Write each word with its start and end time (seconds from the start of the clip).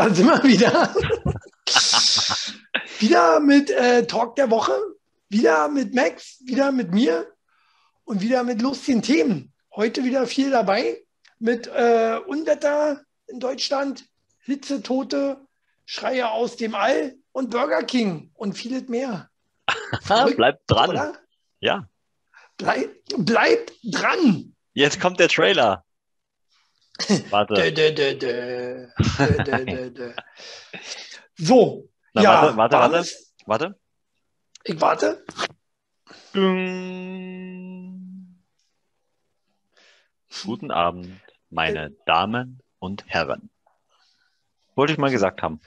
da 0.00 0.14
sind 0.14 0.26
wir 0.26 0.42
wieder. 0.42 0.94
wieder 3.00 3.40
mit 3.40 3.70
äh, 3.70 4.06
Talk 4.06 4.34
der 4.34 4.50
Woche, 4.50 4.72
wieder 5.28 5.68
mit 5.68 5.94
Max, 5.94 6.40
wieder 6.46 6.72
mit 6.72 6.92
mir 6.92 7.30
und 8.04 8.22
wieder 8.22 8.42
mit 8.42 8.62
lustigen 8.62 9.02
Themen. 9.02 9.52
Heute 9.76 10.02
wieder 10.02 10.26
viel 10.26 10.50
dabei 10.50 11.02
mit 11.38 11.66
äh, 11.66 12.18
Unwetter 12.26 13.02
in 13.26 13.40
Deutschland, 13.40 14.06
Hitzetote, 14.38 15.46
Schreie 15.84 16.30
aus 16.30 16.56
dem 16.56 16.74
All 16.74 17.16
und 17.32 17.50
Burger 17.50 17.82
King 17.82 18.30
und 18.32 18.54
vieles 18.54 18.88
mehr. 18.88 19.28
Verrückt, 20.02 20.38
Bleibt 20.38 20.62
dran. 20.66 20.90
Oder? 20.90 21.18
Ja. 21.60 21.86
Bleib, 22.56 22.88
bleib 23.18 23.70
dran. 23.84 24.56
Jetzt 24.72 24.98
kommt 24.98 25.20
der 25.20 25.28
Trailer. 25.28 25.84
Warte. 27.30 27.54
dö, 27.54 27.92
dö, 27.94 28.14
dö, 28.18 28.88
so. 31.38 31.88
Na, 32.12 32.22
ja, 32.22 32.56
warte, 32.56 32.76
warte, 32.76 33.08
warte. 33.46 33.78
Ich 34.64 34.80
warte. 34.80 35.24
Guten 40.44 40.70
Abend, 40.70 41.20
meine 41.50 41.90
Damen 42.06 42.62
und 42.78 43.04
Herren. 43.06 43.50
Wollte 44.74 44.92
ich 44.92 44.98
mal 44.98 45.10
gesagt 45.10 45.42
haben. 45.42 45.60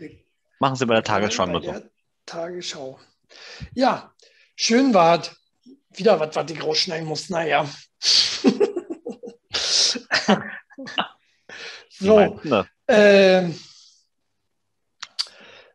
Machen 0.59 0.75
Sie 0.75 0.85
bei 0.85 0.95
der 0.95 1.03
Tagesschau 1.03 1.47
mal 1.47 1.61
so. 1.61 1.75
Tagesschau. 2.25 2.99
Ja, 3.73 4.13
schön 4.55 4.93
war 4.93 5.21
wieder 5.91 6.19
was, 6.19 6.35
was 6.35 6.51
ich 6.51 6.63
rausschneiden 6.63 7.07
muss. 7.07 7.29
Naja. 7.29 7.67
So. 12.03 12.65
Äh, 12.87 13.49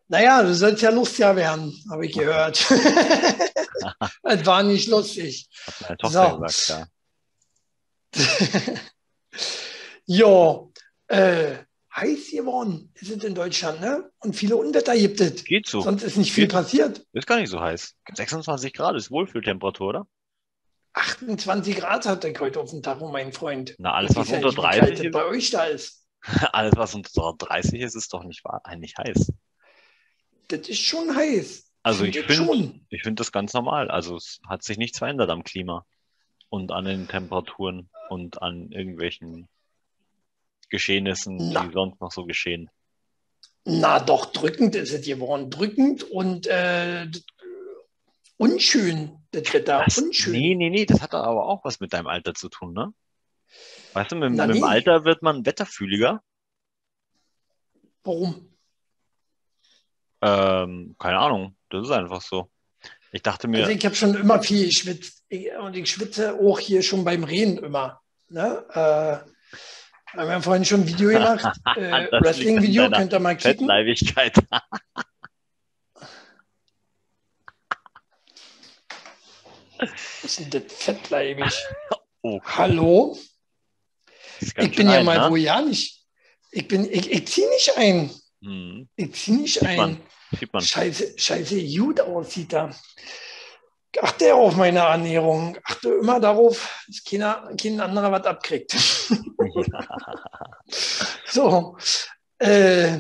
naja, 0.09 0.43
du 0.43 0.55
sollst 0.55 0.83
ja 0.83 0.91
lustiger 0.91 1.37
werden, 1.37 1.75
habe 1.91 2.07
ich 2.07 2.13
gehört. 2.13 2.65
das 4.23 4.47
war 4.47 4.63
nicht 4.63 4.89
lustig. 4.89 5.49
Hat 5.67 5.81
meine 5.81 5.97
Tochter 5.99 6.31
so. 6.31 6.41
gesagt, 6.41 6.69
ja. 6.69 6.87
jo, 10.07 10.73
äh, 11.09 11.57
heiß 11.95 12.31
geworden 12.31 12.91
ist 12.95 13.11
es 13.11 13.25
in 13.25 13.35
Deutschland, 13.35 13.81
ne? 13.81 14.11
Und 14.21 14.35
viele 14.35 14.57
Unwetter 14.57 14.97
gibt 14.97 15.21
es. 15.21 15.45
Geht 15.45 15.67
so. 15.67 15.83
Sonst 15.83 16.03
ist 16.03 16.17
nicht 16.17 16.33
viel 16.33 16.45
Geht. 16.45 16.53
passiert. 16.53 17.05
Ist 17.13 17.27
gar 17.27 17.39
nicht 17.39 17.51
so 17.51 17.61
heiß. 17.61 17.95
26 18.15 18.73
Grad 18.73 18.97
ist 18.97 19.11
Wohlfühltemperatur, 19.11 19.89
oder? 19.89 20.07
28 20.95 21.77
Grad 21.77 22.07
hat 22.07 22.25
der 22.25 22.39
heute 22.41 22.61
auf 22.61 22.71
dem 22.71 22.83
Tacho, 22.83 23.09
mein 23.09 23.33
Freund. 23.33 23.75
Na, 23.79 23.93
alles, 23.93 24.17
was 24.17 24.31
unter 24.31 24.51
30 24.51 25.05
ist. 25.05 25.13
bei 25.13 25.25
euch 25.25 25.51
da 25.51 25.65
ist. 25.65 26.08
alles, 26.53 26.75
was 26.77 26.95
unter 26.95 27.35
30 27.37 27.81
ist, 27.81 27.95
ist 27.95 28.13
doch 28.13 28.25
nicht, 28.25 28.45
wahr, 28.45 28.63
nicht 28.77 28.99
heiß. 28.99 29.33
Das 30.49 30.69
ist 30.69 30.81
schon 30.81 31.15
heiß. 31.15 31.65
Also 31.83 32.05
ich 32.05 32.21
finde 32.21 32.75
ich 32.91 33.03
finde 33.03 33.21
das 33.21 33.33
ganz 33.33 33.53
normal. 33.55 33.91
Also 33.91 34.17
es 34.17 34.41
hat 34.47 34.63
sich 34.63 34.79
nichts 34.79 34.99
verändert 34.99 35.31
am 35.31 35.45
Klima 35.45 35.87
und 36.49 36.73
an 36.73 36.85
den 36.85 37.09
Temperaturen 37.09 37.89
und 38.11 38.43
an 38.43 38.71
irgendwelchen 38.73 39.49
Geschehnissen, 40.71 41.53
Na. 41.53 41.65
die 41.65 41.73
sonst 41.73 42.01
noch 42.01 42.13
so 42.13 42.25
geschehen. 42.25 42.69
Na 43.65 44.01
doch, 44.01 44.27
drückend 44.27 44.75
ist 44.75 44.93
es 44.93 45.07
geworden. 45.07 45.51
Drückend 45.51 46.03
und 46.03 46.47
äh, 46.47 47.07
unschön, 48.37 49.19
das 49.31 49.53
Wetter. 49.53 49.83
Was? 49.87 49.99
Unschön. 49.99 50.33
Nee, 50.33 50.55
nee, 50.55 50.71
nee, 50.71 50.87
das 50.87 51.01
hat 51.01 51.15
aber 51.15 51.47
auch 51.47 51.65
was 51.65 51.81
mit 51.81 51.93
deinem 51.93 52.07
Alter 52.07 52.35
zu 52.35 52.49
tun, 52.49 52.73
ne? 52.73 52.93
Weißt 53.93 54.13
du, 54.13 54.17
mit, 54.17 54.33
Na, 54.33 54.47
mit 54.47 54.55
nee. 54.55 54.61
dem 54.61 54.69
Alter 54.69 55.05
wird 55.05 55.23
man 55.23 55.45
wetterfühliger. 55.45 56.23
Warum? 58.05 58.57
Ähm, 60.21 60.97
keine 60.99 61.19
Ahnung, 61.19 61.57
das 61.71 61.85
ist 61.87 61.91
einfach 61.91 62.23
so. 62.23 62.51
Ich 63.13 63.23
dachte 63.23 63.49
mir. 63.49 63.61
Also 63.61 63.71
ich 63.71 63.85
habe 63.85 63.95
schon 63.95 64.15
immer 64.15 64.43
viel 64.43 64.67
geschwitzt. 64.67 65.25
und 65.61 65.77
ich 65.77 65.91
schwitze 65.91 66.35
auch 66.35 66.59
hier 66.59 66.83
schon 66.83 67.05
beim 67.05 67.25
Reden 67.25 67.59
immer. 67.59 68.01
Ne? 68.29 68.65
Äh, 68.71 70.17
wir 70.17 70.33
haben 70.33 70.43
vorhin 70.43 70.65
schon 70.65 70.83
ein 70.83 70.89
Video 70.89 71.11
gemacht. 71.11 71.59
Äh, 71.77 72.09
Wrestling-Video, 72.11 72.91
könnt 72.91 73.13
ihr 73.13 73.21
mal. 73.21 73.39
Fettleibigkeit. 73.39 74.37
Was 79.79 80.25
ist 80.25 80.41
denn 80.41 80.51
das 80.51 80.73
fettleibig? 80.73 81.53
Oh. 82.21 82.41
Hallo? 82.43 83.17
Ich 84.41 84.55
bin 84.77 84.89
ja 84.89 85.03
mal 85.03 85.19
ne? 85.19 85.31
wo 85.31 85.37
ja 85.37 85.61
nicht. 85.61 86.05
Ich 86.51 86.67
bin, 86.69 86.91
ich, 86.91 87.11
ich 87.11 87.27
ziehe 87.27 87.49
nicht 87.49 87.77
ein. 87.77 88.11
Hm. 88.43 88.89
Ich 88.97 89.15
ziehe 89.15 89.37
nicht 89.39 89.55
Sieht 89.55 89.69
ein. 89.69 89.77
Man. 89.77 90.01
Sieht 90.39 90.53
man. 90.53 90.63
Scheiße, 90.63 91.15
scheiße, 91.17 91.63
gut 91.77 92.01
aussieht 92.01 92.53
da. 92.53 92.71
Achte 94.01 94.35
auf 94.35 94.55
meine 94.57 94.81
Ernährung. 94.81 95.57
Achte 95.65 95.89
immer 95.89 96.21
darauf, 96.21 96.85
dass 96.87 97.03
keiner, 97.03 97.51
kein 97.61 97.81
anderer 97.81 98.13
was 98.13 98.25
abkriegt. 98.25 98.71
so. 101.27 101.77
Äh, 102.39 102.99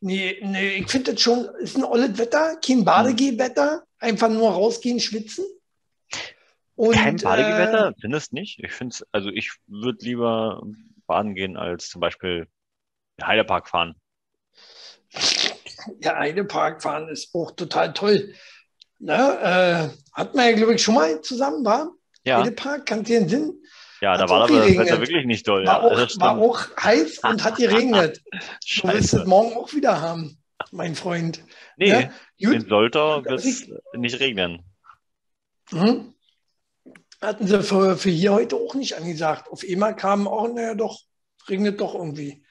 nee, 0.00 0.38
nee, 0.42 0.76
ich 0.76 0.88
finde 0.88 1.12
das 1.12 1.20
schon, 1.22 1.48
ist 1.58 1.76
ein 1.76 1.84
olles 1.84 2.16
Wetter, 2.18 2.56
kein 2.64 2.84
Badegeh-Wetter. 2.84 3.84
Einfach 3.98 4.28
nur 4.28 4.50
rausgehen, 4.50 5.00
schwitzen. 5.00 5.46
Und, 6.76 6.94
Kein 6.94 7.16
Badegewetter, 7.16 7.88
äh, 7.88 7.92
findest 7.98 8.34
nicht? 8.34 8.58
Ich 8.62 8.72
finde 8.72 8.92
es, 8.92 9.04
also 9.10 9.30
ich 9.30 9.52
würde 9.66 10.04
lieber 10.04 10.62
baden 11.06 11.34
gehen, 11.34 11.56
als 11.56 11.88
zum 11.88 12.00
Beispiel 12.00 12.48
Heidepark 13.20 13.68
fahren. 13.68 13.94
Ja, 16.00 16.16
Heidepark 16.18 16.82
fahren 16.82 17.08
ist 17.08 17.34
auch 17.34 17.52
total 17.52 17.94
toll. 17.94 18.34
Ne, 18.98 19.14
äh, 19.14 20.12
hat 20.12 20.34
man 20.34 20.46
ja, 20.46 20.52
glaube 20.52 20.74
ich, 20.74 20.82
schon 20.82 20.94
mal 20.94 21.20
zusammen, 21.22 21.64
war? 21.64 21.92
Ja. 22.24 22.40
Heidepark, 22.40 22.86
kann 22.86 23.04
dir 23.04 23.20
den 23.20 23.28
Sinn? 23.28 23.62
Ja, 24.02 24.16
da 24.18 24.28
war 24.28 24.44
aber 24.44 24.58
das 24.58 24.76
Wetter 24.76 25.00
wirklich 25.00 25.24
nicht 25.24 25.46
toll. 25.46 25.64
War, 25.66 25.82
ja, 25.82 26.04
auch, 26.04 26.20
war 26.20 26.38
auch 26.38 26.76
heiß 26.76 27.20
und 27.20 27.42
hat 27.42 27.56
geregnet. 27.56 28.22
du 28.82 28.88
wirst 28.88 29.14
es 29.14 29.24
morgen 29.24 29.56
auch 29.56 29.72
wieder 29.72 30.00
haben, 30.02 30.38
mein 30.70 30.94
Freund. 30.94 31.42
Nee, 31.78 32.10
ja? 32.36 32.52
in 32.52 32.68
Solter 32.68 33.24
wird 33.24 33.40
es 33.40 33.70
nicht 33.94 34.20
regnen. 34.20 34.62
Mhm. 35.70 36.14
Hatten 37.20 37.46
sie 37.46 37.62
für, 37.62 37.96
für 37.96 38.10
hier 38.10 38.32
heute 38.32 38.56
auch 38.56 38.74
nicht 38.74 38.96
angesagt. 38.96 39.48
Auf 39.50 39.62
einmal 39.68 39.96
kam 39.96 40.28
auch, 40.28 40.48
naja, 40.48 40.74
doch, 40.74 41.00
regnet 41.48 41.80
doch 41.80 41.94
irgendwie. 41.94 42.44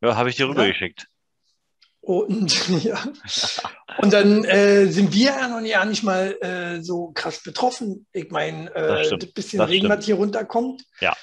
Ja, 0.00 0.16
habe 0.16 0.30
ich 0.30 0.36
dir 0.36 0.48
rübergeschickt. 0.48 1.06
Und 2.02 2.68
ja. 2.84 2.98
Und 3.98 4.12
dann 4.12 4.44
äh, 4.44 4.86
sind 4.86 5.14
wir 5.14 5.30
ja 5.30 5.48
noch 5.48 5.60
ja 5.60 5.84
nicht 5.84 6.02
mal 6.02 6.36
äh, 6.40 6.82
so 6.82 7.12
krass 7.12 7.42
betroffen. 7.42 8.06
Ich 8.12 8.30
meine, 8.30 8.74
äh, 8.74 9.08
das, 9.08 9.18
das, 9.18 9.32
bisschen 9.32 9.58
das 9.60 9.70
Regen, 9.70 9.88
was 9.88 10.04
hier 10.04 10.16
runterkommt. 10.16 10.82
Ja. 11.00 11.14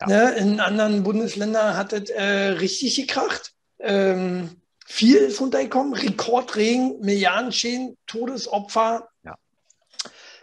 ja. 0.00 0.06
Ne, 0.06 0.34
in 0.38 0.60
anderen 0.60 1.02
Bundesländern 1.02 1.76
hat 1.76 1.92
es 1.92 2.08
äh, 2.10 2.24
richtig 2.24 2.96
gekracht. 2.96 3.52
Ähm, 3.80 4.62
viel 4.86 5.16
ist 5.16 5.40
runtergekommen, 5.40 5.92
Rekordregen, 5.92 7.00
Milliardenschäden, 7.00 7.98
Todesopfer. 8.06 9.10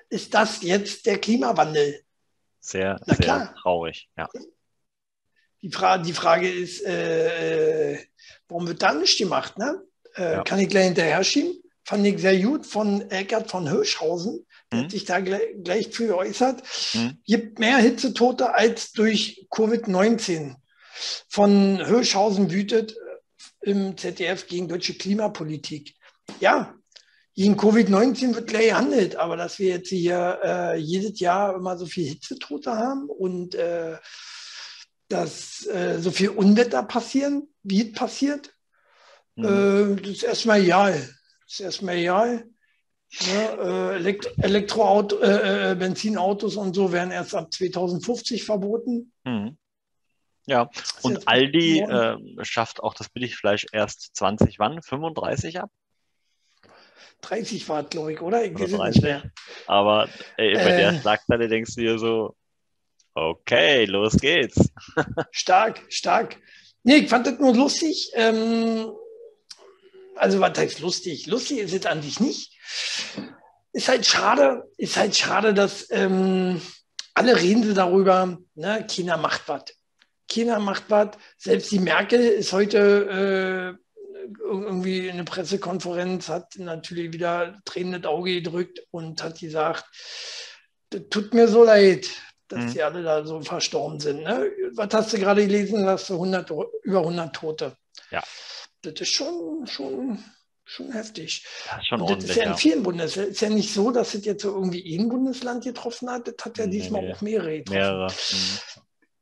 Ist 0.10 0.34
das 0.34 0.62
jetzt 0.62 1.06
der 1.06 1.20
Klimawandel? 1.20 2.02
Sehr, 2.60 3.00
sehr 3.06 3.54
traurig, 3.62 4.10
ja. 4.18 4.28
Die, 5.62 5.72
Fra 5.72 5.98
die 5.98 6.14
Frage 6.14 6.50
ist, 6.50 6.84
äh, 6.84 8.00
warum 8.48 8.68
wird 8.68 8.82
da 8.82 8.94
nicht 8.94 9.18
gemacht? 9.18 9.58
Ne? 9.58 9.84
Äh, 10.16 10.34
ja. 10.34 10.44
Kann 10.44 10.60
ich 10.60 10.70
gleich 10.70 10.86
hinterher 10.86 11.24
schieben? 11.24 11.62
Fand 11.84 12.06
ich 12.06 12.20
sehr 12.20 12.40
gut 12.40 12.66
von 12.66 13.10
Eckert 13.12 13.52
von 13.52 13.68
Hirschhausen, 13.68 14.46
der 14.72 14.84
mhm. 14.84 14.90
sich 14.90 15.06
da 15.06 15.20
gleich, 15.20 15.41
gleich 15.64 15.90
für 15.90 16.08
geäußert. 16.08 16.64
Mhm. 16.94 17.18
Gibt 17.26 17.59
mehr 17.59 17.78
Hitzetote 17.78 18.53
als 18.53 18.91
durch 18.91 19.47
Covid-19. 19.52 20.56
Von 21.29 21.85
Hirschhausen 21.85 22.52
wütet 22.52 22.96
im 23.62 23.97
ZDF 23.97 24.47
gegen 24.47 24.68
deutsche 24.68 24.94
Klimapolitik. 24.96 25.96
Ja, 26.40 26.75
gegen 27.35 27.55
Covid-19 27.59 28.34
wird 28.34 28.47
gleich 28.47 28.70
gehandelt, 28.70 29.17
aber 29.17 29.35
dass 29.35 29.59
wir 29.59 29.70
jetzt 29.70 29.90
hier 29.90 30.40
äh, 30.43 30.78
jedes 30.78 31.20
Jahr 31.20 31.55
immer 31.55 31.78
so 31.78 31.85
viel 31.85 32.08
Hitzetote 32.08 32.72
haben 32.72 33.09
und 33.09 33.55
äh, 33.55 33.97
dass 35.09 35.66
äh, 35.67 35.99
so 35.99 36.11
viel 36.11 36.29
Unwetter 36.29 36.84
passieren, 36.84 37.49
wie 37.61 37.90
es 37.90 37.93
passiert, 37.93 38.53
mhm. 39.35 39.99
das 40.02 40.11
ist 40.11 40.23
erstmal 40.23 40.61
egal. 40.61 40.93
Das 40.93 41.53
ist 41.53 41.59
erstmal 41.59 41.97
egal. 41.97 42.46
Ja, 43.11 43.91
äh, 43.91 43.96
Elekt 43.96 44.31
Elektroauto, 44.38 45.20
äh, 45.20 45.72
äh, 45.72 45.76
Benzinautos 45.76 46.55
und 46.55 46.73
so 46.73 46.91
werden 46.91 47.11
erst 47.11 47.35
ab 47.35 47.53
2050 47.53 48.43
verboten. 48.43 49.11
Mhm. 49.23 49.58
Ja, 50.47 50.70
und 51.02 51.28
Aldi 51.28 51.79
äh, 51.79 52.17
schafft 52.43 52.81
auch 52.81 52.93
das 52.93 53.09
Billigfleisch 53.09 53.66
erst 53.72 54.16
20 54.16 54.59
wann? 54.59 54.81
35 54.81 55.59
ab? 55.59 55.72
30 57.30 57.68
Watt, 57.70 57.92
glaube 57.92 58.14
ich, 58.14 58.22
oder? 58.22 58.44
Ich 58.44 58.54
weiß 58.54 58.72
nicht 58.72 59.02
mehr. 59.02 59.24
Aber 59.68 60.08
ey, 60.38 60.54
bei 60.54 60.62
äh, 60.62 60.78
der 60.78 61.00
Schlagzeile 61.02 61.48
denkst 61.48 61.76
du 61.76 61.82
dir 61.82 61.98
so, 62.00 62.36
okay, 63.14 63.86
los 63.86 64.14
geht's. 64.18 64.70
stark, 65.32 65.82
stark. 65.90 66.38
Nee, 66.84 66.98
ich 66.98 67.10
fand 67.10 67.28
das 67.28 67.40
nur 67.40 67.54
lustig. 67.56 68.12
Ähm, 68.14 68.92
Also 70.18 70.40
was 70.40 70.58
heißt 70.58 70.80
lustig? 70.80 71.28
Lustig 71.28 71.60
ist 71.60 71.74
es 71.74 71.86
an 71.86 72.02
sich 72.02 72.20
nicht. 72.20 72.54
Ist 73.74 73.90
halt 73.90 74.06
schade, 74.06 74.64
ist 74.78 74.96
halt 74.96 75.16
schade, 75.16 75.54
dass 75.54 75.88
ähm, 75.92 76.62
alle 77.14 77.36
reden 77.36 77.64
sie 77.64 77.74
darüber, 77.74 78.38
ne? 78.56 78.86
China 78.88 79.18
macht 79.18 79.42
was. 79.48 79.64
China 80.30 80.60
macht 80.60 80.86
was. 80.90 81.10
Selbst 81.38 81.72
die 81.72 81.80
Merkel 81.80 82.22
ist 82.22 82.54
heute 82.54 83.78
äh, 83.78 83.84
irgendwie 84.40 85.08
in 85.08 85.16
einer 85.16 85.26
Pressekonferenz, 85.26 86.30
hat 86.30 86.58
natürlich 86.58 87.14
wieder 87.14 87.60
tränendes 87.66 88.06
Auge 88.06 88.36
gedrückt 88.36 88.82
und 88.92 89.22
hat 89.24 89.40
gesagt, 89.40 89.86
das 90.90 91.02
tut 91.10 91.34
mir 91.34 91.48
so 91.48 91.64
leid, 91.64 92.10
dass 92.48 92.66
mhm. 92.66 92.74
die 92.74 92.84
alle 92.84 93.04
da 93.04 93.26
so 93.26 93.42
verstorben 93.42 94.00
sind. 94.00 94.24
Ne? 94.24 94.52
Was 94.74 94.94
hast 94.94 95.14
du 95.14 95.20
gerade 95.20 95.46
gelesen? 95.46 95.86
Hast 95.86 96.10
du 96.10 96.14
100, 96.14 96.52
über 96.84 97.00
100 97.00 97.36
Tote. 97.36 97.76
Ja. 98.12 98.24
Das 98.82 98.94
ist 99.00 99.14
schon, 99.14 99.66
schon, 99.66 100.24
schon 100.64 100.92
heftig. 100.92 101.46
Das 101.66 101.78
ist, 101.80 101.88
schon 101.88 102.02
und 102.02 102.10
das 102.12 102.30
ist 102.30 102.36
ja 102.36 102.52
in 102.52 102.58
vielen 102.58 102.84
Bundesländern. 102.84 103.32
Es 103.32 103.38
ist 103.38 103.42
ja 103.42 103.50
nicht 103.50 103.74
so, 103.74 103.92
dass 103.92 104.14
es 104.14 104.26
jetzt 104.26 104.44
so 104.44 104.50
irgendwie 104.50 104.98
ein 104.98 105.10
Bundesland 105.10 105.64
getroffen 105.64 106.10
hat. 106.10 106.28
Das 106.28 106.36
hat 106.46 106.58
ja 106.58 106.68
diesmal 106.68 107.02
nee. 107.02 107.14
auch 107.14 107.22
mehrere 107.22 107.58
getroffen. 107.58 107.80
Mehrere. 107.80 108.08
Mhm. 108.12 108.60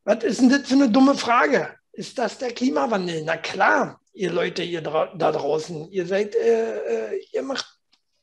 Was 0.06 0.24
ist 0.24 0.42
denn 0.42 0.50
das 0.50 0.68
für 0.68 0.74
eine 0.74 0.90
dumme 0.90 1.16
Frage? 1.16 1.76
Ist 1.94 2.18
das 2.18 2.38
der 2.40 2.52
Klimawandel? 2.52 3.24
Na 3.24 3.38
klar, 3.38 4.02
ihr 4.14 4.32
Leute, 4.32 4.64
ihr 4.64 4.82
da 4.82 5.08
draußen, 5.32 5.92
ihr 5.92 6.06
seid, 6.06 6.36
äh, 6.36 7.14
äh, 7.14 7.26
ihr 7.32 7.44
macht, 7.44 7.80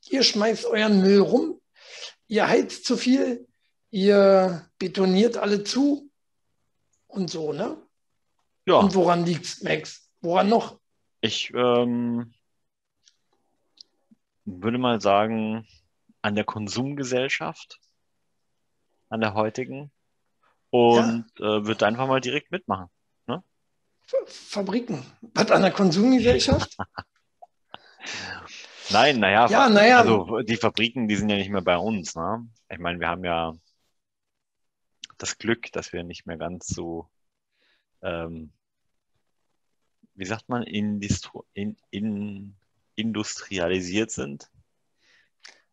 ihr 0.08 0.22
schmeißt 0.22 0.66
euren 0.66 1.00
Müll 1.02 1.20
rum, 1.20 1.60
ihr 2.28 2.48
heizt 2.48 2.84
zu 2.84 2.96
viel, 2.96 3.46
ihr 3.90 4.68
betoniert 4.78 5.36
alle 5.36 5.64
zu 5.64 6.10
und 7.08 7.30
so, 7.30 7.52
ne? 7.52 7.76
Ja. 8.66 8.74
Und 8.74 8.94
woran 8.94 9.26
liegt 9.26 9.44
es, 9.44 9.62
Max? 9.62 10.08
Woran 10.20 10.48
noch? 10.48 10.78
Ich 11.20 11.52
ähm, 11.54 12.32
würde 14.44 14.78
mal 14.78 15.00
sagen, 15.00 15.66
an 16.22 16.34
der 16.34 16.44
Konsumgesellschaft, 16.44 17.80
an 19.08 19.20
der 19.20 19.34
heutigen, 19.34 19.90
und 20.70 21.26
ja. 21.38 21.56
äh, 21.56 21.66
würde 21.66 21.86
einfach 21.86 22.06
mal 22.06 22.20
direkt 22.20 22.52
mitmachen. 22.52 22.88
Fabriken. 24.26 25.04
Was 25.34 25.50
an 25.50 25.62
der 25.62 25.72
Konsumgesellschaft? 25.72 26.76
Nein, 28.90 29.20
naja, 29.20 29.48
ja, 29.48 29.68
naja, 29.68 30.00
also 30.00 30.40
die 30.40 30.56
Fabriken, 30.56 31.06
die 31.06 31.14
sind 31.14 31.28
ja 31.28 31.36
nicht 31.36 31.50
mehr 31.50 31.62
bei 31.62 31.76
uns. 31.76 32.16
Ne? 32.16 32.48
Ich 32.68 32.78
meine, 32.78 32.98
wir 32.98 33.08
haben 33.08 33.24
ja 33.24 33.54
das 35.16 35.38
Glück, 35.38 35.70
dass 35.72 35.92
wir 35.92 36.02
nicht 36.02 36.26
mehr 36.26 36.36
ganz 36.36 36.66
so, 36.66 37.08
ähm, 38.02 38.52
wie 40.14 40.24
sagt 40.24 40.48
man, 40.48 40.64
industri 40.64 41.40
in, 41.52 41.76
in, 41.90 42.56
industrialisiert 42.96 44.10
sind. 44.10 44.49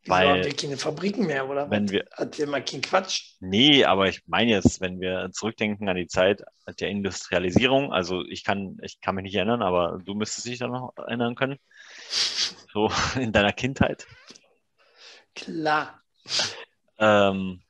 Weil, 0.08 0.30
haben 0.30 0.44
wir 0.44 0.56
keine 0.56 0.78
Fabriken 0.78 1.26
mehr, 1.26 1.50
oder? 1.50 1.70
Wenn 1.70 1.90
wir, 1.90 2.06
Hat 2.12 2.38
ihr 2.40 2.48
mal 2.48 2.64
keinen 2.64 2.82
Quatsch? 2.82 3.36
Nee, 3.40 3.86
aber 3.86 4.08
ich 4.08 4.22
meine 4.28 4.52
jetzt, 4.52 4.82
wenn 4.82 5.00
wir 5.00 5.30
zurückdenken 5.32 5.90
an 5.90 5.96
die 5.96 6.08
Zeit 6.08 6.44
der 6.80 6.90
Industrialisierung, 6.90 7.92
also 7.92 8.24
ich 8.26 8.44
kann, 8.44 8.78
ich 8.82 9.00
kann 9.02 9.16
mich 9.16 9.24
nicht 9.24 9.36
erinnern, 9.36 9.62
aber 9.62 10.00
du 10.04 10.14
müsstest 10.16 10.48
dich 10.48 10.60
da 10.60 10.68
noch 10.68 10.94
erinnern 10.98 11.36
können. 11.36 11.58
So 12.74 12.90
in 13.20 13.32
deiner 13.32 13.54
Kindheit. 13.54 14.08
Klar. 15.36 16.02
Ähm, 17.00 17.62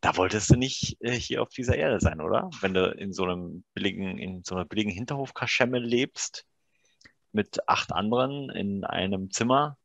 da 0.00 0.16
wolltest 0.16 0.50
du 0.50 0.56
nicht 0.56 0.96
äh, 1.00 1.12
hier 1.12 1.42
auf 1.42 1.50
dieser 1.50 1.76
Erde 1.76 2.00
sein, 2.00 2.20
oder? 2.20 2.50
Wenn 2.60 2.74
du 2.74 2.90
in 2.90 3.12
so 3.12 3.24
einem 3.24 3.64
billigen, 3.74 4.18
in 4.18 4.42
so 4.44 4.54
einer 4.54 4.64
billigen 4.64 4.90
Hinterhofkaschemme 4.90 5.78
lebst, 5.78 6.46
mit 7.32 7.68
acht 7.68 7.92
anderen 7.92 8.50
in 8.50 8.84
einem 8.84 9.30
Zimmer 9.30 9.76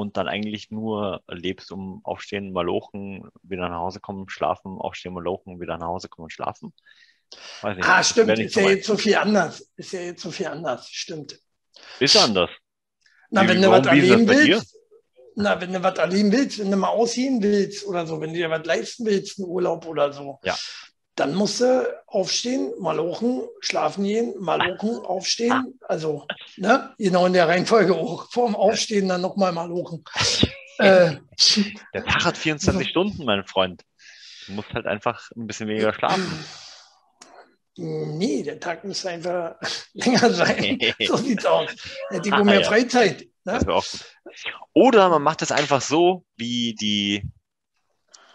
und 0.00 0.16
dann 0.16 0.28
eigentlich 0.28 0.70
nur 0.70 1.22
lebst, 1.28 1.72
um 1.72 2.00
aufstehen, 2.04 2.52
malochen, 2.52 3.28
wieder 3.42 3.68
nach 3.68 3.78
Hause 3.78 4.00
kommen, 4.00 4.28
schlafen, 4.28 4.78
aufstehen, 4.78 5.14
malochen, 5.14 5.60
wieder 5.60 5.78
nach 5.78 5.88
Hause 5.88 6.08
kommen 6.08 6.24
und 6.24 6.32
schlafen. 6.32 6.72
Nicht, 7.62 7.84
ah, 7.84 8.02
stimmt, 8.02 8.38
ist 8.38 8.56
ja 8.56 8.70
jetzt 8.70 8.86
so 8.86 8.96
viel 8.96 9.16
anders. 9.16 9.60
Ist 9.76 9.92
ja 9.92 10.00
jetzt 10.00 10.22
so 10.22 10.30
viel 10.30 10.46
anders, 10.46 10.88
stimmt. 10.88 11.38
Ist 12.00 12.16
anders. 12.16 12.50
Na, 13.30 13.42
wie, 13.42 13.48
wenn 13.48 13.62
du 13.62 13.70
was 13.70 13.86
erleben 13.86 14.26
willst, 14.26 14.76
na, 15.34 15.60
wenn 15.60 15.72
du 15.72 15.82
was 15.82 15.98
erleben 15.98 16.32
willst, 16.32 16.58
wenn 16.58 16.70
du 16.70 16.76
mal 16.76 16.88
aussehen 16.88 17.42
willst 17.42 17.86
oder 17.86 18.06
so, 18.06 18.20
wenn 18.20 18.32
du 18.32 18.36
dir 18.38 18.50
was 18.50 18.64
leisten 18.64 19.04
willst, 19.06 19.38
einen 19.38 19.48
Urlaub 19.48 19.86
oder 19.86 20.12
so, 20.12 20.40
ja. 20.42 20.56
Dann 21.18 21.34
musst 21.34 21.60
du 21.60 22.02
aufstehen, 22.06 22.72
malochen, 22.78 23.42
schlafen 23.60 24.04
gehen, 24.04 24.34
malochen, 24.38 24.98
aufstehen. 24.98 25.78
Also, 25.82 26.26
ne, 26.56 26.94
genau 26.98 27.26
in 27.26 27.32
der 27.32 27.48
Reihenfolge 27.48 27.94
auch. 27.94 28.30
Vorm 28.30 28.54
Aufstehen 28.54 29.08
dann 29.08 29.20
nochmal 29.20 29.52
malochen. 29.52 30.04
äh, 30.78 31.16
der 31.92 32.04
Tag 32.04 32.24
hat 32.24 32.36
24 32.38 32.82
so. 32.82 32.88
Stunden, 32.88 33.24
mein 33.24 33.44
Freund. 33.44 33.82
Du 34.46 34.52
musst 34.52 34.72
halt 34.72 34.86
einfach 34.86 35.30
ein 35.36 35.46
bisschen 35.46 35.68
weniger 35.68 35.92
schlafen. 35.92 36.44
Nee, 37.76 38.42
der 38.42 38.58
Tag 38.58 38.84
muss 38.84 39.04
einfach 39.06 39.56
länger 39.92 40.30
sein. 40.30 40.78
so 41.06 41.16
sieht's 41.16 41.46
aus. 41.46 41.70
Hätte 42.10 42.28
ich 42.28 42.44
mehr 42.44 42.60
ja. 42.60 42.66
Freizeit. 42.66 43.26
Ne? 43.44 43.60
Oder 44.72 45.08
man 45.08 45.22
macht 45.22 45.42
es 45.42 45.52
einfach 45.52 45.80
so 45.80 46.24
wie 46.36 46.74
die 46.74 47.28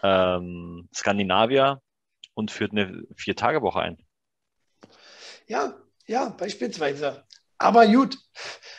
ähm, 0.02 0.88
Skandinavier 0.94 1.80
und 2.34 2.50
führt 2.50 2.72
eine 2.72 3.04
Vier-Tage-Woche 3.16 3.80
ein. 3.80 3.98
Ja, 5.46 5.74
ja, 6.06 6.28
beispielsweise. 6.30 7.24
Aber 7.58 7.86
gut, 7.86 8.18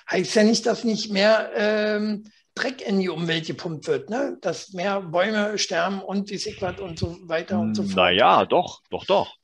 heißt 0.09 0.35
ja 0.35 0.43
nicht, 0.43 0.65
dass 0.65 0.83
nicht 0.83 1.11
mehr 1.11 1.51
ähm, 1.55 2.29
Dreck 2.55 2.81
in 2.81 2.99
die 2.99 3.09
Umwelt 3.09 3.47
gepumpt 3.47 3.87
wird, 3.87 4.09
ne? 4.09 4.37
dass 4.41 4.73
mehr 4.73 5.01
Bäume 5.01 5.57
sterben 5.57 6.01
und 6.01 6.29
wie 6.29 6.37
sich 6.37 6.61
was 6.61 6.79
und 6.79 6.97
so 6.99 7.17
weiter 7.23 7.59
und 7.59 7.75
so 7.75 7.83
fort. 7.83 7.95
Naja, 7.95 8.45
doch, 8.45 8.81
doch, 8.89 9.05
doch. 9.05 9.35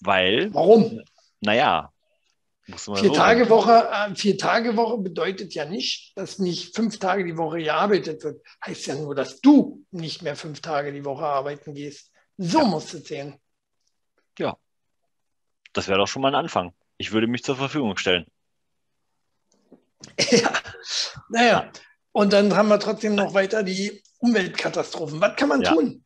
Weil. 0.00 0.52
Warum? 0.52 1.00
Naja. 1.40 1.92
Vier 2.66 3.14
Tage 3.14 3.48
Woche, 3.48 3.88
äh, 3.90 4.14
vier 4.14 4.36
Tage 4.36 4.76
Woche 4.76 4.98
bedeutet 4.98 5.54
ja 5.54 5.64
nicht, 5.64 6.12
dass 6.16 6.38
nicht 6.38 6.76
fünf 6.76 6.98
Tage 6.98 7.24
die 7.24 7.38
Woche 7.38 7.60
gearbeitet 7.60 8.22
wird. 8.22 8.42
Heißt 8.66 8.86
ja 8.88 8.94
nur, 8.94 9.14
dass 9.14 9.40
du 9.40 9.86
nicht 9.90 10.20
mehr 10.20 10.36
fünf 10.36 10.60
Tage 10.60 10.92
die 10.92 11.04
Woche 11.06 11.24
arbeiten 11.24 11.72
gehst. 11.72 12.10
So 12.36 12.58
ja. 12.58 12.64
musst 12.64 12.92
du 12.92 12.98
sehen. 12.98 13.40
Ja. 14.38 14.56
Das 15.72 15.88
wäre 15.88 15.98
doch 15.98 16.08
schon 16.08 16.22
mal 16.22 16.28
ein 16.28 16.34
Anfang. 16.34 16.72
Ich 16.96 17.12
würde 17.12 17.26
mich 17.26 17.44
zur 17.44 17.56
Verfügung 17.56 17.96
stellen. 17.96 18.26
Ja, 20.30 20.52
naja. 21.28 21.72
Und 22.12 22.32
dann 22.32 22.54
haben 22.54 22.68
wir 22.68 22.78
trotzdem 22.78 23.14
noch 23.14 23.34
weiter 23.34 23.62
die 23.62 24.02
Umweltkatastrophen. 24.18 25.20
Was 25.20 25.36
kann 25.36 25.48
man 25.48 25.62
ja. 25.62 25.72
tun? 25.72 26.04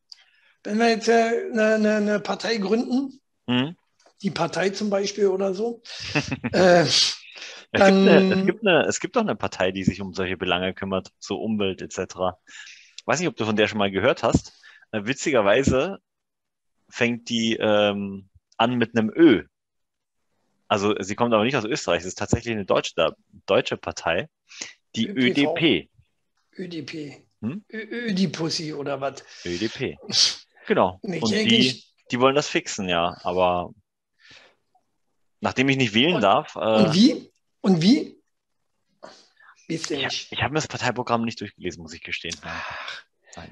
Wenn 0.63 0.79
wir 0.79 0.89
jetzt 0.89 1.09
eine, 1.09 1.75
eine, 1.75 1.95
eine 1.97 2.19
Partei 2.19 2.57
gründen, 2.57 3.21
mhm 3.47 3.75
die 4.23 4.31
Partei 4.31 4.69
zum 4.69 4.89
Beispiel 4.89 5.27
oder 5.27 5.53
so. 5.53 5.81
äh, 6.53 6.81
es, 6.81 7.17
gibt 7.71 7.83
eine, 7.83 8.33
es, 8.33 8.45
gibt 8.45 8.65
eine, 8.65 8.85
es 8.85 8.99
gibt 8.99 9.15
doch 9.15 9.21
eine 9.21 9.35
Partei, 9.35 9.71
die 9.71 9.83
sich 9.83 10.01
um 10.01 10.13
solche 10.13 10.37
Belange 10.37 10.73
kümmert, 10.73 11.11
so 11.19 11.39
Umwelt 11.39 11.81
etc. 11.81 12.15
Weiß 13.05 13.19
nicht, 13.19 13.27
ob 13.27 13.35
du 13.35 13.45
von 13.45 13.55
der 13.55 13.67
schon 13.67 13.79
mal 13.79 13.91
gehört 13.91 14.23
hast. 14.23 14.53
Äh, 14.91 15.05
witzigerweise 15.05 15.99
fängt 16.93 17.29
die 17.29 17.55
ähm, 17.59 18.29
an 18.57 18.75
mit 18.75 18.95
einem 18.95 19.11
Ö. 19.15 19.45
Also 20.67 20.95
sie 20.99 21.15
kommt 21.15 21.33
aber 21.33 21.43
nicht 21.43 21.55
aus 21.55 21.65
Österreich, 21.65 22.01
es 22.01 22.05
ist 22.05 22.19
tatsächlich 22.19 22.53
eine 22.53 22.65
deutsche, 22.65 23.15
deutsche 23.47 23.77
Partei, 23.77 24.29
die 24.95 25.07
ÖDP. 25.07 25.89
ÖDP. 26.55 26.85
ÖDP. 26.85 27.25
Hm? 27.41 27.65
Ödipussy 27.71 28.73
oder 28.73 29.01
was? 29.01 29.23
ÖDP. 29.45 29.97
Genau. 30.65 30.97
Nee, 31.03 31.19
Und 31.19 31.29
die, 31.33 31.83
die 32.09 32.19
wollen 32.21 32.35
das 32.35 32.47
fixen, 32.47 32.87
ja. 32.87 33.17
Aber 33.23 33.73
Nachdem 35.41 35.67
ich 35.67 35.75
nicht 35.75 35.93
wählen 35.93 36.15
und, 36.15 36.21
darf. 36.21 36.55
Äh, 36.55 36.59
und 36.59 36.93
wie? 36.93 37.33
Und 37.59 37.81
wie? 37.81 38.17
Ich, 39.67 39.91
ich 39.91 40.41
habe 40.41 40.53
mir 40.53 40.59
das 40.59 40.69
Parteiprogramm 40.69 41.25
nicht 41.25 41.41
durchgelesen, 41.41 41.83
muss 41.83 41.91
ich 41.91 42.01
gestehen. 42.01 42.37
Ach, 42.43 43.03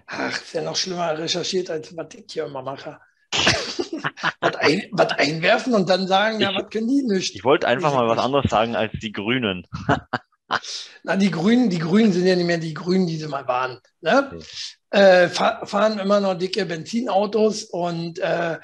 Ach 0.05 0.41
ist 0.41 0.53
ja 0.53 0.61
noch 0.61 0.77
schlimmer 0.77 1.17
recherchiert, 1.17 1.69
als 1.69 1.93
was 1.97 2.13
ich 2.13 2.31
hier 2.31 2.45
immer 2.45 2.61
mache. 2.61 3.01
was, 4.41 4.55
ein, 4.55 4.83
was, 4.91 5.11
einwerfen 5.13 5.73
und 5.73 5.89
dann 5.89 6.07
sagen, 6.07 6.37
ich, 6.37 6.43
ja, 6.43 6.55
was 6.55 6.69
können 6.69 6.87
die 6.87 7.03
nicht? 7.03 7.35
Ich 7.35 7.43
wollte 7.43 7.67
einfach 7.67 7.93
mal 7.93 8.07
was 8.07 8.19
anderes 8.19 8.49
sagen 8.49 8.75
als 8.75 8.91
die 9.01 9.11
Grünen. 9.11 9.67
Na, 11.03 11.15
die 11.15 11.31
Grünen, 11.31 11.69
die 11.69 11.79
Grünen 11.79 12.11
sind 12.11 12.25
ja 12.25 12.35
nicht 12.35 12.45
mehr 12.45 12.57
die 12.57 12.73
Grünen, 12.73 13.07
die 13.07 13.17
sie 13.17 13.27
mal 13.27 13.47
waren. 13.47 13.79
Ne? 14.01 14.31
Okay 14.33 14.43
äh, 14.91 15.29
fahren 15.29 15.99
immer 15.99 16.19
noch 16.19 16.35
dicke 16.35 16.65
Benzinautos. 16.65 17.63
Und 17.63 18.19
äh, 18.19 18.59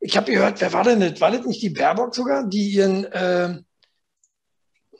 ich 0.00 0.16
habe 0.16 0.32
gehört, 0.32 0.60
wer 0.60 0.72
war 0.72 0.84
denn 0.84 1.00
das? 1.00 1.20
War 1.20 1.30
das 1.30 1.44
nicht 1.44 1.62
die 1.62 1.70
Baerbock 1.70 2.14
sogar, 2.14 2.48
die 2.48 2.70
ihren, 2.70 3.04
äh, 3.04 3.58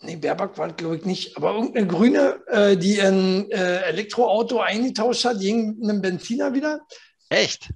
nee, 0.02 0.16
Baerbock 0.16 0.58
war 0.58 0.72
glaube 0.72 0.96
ich 0.96 1.04
nicht, 1.04 1.36
aber 1.36 1.54
irgendeine 1.54 1.86
Grüne, 1.86 2.42
äh, 2.48 2.76
die 2.76 3.00
ein 3.00 3.50
äh, 3.50 3.82
Elektroauto 3.82 4.60
eingetauscht 4.60 5.24
hat 5.24 5.40
gegen 5.40 5.78
einen 5.82 6.02
Benziner 6.02 6.52
wieder? 6.52 6.80
Echt? 7.28 7.70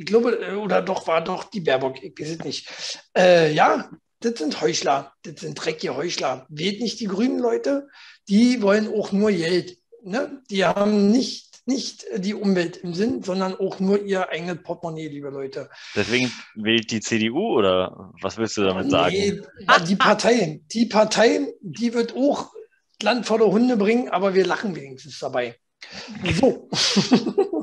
Ich 0.00 0.06
glaube, 0.06 0.40
äh, 0.40 0.54
oder 0.54 0.80
doch, 0.80 1.06
war 1.06 1.22
doch 1.22 1.44
die 1.44 1.60
Baerbock, 1.60 2.02
ich 2.02 2.18
weiß 2.18 2.30
es 2.30 2.38
nicht. 2.38 2.66
Äh, 3.14 3.52
ja, 3.52 3.90
das 4.20 4.38
sind 4.38 4.58
Heuchler, 4.62 5.12
das 5.24 5.42
sind 5.42 5.54
dreckige 5.54 5.94
Heuchler. 5.94 6.46
Wählt 6.48 6.80
nicht 6.80 7.00
die 7.00 7.06
grünen 7.06 7.38
Leute, 7.38 7.86
die 8.26 8.62
wollen 8.62 8.88
auch 8.88 9.12
nur 9.12 9.30
Geld. 9.30 9.76
Ne? 10.02 10.40
Die 10.48 10.64
haben 10.64 11.10
nicht, 11.10 11.60
nicht 11.66 12.06
die 12.16 12.32
Umwelt 12.32 12.78
im 12.78 12.94
Sinn, 12.94 13.22
sondern 13.22 13.54
auch 13.54 13.78
nur 13.78 14.02
ihr 14.02 14.30
eigenes 14.30 14.62
Portemonnaie, 14.62 15.08
liebe 15.08 15.28
Leute. 15.28 15.68
Deswegen 15.94 16.32
wählt 16.54 16.90
die 16.90 17.00
CDU 17.00 17.58
oder 17.58 18.10
was 18.22 18.38
willst 18.38 18.56
du 18.56 18.62
damit 18.62 18.86
nee, 18.86 18.90
sagen? 18.90 19.46
Die 19.86 19.96
Partei, 19.96 20.60
die 20.72 20.86
Partei, 20.86 21.52
die 21.60 21.92
wird 21.92 22.16
auch 22.16 22.54
Land 23.02 23.26
vor 23.26 23.36
der 23.36 23.48
Hunde 23.48 23.76
bringen, 23.76 24.08
aber 24.08 24.32
wir 24.32 24.46
lachen 24.46 24.74
wenigstens 24.74 25.18
dabei. 25.18 25.56
So. 26.40 26.70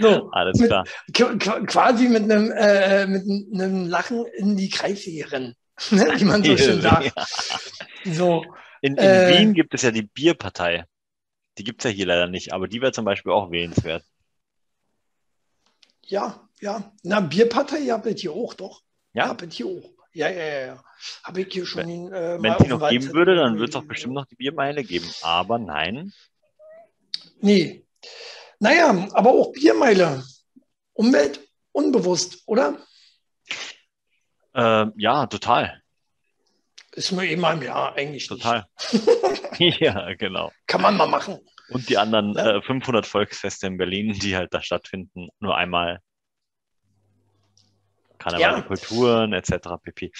so 0.00 0.30
Alles 0.32 0.58
klar. 0.60 0.84
Mit, 1.06 1.68
quasi 1.68 2.08
mit 2.08 2.24
einem, 2.24 2.50
äh, 2.52 3.06
mit 3.06 3.22
einem 3.54 3.86
Lachen 3.86 4.26
in 4.36 4.56
die 4.56 4.68
Kreissäge 4.68 5.30
rennen, 5.30 5.54
ne, 5.90 6.14
wie 6.16 6.24
man 6.24 6.42
so 6.44 6.56
schön 6.56 6.80
sagt. 6.80 7.12
So. 8.04 8.44
In, 8.82 8.96
in 8.96 8.98
äh, 8.98 9.38
Wien 9.38 9.54
gibt 9.54 9.74
es 9.74 9.82
ja 9.82 9.90
die 9.90 10.02
Bierpartei. 10.02 10.84
Die 11.58 11.64
gibt 11.64 11.84
es 11.84 11.90
ja 11.90 11.96
hier 11.96 12.06
leider 12.06 12.28
nicht, 12.28 12.52
aber 12.52 12.68
die 12.68 12.80
wäre 12.80 12.92
zum 12.92 13.04
Beispiel 13.04 13.32
auch 13.32 13.50
wählenswert. 13.50 14.04
Ja, 16.02 16.48
ja. 16.60 16.92
Na, 17.02 17.20
Bierpartei 17.20 17.86
habt 17.86 18.06
ihr 18.06 18.12
hier 18.12 18.32
auch, 18.32 18.54
doch. 18.54 18.82
Ja. 19.12 19.28
Habt 19.28 19.52
hier 19.52 19.66
auch. 19.66 19.90
Ja, 20.12 20.30
ja, 20.30 20.66
ja. 20.66 20.84
Habe 21.24 21.42
ich 21.42 21.52
hier 21.52 21.66
schon. 21.66 21.86
Wenn 21.86 22.12
äh, 22.12 22.36
es 22.36 22.58
die 22.58 22.68
noch 22.68 22.88
geben 22.88 23.12
würde, 23.12 23.34
dann 23.34 23.58
würde 23.58 23.70
es 23.70 23.76
auch 23.76 23.84
bestimmt 23.84 24.14
noch 24.14 24.26
die 24.26 24.36
Biermeile 24.36 24.82
geben. 24.82 25.06
Aber 25.22 25.58
nein. 25.58 26.12
Nee. 27.40 27.84
Naja, 28.58 29.08
aber 29.12 29.30
auch 29.30 29.52
Biermeile. 29.52 30.24
Umwelt 30.92 31.40
unbewusst, 31.72 32.42
oder? 32.46 32.78
Ähm, 34.54 34.92
ja, 34.96 35.26
total. 35.26 35.82
Ist 36.92 37.12
mir 37.12 37.26
immer 37.26 37.52
im 37.52 37.62
Jahr 37.62 37.94
eigentlich 37.94 38.26
Total. 38.26 38.66
ja, 39.58 40.14
genau. 40.14 40.50
Kann 40.66 40.80
man 40.80 40.96
mal 40.96 41.06
machen. 41.06 41.38
Und 41.68 41.88
die 41.90 41.98
anderen 41.98 42.32
ja. 42.32 42.56
äh, 42.56 42.62
500 42.62 43.06
Volksfeste 43.06 43.66
in 43.66 43.76
Berlin, 43.76 44.14
die 44.14 44.34
halt 44.34 44.54
da 44.54 44.62
stattfinden, 44.62 45.28
nur 45.38 45.56
einmal. 45.56 46.00
Karneval, 48.18 48.40
ja. 48.40 48.62
Kulturen 48.62 49.34
etc. 49.34 49.68
pp. 49.82 50.12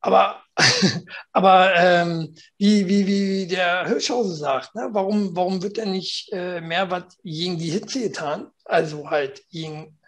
Aber, 0.00 0.41
aber 1.32 1.74
ähm, 1.76 2.34
wie, 2.58 2.86
wie, 2.86 3.06
wie 3.06 3.46
der 3.46 3.86
Hirschhausen 3.86 4.36
sagt, 4.36 4.74
ne? 4.74 4.88
warum, 4.92 5.34
warum 5.34 5.62
wird 5.62 5.78
denn 5.78 5.92
nicht 5.92 6.30
äh, 6.32 6.60
mehr 6.60 6.90
was 6.90 7.16
gegen 7.22 7.58
die 7.58 7.70
Hitze 7.70 8.00
getan? 8.00 8.50
Also 8.64 9.08
halt 9.10 9.48
gegen 9.50 9.98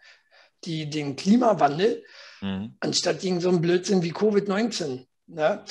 die, 0.64 0.88
den 0.88 1.16
Klimawandel, 1.16 2.04
mhm. 2.40 2.76
anstatt 2.80 3.20
gegen 3.20 3.40
so 3.40 3.48
einen 3.48 3.62
Blödsinn 3.62 4.02
wie 4.02 4.12
Covid-19. 4.12 5.06
Ne? 5.26 5.64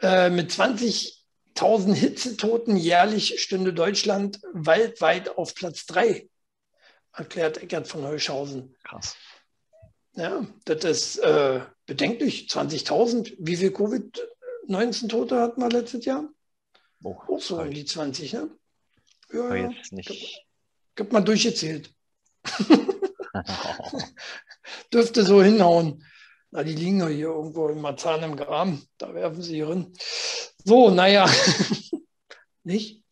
Äh, 0.00 0.30
mit 0.30 0.52
20.000 0.52 1.94
Hitzetoten 1.94 2.76
jährlich 2.76 3.40
stünde 3.42 3.72
Deutschland 3.72 4.40
weltweit 4.52 5.36
auf 5.36 5.54
Platz 5.54 5.86
3, 5.86 6.28
erklärt 7.12 7.58
Eckert 7.58 7.88
von 7.88 8.06
Hirschhausen. 8.06 8.76
Krass. 8.84 9.16
Ja, 10.14 10.46
das 10.64 10.84
ist 10.84 11.18
äh, 11.18 11.60
bedenklich. 11.92 12.46
20.000. 12.48 13.34
Wie 13.38 13.56
viel 13.56 13.70
Covid-19-Tote 13.70 15.38
hatten 15.38 15.60
wir 15.60 15.68
letztes 15.68 16.06
Jahr? 16.06 16.26
Oh, 17.04 17.16
Auch 17.28 17.40
so 17.40 17.60
um 17.60 17.70
die 17.70 17.84
20, 17.84 18.32
ne? 18.32 18.50
Ja, 19.32 19.54
ja. 19.54 19.70
Jetzt 19.70 19.92
nicht. 19.92 20.10
Ich 20.10 20.46
hab 20.98 21.12
mal 21.12 21.20
durchgezählt. 21.20 21.92
Dürfte 24.92 25.24
so 25.24 25.42
hinhauen. 25.42 26.02
Na, 26.50 26.62
die 26.62 26.74
liegen 26.74 27.00
doch 27.00 27.08
hier 27.08 27.28
irgendwo 27.28 27.68
im 27.68 27.82
Marzahn 27.82 28.22
im 28.22 28.36
Graben. 28.36 28.86
Da 28.98 29.12
werfen 29.14 29.42
sie 29.42 29.64
hin. 29.64 29.92
So, 30.64 30.90
naja. 30.90 31.28
nicht? 32.62 33.02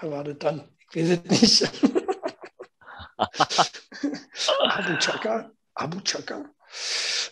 Wer 0.00 0.10
wartet 0.10 0.42
dann? 0.42 0.68
Ich 0.90 0.96
weiß 0.96 1.20
es 1.24 1.24
nicht. 1.30 1.70
Abu 4.58 4.96
Chaka? 4.98 5.50
Abu 5.74 6.00
Chaka? 6.00 6.44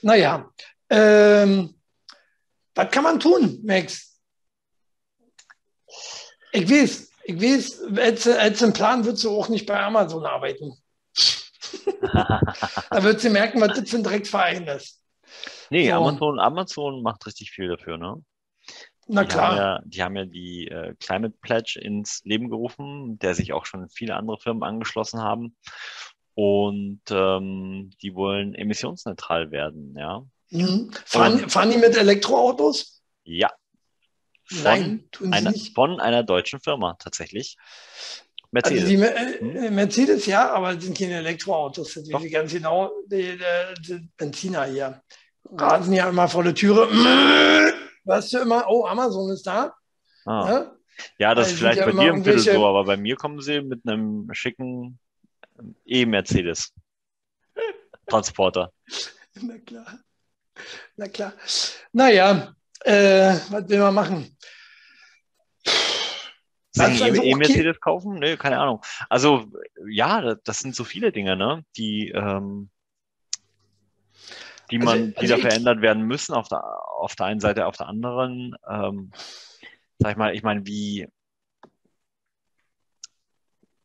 Naja, 0.05 0.53
ähm, 0.91 1.81
was 2.75 2.91
kann 2.91 3.05
man 3.05 3.19
tun, 3.19 3.61
Max? 3.65 4.21
Ich 6.53 6.71
weiß, 6.71 7.11
ich 7.25 7.41
weiß, 7.41 7.85
als, 7.97 8.29
als 8.29 8.63
ein 8.63 8.75
Plan 8.75 9.03
würdest 9.07 9.25
du 9.25 9.31
auch 9.31 9.49
nicht 9.49 9.65
bei 9.65 9.81
Amazon 9.81 10.27
arbeiten. 10.27 10.77
da 12.03 13.03
würdest 13.03 13.25
du 13.25 13.31
merken, 13.31 13.63
was 13.63 13.79
das 13.79 13.89
für 13.89 13.97
ein 13.97 14.03
Drecksverein 14.03 14.67
ist. 14.67 15.01
Nee, 15.71 15.89
so. 15.89 15.95
Amazon, 15.95 16.39
Amazon 16.39 17.03
macht 17.03 17.25
richtig 17.25 17.51
viel 17.53 17.69
dafür, 17.69 17.97
ne? 17.97 18.23
Na 19.07 19.23
die 19.23 19.29
klar. 19.29 19.49
Haben 19.49 19.57
ja, 19.57 19.81
die 19.87 20.03
haben 20.03 20.17
ja 20.17 20.25
die 20.27 20.69
äh, 20.69 20.95
Climate 21.01 21.35
Pledge 21.41 21.81
ins 21.81 22.21
Leben 22.25 22.51
gerufen, 22.51 23.19
der 23.21 23.35
sich 23.35 23.55
auch 23.55 23.65
schon 23.65 23.89
viele 23.89 24.17
andere 24.17 24.39
Firmen 24.39 24.65
angeschlossen 24.65 25.23
haben. 25.23 25.57
Und 26.35 27.03
ähm, 27.11 27.91
die 28.03 28.15
wollen 28.15 28.55
emissionsneutral 28.55 29.51
werden, 29.51 29.95
ja. 29.97 30.25
Mhm. 30.51 30.91
Fahren, 31.05 31.49
fahren 31.49 31.71
die 31.71 31.79
mit 31.79 31.97
Elektroautos? 31.97 33.03
Ja. 33.25 33.51
Von 34.47 34.63
Nein, 34.63 35.09
tun 35.11 35.29
sie 35.29 35.39
einer, 35.39 35.51
nicht. 35.51 35.75
Von 35.75 36.01
einer 36.01 36.23
deutschen 36.23 36.61
Firma 36.61 36.97
tatsächlich. 36.99 37.57
Mercedes. 38.51 38.85
Also 38.85 38.95
die, 38.95 39.03
äh, 39.03 39.41
hm? 39.41 39.75
Mercedes, 39.75 40.27
ja, 40.27 40.53
aber 40.53 40.75
das 40.75 40.85
sind 40.85 40.97
keine 40.97 41.15
Elektroautos. 41.15 41.95
Das 41.95 42.05
sind 42.05 42.31
ganz 42.31 42.53
genau 42.53 42.93
die, 43.07 43.37
die, 43.37 43.83
die, 43.83 44.09
Benziner 44.17 44.65
hier. 44.65 45.03
Rasen 45.51 45.93
ja 45.93 46.09
immer 46.09 46.29
vor 46.29 46.45
der 46.45 46.55
Türe. 46.55 46.89
Weißt 48.05 48.33
du 48.33 48.39
immer, 48.39 48.67
oh, 48.69 48.87
Amazon 48.87 49.31
ist 49.31 49.47
da. 49.47 49.75
Ah. 50.25 50.49
Ja? 50.49 50.77
ja, 51.19 51.35
das 51.35 51.51
ist 51.51 51.59
vielleicht 51.59 51.81
ja 51.81 51.87
bei 51.87 51.93
dir 51.93 52.11
im 52.11 52.25
Viertel 52.25 52.55
so, 52.55 52.67
aber 52.67 52.85
bei 52.85 52.97
mir 52.97 53.17
kommen 53.17 53.41
sie 53.41 53.61
mit 53.61 53.81
einem 53.87 54.29
schicken 54.33 54.99
E-Mercedes. 55.85 56.73
Transporter. 58.07 58.71
Na 59.43 59.59
klar. 59.59 59.99
Na 60.97 61.09
klar. 61.09 61.33
Naja, 61.93 62.55
äh, 62.85 63.35
was 63.51 63.69
will 63.69 63.79
man 63.79 63.95
machen? 63.95 64.37
Also 66.77 67.05
E-Mercedes 67.07 67.77
okay. 67.77 67.81
kaufen? 67.81 68.19
Nee, 68.19 68.37
keine 68.37 68.59
Ahnung. 68.59 68.83
Also, 69.09 69.47
ja, 69.87 70.35
das 70.35 70.61
sind 70.61 70.75
so 70.75 70.85
viele 70.85 71.13
Dinge, 71.13 71.37
ne? 71.37 71.65
Die, 71.77 72.11
ähm, 72.11 72.69
die 74.71 74.81
also, 74.81 74.91
man, 74.91 75.15
also, 75.17 75.21
die 75.21 75.27
da 75.29 75.37
verändert 75.37 75.83
werden 75.83 76.03
müssen 76.05 76.35
auf 76.35 76.49
der, 76.49 76.65
auf 76.65 77.15
der 77.15 77.27
einen 77.27 77.41
Seite, 77.41 77.67
auf 77.67 77.77
der 77.77 77.87
anderen. 77.87 78.57
Ähm, 78.69 79.13
sag 79.99 80.13
ich 80.13 80.17
mal, 80.17 80.35
ich 80.35 80.43
meine, 80.43 80.67
wie, 80.67 81.07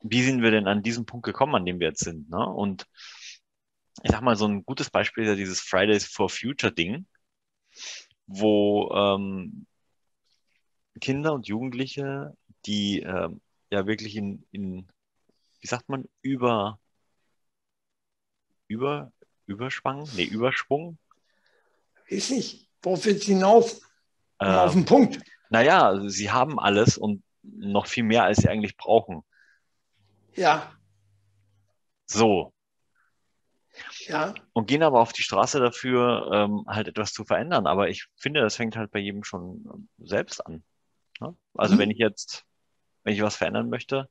wie 0.01 0.23
sind 0.23 0.41
wir 0.41 0.51
denn 0.51 0.67
an 0.67 0.83
diesen 0.83 1.05
Punkt 1.05 1.25
gekommen, 1.25 1.55
an 1.55 1.65
dem 1.65 1.79
wir 1.79 1.87
jetzt 1.87 2.03
sind? 2.03 2.29
Ne? 2.29 2.45
Und 2.45 2.85
ich 4.03 4.11
sag 4.11 4.21
mal, 4.21 4.35
so 4.35 4.47
ein 4.47 4.65
gutes 4.65 4.89
Beispiel 4.89 5.23
ist 5.23 5.29
ja 5.29 5.35
dieses 5.35 5.59
Fridays 5.59 6.05
for 6.05 6.29
Future 6.29 6.71
Ding, 6.71 7.05
wo 8.27 8.91
ähm, 8.93 9.65
Kinder 11.01 11.33
und 11.33 11.47
Jugendliche, 11.47 12.35
die 12.65 13.01
ähm, 13.01 13.41
ja 13.71 13.85
wirklich 13.87 14.15
in, 14.15 14.45
in, 14.51 14.87
wie 15.59 15.67
sagt 15.67 15.89
man, 15.89 16.05
über, 16.21 16.79
über, 18.67 19.11
Überschwang? 19.45 20.07
Nee, 20.15 20.25
Überschwung? 20.25 20.97
Ist 22.07 22.31
nicht. 22.31 22.69
Worauf 22.81 23.03
willst 23.05 23.27
du 23.27 23.31
hinaus? 23.33 23.81
Ähm, 24.39 24.47
auf 24.47 24.73
den 24.73 24.85
Punkt. 24.85 25.19
Naja, 25.49 25.99
sie 26.07 26.31
haben 26.31 26.59
alles 26.59 26.97
und 26.97 27.23
noch 27.41 27.87
viel 27.87 28.03
mehr, 28.03 28.23
als 28.23 28.37
sie 28.37 28.49
eigentlich 28.49 28.77
brauchen. 28.77 29.23
Ja. 30.35 30.71
So. 32.05 32.53
Ja. 34.07 34.33
Und 34.53 34.67
gehen 34.67 34.83
aber 34.83 34.99
auf 34.99 35.13
die 35.13 35.21
Straße 35.21 35.59
dafür, 35.59 36.29
ähm, 36.33 36.65
halt 36.67 36.87
etwas 36.87 37.13
zu 37.13 37.23
verändern. 37.23 37.67
Aber 37.67 37.89
ich 37.89 38.07
finde, 38.17 38.41
das 38.41 38.55
fängt 38.55 38.75
halt 38.75 38.91
bei 38.91 38.99
jedem 38.99 39.23
schon 39.23 39.89
selbst 39.97 40.45
an. 40.45 40.63
Ne? 41.19 41.35
Also 41.53 41.75
mhm. 41.75 41.79
wenn 41.79 41.91
ich 41.91 41.97
jetzt, 41.97 42.45
wenn 43.03 43.13
ich 43.13 43.21
was 43.21 43.35
verändern 43.35 43.69
möchte, 43.69 44.09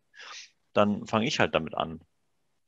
dann 0.72 1.06
fange 1.06 1.26
ich 1.26 1.40
halt 1.40 1.54
damit 1.54 1.74
an. 1.74 2.00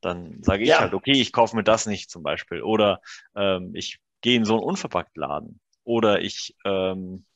Dann 0.00 0.42
sage 0.42 0.62
ich 0.62 0.71
ja. 0.71 0.80
halt, 0.80 0.95
okay, 0.95 1.12
ich 1.12 1.33
kaufe 1.33 1.54
mir 1.54 1.64
das 1.64 1.87
nicht 1.87 2.11
zum 2.11 2.23
Beispiel. 2.23 2.62
Oder 2.62 3.00
ähm, 3.35 3.75
ich 3.75 4.00
gehe 4.21 4.37
in 4.37 4.45
so 4.45 4.54
einen 4.54 4.64
unverpackt 4.64 5.16
Laden. 5.16 5.61
Oder 5.85 6.21
ich 6.23 6.57
ähm, 6.64 7.26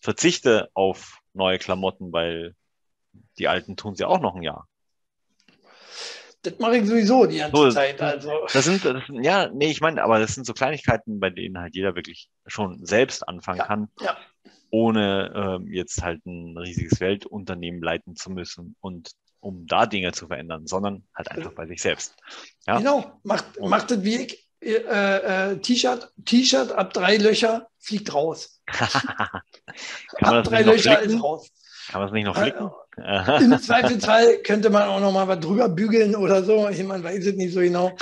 verzichte 0.00 0.70
auf 0.74 1.20
neue 1.32 1.58
Klamotten, 1.58 2.12
weil 2.12 2.54
die 3.38 3.48
alten 3.48 3.76
tun 3.76 3.94
sie 3.94 4.04
auch 4.04 4.20
noch 4.20 4.34
ein 4.34 4.42
Jahr. 4.42 4.68
Das 6.44 6.58
mache 6.58 6.76
ich 6.76 6.86
sowieso 6.86 7.26
die 7.26 7.38
ganze 7.38 7.56
so, 7.56 7.70
Zeit. 7.70 8.00
Also. 8.00 8.30
Das 8.52 8.64
sind, 8.64 8.84
das 8.84 9.02
ja, 9.08 9.48
nee, 9.52 9.70
ich 9.70 9.80
meine, 9.80 10.02
aber 10.02 10.18
das 10.18 10.34
sind 10.34 10.46
so 10.46 10.52
Kleinigkeiten, 10.52 11.18
bei 11.18 11.30
denen 11.30 11.58
halt 11.58 11.74
jeder 11.74 11.94
wirklich 11.94 12.28
schon 12.46 12.84
selbst 12.84 13.26
anfangen 13.26 13.58
ja, 13.58 13.66
kann, 13.66 13.88
ja. 14.00 14.16
ohne 14.70 15.32
ähm, 15.34 15.72
jetzt 15.72 16.02
halt 16.02 16.24
ein 16.26 16.56
riesiges 16.58 17.00
Weltunternehmen 17.00 17.82
leiten 17.82 18.14
zu 18.14 18.30
müssen 18.30 18.76
und 18.80 19.12
um 19.40 19.66
da 19.66 19.86
Dinge 19.86 20.12
zu 20.12 20.26
verändern, 20.26 20.66
sondern 20.66 21.04
halt 21.14 21.30
einfach 21.30 21.52
bei 21.52 21.66
sich 21.66 21.80
selbst. 21.80 22.14
Ja? 22.66 22.78
Genau, 22.78 23.20
macht, 23.22 23.60
macht 23.60 23.90
das 23.90 24.02
wie 24.02 24.16
ich. 24.16 24.48
äh, 24.60 25.52
äh, 25.52 25.58
T-Shirt, 25.58 26.10
T-Shirt 26.24 26.72
ab 26.72 26.94
drei 26.94 27.18
Löcher 27.18 27.68
fliegt 27.78 28.14
raus. 28.14 28.62
Ab 30.20 30.44
drei 30.44 30.62
Löcher 30.62 30.96
flicken? 30.96 31.16
ist 31.16 31.22
raus. 31.22 31.50
Kann 31.90 32.00
man 32.00 32.08
es 32.08 32.12
nicht 32.12 32.24
noch 32.24 32.36
Äh, 32.36 32.40
flicken? 32.40 32.70
Im 33.52 33.58
Zweifelsfall 33.60 34.38
könnte 34.38 34.70
man 34.70 34.84
auch 34.84 35.00
noch 35.00 35.12
mal 35.12 35.26
was 35.28 35.40
drüber 35.40 35.68
bügeln 35.68 36.14
oder 36.16 36.42
so. 36.44 36.68
Man 36.84 37.02
weiß 37.02 37.26
es 37.26 37.34
nicht 37.34 37.52
so 37.54 37.60
genau. 37.60 37.96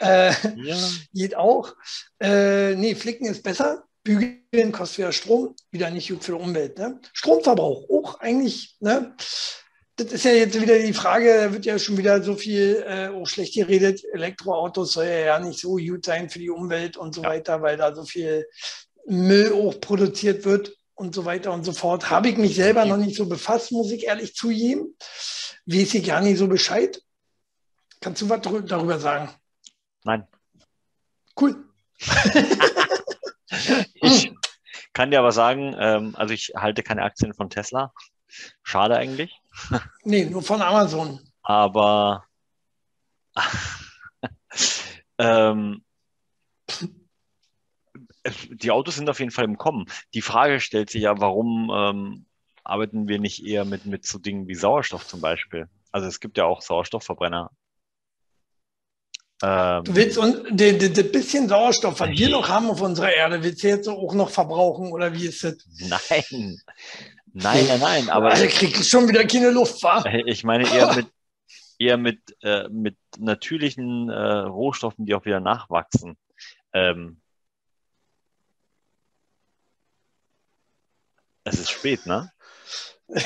Äh, 0.00 0.32
ja. 0.56 0.76
geht 1.14 1.36
auch. 1.36 1.74
Äh, 2.20 2.74
nee, 2.74 2.94
flicken 2.94 3.26
ist 3.26 3.42
besser. 3.42 3.84
Bügeln 4.04 4.72
kostet 4.72 4.98
wieder 4.98 5.12
Strom, 5.12 5.54
wieder 5.70 5.90
nicht 5.90 6.08
gut 6.08 6.24
für 6.24 6.32
die 6.32 6.38
Umwelt. 6.42 6.76
Ne? 6.78 6.98
Stromverbrauch 7.12 7.88
auch 7.88 8.20
eigentlich. 8.20 8.76
Ne? 8.80 9.14
Das 9.96 10.10
ist 10.10 10.24
ja 10.24 10.32
jetzt 10.32 10.60
wieder 10.60 10.78
die 10.78 10.92
Frage, 10.94 11.36
da 11.44 11.52
wird 11.52 11.66
ja 11.66 11.78
schon 11.78 11.98
wieder 11.98 12.20
so 12.22 12.34
viel 12.34 12.82
äh, 12.88 13.08
auch 13.08 13.26
schlecht 13.26 13.54
geredet. 13.54 14.02
Elektroautos 14.12 14.94
soll 14.94 15.04
ja, 15.04 15.18
ja 15.18 15.38
nicht 15.38 15.60
so 15.60 15.76
gut 15.76 16.04
sein 16.04 16.30
für 16.30 16.40
die 16.40 16.50
Umwelt 16.50 16.96
und 16.96 17.14
so 17.14 17.22
Ja. 17.22 17.28
weiter, 17.28 17.62
weil 17.62 17.76
da 17.76 17.94
so 17.94 18.04
viel 18.04 18.46
Müll 19.06 19.52
auch 19.52 19.80
produziert 19.80 20.44
wird 20.44 20.72
und 21.02 21.14
so 21.14 21.24
weiter 21.24 21.52
und 21.52 21.64
so 21.64 21.72
fort. 21.72 22.10
Habe 22.10 22.28
ich 22.28 22.36
mich 22.36 22.54
selber 22.54 22.84
noch 22.84 22.96
nicht 22.96 23.16
so 23.16 23.26
befasst, 23.26 23.72
muss 23.72 23.90
ich 23.90 24.04
ehrlich 24.04 24.34
zugeben. 24.36 24.96
Weiß 25.66 25.94
ich 25.94 26.06
gar 26.06 26.20
nicht 26.20 26.38
so 26.38 26.46
Bescheid. 26.46 27.02
Kannst 28.00 28.22
du 28.22 28.28
was 28.28 28.40
darüber 28.40 28.98
sagen? 28.98 29.28
Nein. 30.04 30.26
Cool. 31.38 31.64
Ich 33.94 34.32
kann 34.94 35.10
dir 35.10 35.18
aber 35.18 35.30
sagen, 35.30 35.76
ähm, 35.78 36.14
also 36.16 36.32
ich 36.32 36.52
halte 36.56 36.82
keine 36.82 37.02
Aktien 37.02 37.34
von 37.34 37.50
Tesla. 37.50 37.92
Schade 38.62 38.96
eigentlich. 38.96 39.38
Nee, 40.04 40.24
nur 40.24 40.42
von 40.42 40.62
Amazon. 40.62 41.20
Aber 41.42 42.24
ähm, 45.18 45.84
die 48.50 48.70
Autos 48.70 48.96
sind 48.96 49.10
auf 49.10 49.18
jeden 49.18 49.30
Fall 49.30 49.44
im 49.44 49.58
Kommen. 49.58 49.86
Die 50.14 50.22
Frage 50.22 50.60
stellt 50.60 50.90
sich 50.90 51.02
ja, 51.02 51.18
warum 51.18 51.70
ähm, 51.74 52.26
arbeiten 52.64 53.08
wir 53.08 53.18
nicht 53.18 53.44
eher 53.44 53.64
mit, 53.64 53.86
mit 53.86 54.06
so 54.06 54.18
Dingen 54.18 54.48
wie 54.48 54.54
Sauerstoff 54.54 55.06
zum 55.06 55.20
Beispiel? 55.20 55.68
Also 55.90 56.06
es 56.08 56.20
gibt 56.20 56.38
ja 56.38 56.44
auch 56.44 56.62
Sauerstoffverbrenner. 56.62 57.50
Ähm, 59.42 59.84
Du 59.84 59.94
willst 59.96 60.18
und 60.18 60.44
das 60.52 61.12
bisschen 61.12 61.48
Sauerstoff, 61.48 61.98
was 62.00 62.10
wir 62.10 62.28
noch 62.28 62.48
haben 62.48 62.70
auf 62.70 62.80
unserer 62.80 63.12
Erde, 63.12 63.42
willst 63.42 63.62
du 63.62 63.68
jetzt 63.68 63.88
auch 63.88 64.14
noch 64.14 64.30
verbrauchen 64.30 64.92
oder 64.92 65.12
wie 65.12 65.26
ist 65.26 65.42
das? 65.42 65.56
nein, 65.80 66.58
nein, 67.32 67.66
nein, 67.66 67.80
nein. 67.80 68.08
Aber 68.08 68.30
Alter, 68.30 68.46
krieg 68.46 68.78
ich 68.78 68.88
schon 68.88 69.08
wieder 69.08 69.24
keine 69.24 69.50
Luft, 69.50 69.82
wa? 69.82 70.04
Ich 70.26 70.44
meine 70.44 70.72
eher 70.72 70.94
mit, 70.94 71.06
eher 71.78 71.96
mit, 71.96 72.20
äh, 72.42 72.68
mit 72.68 72.96
natürlichen 73.18 74.08
äh, 74.08 74.14
Rohstoffen, 74.14 75.06
die 75.06 75.14
auch 75.14 75.24
wieder 75.24 75.40
nachwachsen. 75.40 76.16
Ähm, 76.72 77.21
es 81.44 81.58
ist 81.58 81.70
spät, 81.70 82.06
ne? 82.06 82.30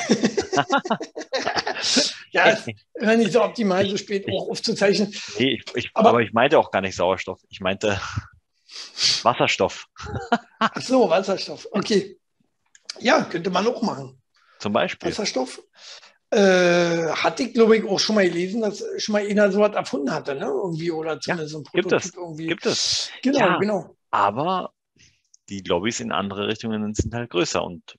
Ja, 2.32 2.50
ist 2.50 2.68
immer 2.94 3.16
nicht 3.16 3.32
so 3.32 3.42
optimal, 3.42 3.88
so 3.88 3.96
spät 3.96 4.26
auch 4.30 4.50
aufzuzeichnen. 4.50 5.14
Nee, 5.38 5.54
ich, 5.54 5.64
ich, 5.74 5.90
Aber- 5.94 6.10
aber, 6.10 6.20
ich 6.22 6.32
meinte 6.32 6.58
auch 6.58 6.70
gar 6.70 6.80
nicht 6.82 6.96
Sauerstoff. 6.96 7.40
Ich 7.48 7.60
meinte 7.60 7.98
Wasserstoff 9.22 9.86
Ach 10.58 10.80
so, 10.82 11.08
Wasserstoff. 11.08 11.66
Okay. 11.70 12.18
Ja, 12.98 13.22
könnte 13.24 13.50
man 13.50 13.66
auch 13.66 13.80
machen. 13.82 14.20
zum 14.58 14.72
Beispiel. 14.72 15.08
Wasserstoff. 15.10 15.62
Äh, 16.30 17.08
hatte 17.12 17.44
ich, 17.44 17.54
glaube 17.54 17.76
ich, 17.76 17.84
auch 17.84 18.00
schon 18.00 18.16
mal 18.16 18.28
gelesen, 18.28 18.60
dass 18.62 18.82
schon 18.98 19.12
mal 19.12 19.26
einer 19.26 19.50
so 19.52 19.60
was 19.60 19.74
erfunden 19.76 20.10
hatte, 20.12 20.34
ne? 20.34 20.46
Irgendwie 20.46 20.90
oder 20.90 21.20
zumindest 21.20 21.54
ein 21.54 21.62
gibt 21.72 21.88
Prototyp 21.88 22.10
es, 22.12 22.14
irgendwie. 22.16 22.46
Gibt 22.48 22.66
es. 22.66 23.10
Genau, 23.22 23.38
Ja. 23.38 23.58
genau. 23.58 23.96
Aber 24.10 24.72
die 25.48 25.60
Lobbys 25.60 26.00
in 26.00 26.10
andere 26.10 26.48
Richtungen 26.48 26.92
sind 26.94 27.14
halt 27.14 27.30
größer. 27.30 27.62
Und 27.62 27.96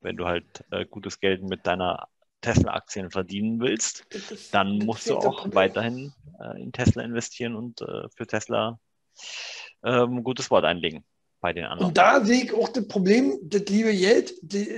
wenn 0.00 0.16
du 0.16 0.26
halt 0.26 0.64
äh, 0.70 0.84
gutes 0.86 1.20
Geld 1.20 1.42
mit 1.42 1.66
deiner 1.66 2.08
Tesla-Aktien 2.40 3.10
verdienen 3.10 3.60
willst, 3.60 4.04
Das 4.10 4.50
dann 4.50 4.78
das 4.78 4.86
musst 4.86 5.08
du 5.08 5.16
auch 5.18 5.36
Problem. 5.36 5.54
weiterhin 5.54 6.12
äh, 6.40 6.62
in 6.62 6.72
Tesla 6.72 7.02
investieren 7.02 7.56
und 7.56 7.80
äh, 7.80 8.08
für 8.14 8.26
Tesla 8.26 8.78
ähm, 9.82 10.18
ein 10.18 10.24
gutes 10.24 10.50
Wort 10.50 10.64
einlegen 10.64 11.04
bei 11.40 11.52
den 11.52 11.64
anderen. 11.64 11.88
Und 11.88 11.98
da 11.98 12.24
sehe 12.24 12.44
ich 12.44 12.52
auch 12.52 12.68
das 12.68 12.86
Problem, 12.86 13.38
das 13.42 13.62
liebe 13.66 13.94
Geld, 13.94 14.34
die, 14.42 14.68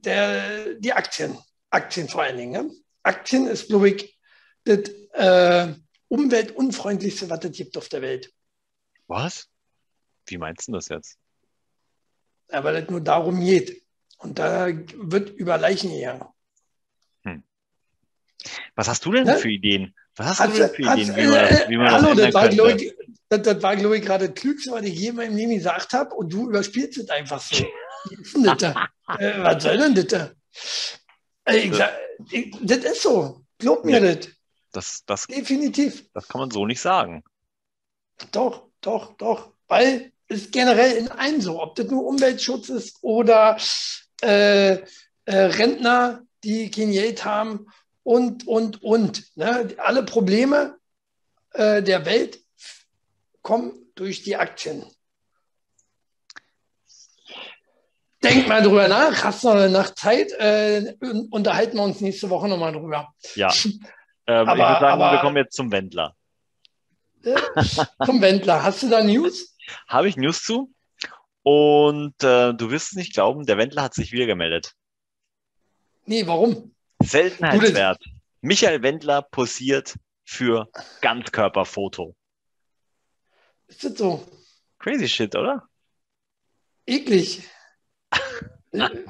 der, 0.00 0.74
die 0.74 0.92
Aktien. 0.92 1.36
Aktien 1.70 2.08
vor 2.08 2.22
allen 2.22 2.38
Dingen. 2.38 2.52
Ne? 2.52 2.74
Aktien 3.02 3.46
ist, 3.46 3.68
glaube 3.68 3.90
ich, 3.90 4.18
das 4.64 4.88
äh, 5.12 5.74
umweltunfreundlichste, 6.08 7.28
was 7.28 7.44
es 7.44 7.52
gibt 7.52 7.76
auf 7.76 7.88
der 7.88 8.00
Welt. 8.02 8.32
Was? 9.06 9.48
Wie 10.26 10.38
meinst 10.38 10.68
du 10.68 10.72
das 10.72 10.88
jetzt? 10.88 11.18
Aber 12.50 12.72
das 12.72 12.88
nur 12.88 13.00
darum 13.00 13.40
geht. 13.40 13.82
Und 14.18 14.38
da 14.38 14.68
wird 14.94 15.30
über 15.30 15.58
Leichen 15.58 15.90
gegangen. 15.90 16.24
Was 18.76 18.88
hast 18.88 19.04
du 19.04 19.12
denn 19.12 19.24
Ne? 19.24 19.36
für 19.36 19.50
Ideen? 19.50 19.94
Was 20.16 20.26
hast 20.28 20.40
Hat's- 20.40 20.54
du 20.54 20.58
denn 20.62 20.70
für 20.74 20.84
hat's- 20.88 21.00
Ideen, 21.02 21.16
wie 21.16 21.26
man 21.26 21.48
das, 21.48 21.68
wie 21.68 21.76
man 21.76 21.86
äh, 21.86 21.90
das 21.90 21.94
hallo, 22.02 22.10
ändern 22.10 22.26
das 22.26 22.34
war, 22.34 22.48
glaube 22.48 22.72
ich, 22.72 22.94
das, 23.28 23.42
das 23.42 23.62
war, 23.62 23.76
glaube 23.76 23.98
ich, 23.98 24.04
gerade 24.04 24.28
das 24.30 24.40
Klügste, 24.40 24.70
was 24.72 24.82
ich 24.84 24.94
je 24.98 25.08
in 25.08 25.16
meinem 25.16 25.36
Leben 25.36 25.54
gesagt 25.54 25.92
habe. 25.92 26.14
Und 26.14 26.32
du 26.32 26.48
überspielst 26.48 26.98
es 26.98 27.10
einfach 27.10 27.40
so. 27.40 27.64
Das? 28.42 28.58
da? 28.58 28.88
äh, 29.18 29.42
was 29.42 29.62
soll 29.62 29.76
denn 29.78 29.94
das? 29.94 30.30
Äh, 31.44 31.56
ich 31.58 31.74
sag, 31.74 31.92
ich, 32.30 32.56
das 32.62 32.78
ist 32.78 33.02
so. 33.02 33.44
Glaub 33.58 33.84
mir 33.84 34.00
Ja. 34.02 34.14
das. 34.14 34.28
Das, 34.72 35.04
das, 35.04 35.26
Definitiv. 35.26 36.06
das 36.14 36.28
kann 36.28 36.40
man 36.40 36.50
so 36.50 36.64
nicht 36.64 36.80
sagen. 36.80 37.24
Doch, 38.32 38.68
doch, 38.80 39.14
doch. 39.16 39.52
Weil 39.66 40.12
es 40.28 40.50
generell 40.50 40.96
in 40.96 41.08
allen 41.08 41.40
so, 41.40 41.60
ob 41.60 41.74
das 41.74 41.86
nur 41.88 42.04
Umweltschutz 42.06 42.68
ist 42.68 42.98
oder 43.02 43.58
äh, 44.22 44.72
äh, 44.72 44.82
Rentner, 45.26 46.22
die 46.44 46.70
kein 46.70 46.92
Geld 46.92 47.24
haben 47.24 47.66
und, 48.02 48.46
und, 48.46 48.82
und. 48.82 49.24
Ne? 49.36 49.74
Alle 49.78 50.02
Probleme 50.04 50.76
äh, 51.52 51.82
der 51.82 52.04
Welt 52.06 52.40
kommen 53.42 53.72
durch 53.94 54.22
die 54.22 54.36
Aktien. 54.36 54.84
Denk 58.22 58.48
mal 58.48 58.62
drüber 58.62 58.88
nach, 58.88 59.22
hast 59.22 59.44
noch 59.44 59.52
eine 59.52 59.68
Nacht 59.70 59.96
Zeit, 59.98 60.32
äh, 60.32 60.94
un- 61.00 61.28
unterhalten 61.30 61.76
wir 61.76 61.84
uns 61.84 62.00
nächste 62.00 62.28
Woche 62.30 62.48
nochmal 62.48 62.72
drüber. 62.72 63.12
Ja. 63.34 63.52
Ähm, 64.30 64.42
ich 64.42 64.48
Aber- 64.50 64.58
würde 64.58 64.80
sagen, 64.80 65.00
aber- 65.02 65.12
wir 65.12 65.18
kommen 65.20 65.36
jetzt 65.38 65.56
zum 65.56 65.72
Wendler. 65.72 66.14
Zum 68.04 68.20
Wendler, 68.20 68.62
hast 68.62 68.82
du 68.82 68.90
da 68.90 69.02
News? 69.02 69.56
Habe 69.88 70.06
ich 70.10 70.18
News 70.18 70.42
zu? 70.44 70.70
Und 71.42 72.22
äh, 72.22 72.52
du 72.52 72.70
wirst 72.70 72.92
es 72.92 72.96
nicht 72.96 73.14
glauben, 73.14 73.46
der 73.46 73.58
Wendler 73.58 73.82
hat 73.82 73.94
sich 73.94 74.12
wieder 74.12 74.26
gemeldet. 74.26 74.74
Nee, 76.04 76.26
warum? 76.26 76.74
Seltenheitswert. 77.02 78.02
Michael 78.40 78.82
Wendler 78.82 79.22
posiert 79.22 79.94
für 80.24 80.68
Ganzkörperfoto. 81.00 82.14
Ist 83.66 83.84
das 83.84 83.98
so? 83.98 84.26
Crazy 84.78 85.08
shit, 85.08 85.34
oder? 85.36 85.68
Eklig. 86.86 87.42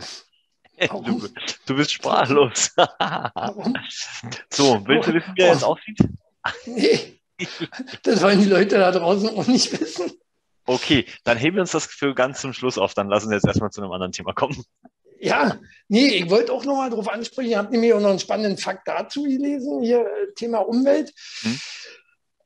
Du, 0.81 1.29
du 1.67 1.75
bist 1.75 1.93
sprachlos. 1.93 2.71
So, 4.49 4.87
willst 4.87 5.09
du 5.09 5.15
wissen, 5.15 5.33
wie 5.35 5.41
er 5.41 5.53
jetzt 5.53 5.65
aussieht? 5.65 5.99
Nee. 6.67 7.21
Das 8.05 8.23
wollen 8.23 8.39
die 8.41 8.49
Leute 8.49 8.79
da 8.79 8.93
draußen 8.93 9.29
auch 9.31 9.47
nicht 9.49 9.73
wissen. 9.73 10.13
Okay, 10.69 11.07
dann 11.25 11.39
heben 11.39 11.57
wir 11.57 11.63
uns 11.63 11.71
das 11.71 11.87
für 11.87 12.15
ganz 12.15 12.43
zum 12.43 12.53
Schluss 12.53 12.77
auf. 12.77 12.93
Dann 12.93 13.09
lassen 13.09 13.31
wir 13.31 13.37
jetzt 13.37 13.47
erstmal 13.47 13.71
zu 13.71 13.81
einem 13.81 13.91
anderen 13.91 14.13
Thema 14.13 14.35
kommen. 14.35 14.63
Ja, 15.19 15.59
nee, 15.89 16.09
ich 16.09 16.29
wollte 16.29 16.53
auch 16.53 16.65
nochmal 16.65 16.91
darauf 16.91 17.09
ansprechen. 17.09 17.51
Ich 17.51 17.57
habe 17.57 17.73
nämlich 17.73 17.95
auch 17.95 18.01
noch 18.01 18.11
einen 18.11 18.19
spannenden 18.19 18.59
Fakt 18.59 18.87
dazu 18.87 19.23
gelesen, 19.23 19.81
hier 19.83 20.01
äh, 20.01 20.35
Thema 20.37 20.59
Umwelt. 20.59 21.13
Hm. 21.41 21.61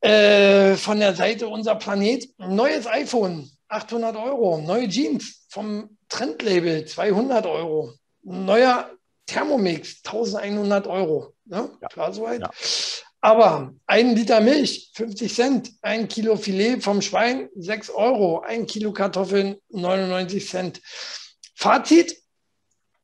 Äh, 0.03 0.77
von 0.77 1.01
der 1.01 1.15
Seite 1.15 1.49
Unser 1.49 1.75
Planet. 1.75 2.29
Neues 2.39 2.87
iPhone, 2.87 3.51
800 3.69 4.17
Euro. 4.17 4.59
Neue 4.59 4.89
Jeans 4.89 5.45
vom 5.49 5.99
Trendlabel, 6.09 6.87
200 6.87 7.45
Euro. 7.47 7.93
Neuer 8.23 8.89
Thermomix, 9.27 10.01
1100 10.05 10.87
Euro. 10.87 11.35
Ne? 11.45 11.71
Ja. 11.81 11.89
Klar 11.89 12.13
soweit. 12.13 12.41
Ja. 12.41 12.51
Aber 13.25 13.73
ein 13.87 14.17
Liter 14.17 14.41
Milch, 14.41 14.91
50 14.95 15.35
Cent. 15.35 15.73
Ein 15.81 16.09
Kilo 16.09 16.37
Filet 16.37 16.81
vom 16.81 17.01
Schwein, 17.01 17.49
6 17.55 17.91
Euro. 17.91 18.41
Ein 18.41 18.67
Kilo 18.67 18.93
Kartoffeln, 18.93 19.57
99 19.69 20.49
Cent. 20.49 20.83
Fazit, 21.55 22.17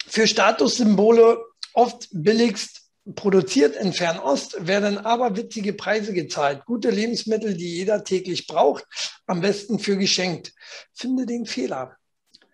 für 0.09 0.27
Statussymbole 0.27 1.39
oft 1.73 2.09
billigst 2.11 2.83
produziert 3.15 3.77
in 3.77 3.93
Fernost, 3.93 4.67
werden 4.67 4.99
aber 4.99 5.37
witzige 5.37 5.73
Preise 5.73 6.13
gezahlt. 6.13 6.65
Gute 6.65 6.91
Lebensmittel, 6.91 7.55
die 7.55 7.77
jeder 7.77 8.03
täglich 8.03 8.49
braucht, 8.49 8.85
am 9.27 9.41
besten 9.41 9.79
für 9.79 9.97
geschenkt. 9.97 10.53
Finde 10.93 11.27
den 11.27 11.47
Fehler. 11.47 11.97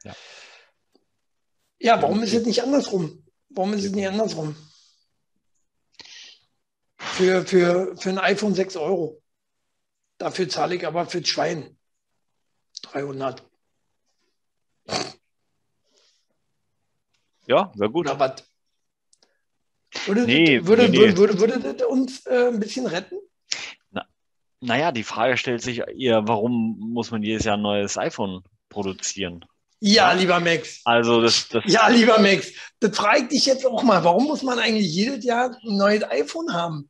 Ja. 0.04 0.14
Ja, 1.78 2.02
warum 2.02 2.22
ist 2.22 2.34
es 2.34 2.44
nicht 2.44 2.62
andersrum? 2.62 3.24
Warum 3.48 3.72
ist 3.72 3.84
es 3.84 3.92
nicht 3.92 4.08
andersrum? 4.08 4.54
Für, 7.14 7.46
für, 7.46 7.96
für 7.96 8.10
ein 8.10 8.18
iPhone 8.18 8.54
6 8.54 8.76
Euro. 8.76 9.22
Dafür 10.18 10.48
zahle 10.48 10.74
ich 10.74 10.84
aber 10.84 11.06
für 11.06 11.20
das 11.20 11.28
Schwein 11.30 11.76
300. 12.82 13.42
Ja, 17.46 17.72
wäre 17.76 17.90
gut. 17.90 18.08
Was? 18.18 18.42
Würde, 20.06 20.24
Nee, 20.24 20.66
würde, 20.66 20.88
nee, 20.88 20.98
würde, 20.98 21.16
würde, 21.16 21.40
würde 21.40 21.74
das 21.74 21.86
uns 21.86 22.26
äh, 22.26 22.48
ein 22.48 22.58
bisschen 22.58 22.86
retten? 22.86 23.16
Naja, 24.60 24.92
die 24.92 25.04
Frage 25.04 25.36
stellt 25.36 25.62
sich 25.62 25.82
ihr, 25.94 26.22
warum 26.24 26.78
muss 26.80 27.10
man 27.10 27.22
jedes 27.22 27.44
Jahr 27.44 27.58
ein 27.58 27.62
neues 27.62 27.98
iPhone 27.98 28.42
produzieren? 28.70 29.44
Ja, 29.78 30.12
lieber 30.12 30.40
Max. 30.40 30.80
Also 30.84 31.20
das, 31.20 31.48
das 31.48 31.64
Ja, 31.66 31.88
lieber 31.88 32.18
Max. 32.18 32.50
Das 32.80 32.96
frage 32.96 33.24
ich 33.24 33.28
dich 33.28 33.46
jetzt 33.46 33.66
auch 33.66 33.82
mal. 33.82 34.02
Warum 34.02 34.24
muss 34.24 34.42
man 34.42 34.58
eigentlich 34.58 34.90
jedes 34.90 35.22
Jahr 35.24 35.50
ein 35.50 35.76
neues 35.76 36.02
iPhone 36.04 36.54
haben? 36.54 36.88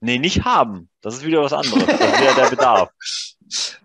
Nee, 0.00 0.18
nicht 0.18 0.44
haben. 0.44 0.88
Das 1.00 1.14
ist 1.14 1.24
wieder 1.26 1.42
was 1.42 1.52
anderes. 1.52 1.84
Das 1.86 2.00
ist 2.00 2.20
wieder 2.20 2.34
der 2.34 2.50
Bedarf. 2.50 2.90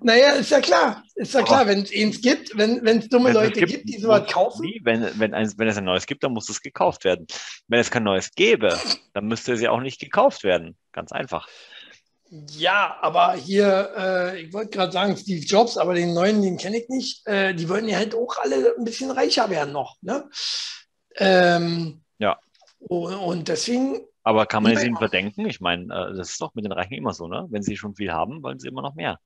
Naja, 0.01 0.31
ist 0.33 0.51
ja 0.51 0.59
klar. 0.59 1.03
Ist 1.15 1.33
ja 1.33 1.41
klar, 1.41 1.65
wenn 1.67 1.83
es 1.83 1.91
eins 1.93 2.19
gibt, 2.21 2.57
wenn 2.57 2.85
es 2.85 3.07
dumme 3.07 3.31
Leute 3.31 3.61
gibt, 3.61 3.71
gibt, 3.71 3.89
die 3.89 3.97
sowas 3.97 4.29
kaufen. 4.29 4.65
Nee, 4.65 4.81
wenn, 4.83 5.07
wenn, 5.17 5.33
eins, 5.33 5.57
wenn 5.57 5.69
es 5.69 5.77
ein 5.77 5.85
neues 5.85 6.05
gibt, 6.05 6.21
dann 6.25 6.33
muss 6.33 6.49
es 6.49 6.61
gekauft 6.61 7.05
werden. 7.05 7.27
Wenn 7.69 7.79
es 7.79 7.89
kein 7.89 8.03
neues 8.03 8.31
gäbe, 8.35 8.77
dann 9.13 9.25
müsste 9.25 9.53
es 9.53 9.61
ja 9.61 9.71
auch 9.71 9.79
nicht 9.79 10.01
gekauft 10.01 10.43
werden. 10.43 10.75
Ganz 10.91 11.13
einfach. 11.13 11.47
Ja, 12.29 12.97
aber 13.01 13.35
hier, 13.35 13.93
äh, 13.97 14.41
ich 14.41 14.53
wollte 14.53 14.71
gerade 14.71 14.91
sagen, 14.91 15.15
Steve 15.15 15.45
Jobs, 15.45 15.77
aber 15.77 15.93
den 15.93 16.13
neuen, 16.13 16.41
den 16.41 16.57
kenne 16.57 16.79
ich 16.79 16.89
nicht. 16.89 17.25
Äh, 17.27 17.53
die 17.53 17.69
wollen 17.69 17.87
ja 17.87 17.97
halt 17.97 18.15
auch 18.15 18.35
alle 18.41 18.75
ein 18.77 18.83
bisschen 18.83 19.11
reicher 19.11 19.49
werden 19.49 19.71
noch. 19.71 19.95
Ne? 20.01 20.27
Ähm, 21.15 22.01
Ja. 22.17 22.37
Und, 22.79 23.13
und 23.13 23.47
deswegen, 23.47 24.01
Aber 24.23 24.45
kann 24.45 24.63
man 24.63 24.71
es 24.71 24.83
ihnen 24.83 24.95
verdenken? 24.95 25.45
Ich 25.45 25.59
meine, 25.59 25.83
äh, 25.93 26.15
das 26.15 26.31
ist 26.31 26.41
doch 26.41 26.55
mit 26.55 26.63
den 26.65 26.71
Reichen 26.71 26.93
immer 26.93 27.13
so, 27.13 27.27
ne? 27.27 27.45
Wenn 27.49 27.61
sie 27.61 27.75
schon 27.75 27.95
viel 27.95 28.11
haben, 28.11 28.41
wollen 28.41 28.59
sie 28.59 28.69
immer 28.69 28.81
noch 28.81 28.95
mehr. 28.95 29.19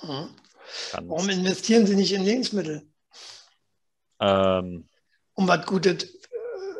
hm, 0.00 0.28
Ganz, 0.92 1.08
warum 1.08 1.28
investieren 1.28 1.86
sie 1.86 1.96
nicht 1.96 2.12
in 2.12 2.22
Lebensmittel, 2.22 2.86
ähm, 4.20 4.88
um 5.34 5.48
was 5.48 5.66
Gutes 5.66 6.04
äh, 6.04 6.08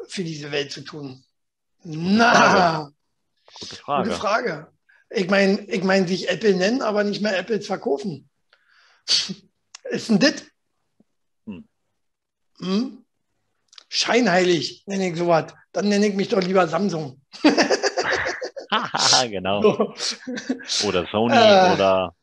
für 0.09 0.23
diese 0.23 0.53
Welt 0.53 0.71
zu 0.71 0.83
tun? 0.83 1.25
Na, 1.83 2.91
gute 3.55 3.67
gute 3.67 3.77
Frage. 3.77 4.13
Frage. 4.13 4.73
Ich 5.11 5.29
meine, 5.29 5.61
ich 5.65 5.83
mein, 5.83 6.07
sich 6.07 6.29
Apple 6.29 6.55
nennen, 6.55 6.83
aber 6.83 7.03
nicht 7.03 7.23
mehr 7.23 7.37
Apples 7.39 7.67
verkaufen. 7.67 8.29
Ist 9.91 10.11
ein 10.11 10.19
Dit? 10.19 10.51
Hm. 11.47 11.67
Hm? 12.59 13.05
Scheinheilig 13.89 14.85
nenne 14.87 15.09
ich 15.09 15.17
sowas. 15.17 15.55
Dann 15.79 15.91
nenne 15.91 16.09
ich 16.09 16.15
mich 16.17 16.29
doch 16.29 16.43
lieber 16.43 16.67
Samsung. 16.67 17.21
Genau. 19.31 19.63
So. 19.63 20.89
Oder 20.89 21.07
Sony 21.11 21.35
Äh. 21.35 21.73
oder 21.73 22.15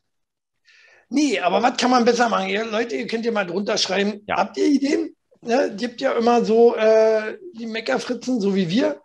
Nee, 1.08 1.40
aber 1.40 1.62
was 1.62 1.76
kann 1.78 1.90
man 1.90 2.04
besser 2.04 2.28
machen? 2.28 2.50
Ihr, 2.50 2.66
Leute, 2.66 2.96
ihr 2.96 3.06
könnt 3.06 3.24
ja 3.24 3.32
mal 3.32 3.46
drunter 3.46 3.78
schreiben. 3.78 4.22
Ja. 4.26 4.36
Habt 4.36 4.58
ihr 4.58 4.66
Ideen? 4.66 5.16
Ne, 5.40 5.74
gibt 5.74 6.02
ja 6.02 6.12
immer 6.12 6.44
so 6.44 6.76
äh, 6.76 7.38
die 7.54 7.66
Meckerfritzen, 7.66 8.40
so 8.40 8.54
wie 8.54 8.68
wir, 8.68 9.00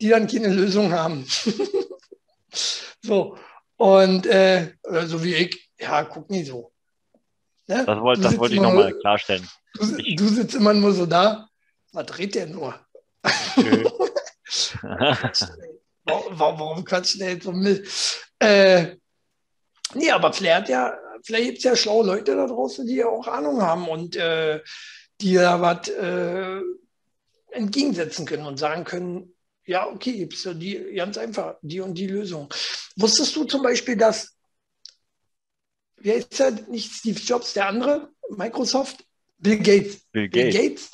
die 0.00 0.08
dann 0.10 0.26
keine 0.26 0.48
Lösung 0.48 0.92
haben. 0.92 1.26
so. 3.02 3.38
Und 3.76 4.26
äh, 4.26 4.74
so 5.06 5.24
wie 5.24 5.34
ich, 5.34 5.70
ja, 5.80 6.04
guck 6.04 6.28
nicht 6.28 6.48
so. 6.48 6.70
Ne? 7.66 7.84
das 7.86 8.22
sitzt 8.22 8.38
wollte 8.38 8.54
ich 8.56 8.60
nochmal 8.60 8.92
klarstellen. 9.00 9.48
Du, 9.74 9.86
du 9.86 10.28
sitzt 10.28 10.54
immer 10.54 10.74
nur 10.74 10.92
so 10.92 11.06
da. 11.06 11.48
Was 11.92 12.06
dreht 12.06 12.34
der 12.34 12.46
nur? 12.46 12.78
Warum, 16.04 16.58
warum 16.58 16.84
quatscht 16.84 17.20
der 17.20 17.30
jetzt 17.32 17.44
so 17.44 17.52
mit? 17.52 17.88
Äh, 18.38 18.96
nee, 19.94 20.10
aber 20.10 20.32
vielleicht, 20.32 20.56
hat 20.56 20.68
ja, 20.68 20.96
vielleicht 21.24 21.46
gibt 21.46 21.58
es 21.58 21.64
ja 21.64 21.76
schlaue 21.76 22.06
Leute 22.06 22.36
da 22.36 22.46
draußen, 22.46 22.86
die 22.86 22.96
ja 22.96 23.08
auch 23.08 23.26
Ahnung 23.26 23.60
haben 23.62 23.88
und 23.88 24.16
äh, 24.16 24.60
die 25.20 25.34
da 25.34 25.60
was 25.60 25.88
äh, 25.88 26.60
entgegensetzen 27.50 28.26
können 28.26 28.46
und 28.46 28.58
sagen 28.58 28.84
können, 28.84 29.34
ja, 29.64 29.88
okay, 29.88 30.12
gibt 30.12 30.34
es 30.34 30.48
die 30.58 30.94
ganz 30.94 31.18
einfach, 31.18 31.56
die 31.60 31.80
und 31.80 31.94
die 31.94 32.06
Lösung. 32.06 32.52
Wusstest 32.96 33.34
du 33.34 33.44
zum 33.44 33.62
Beispiel, 33.62 33.96
dass, 33.96 34.36
wer 35.96 36.16
ist 36.16 36.38
ja 36.38 36.50
nicht 36.50 36.92
Steve 36.92 37.18
Jobs, 37.18 37.52
der 37.54 37.66
andere, 37.66 38.10
Microsoft, 38.30 39.04
Bill 39.38 39.58
Gates, 39.58 40.02
Bill 40.12 40.28
Bill 40.28 40.52
Gates. 40.52 40.90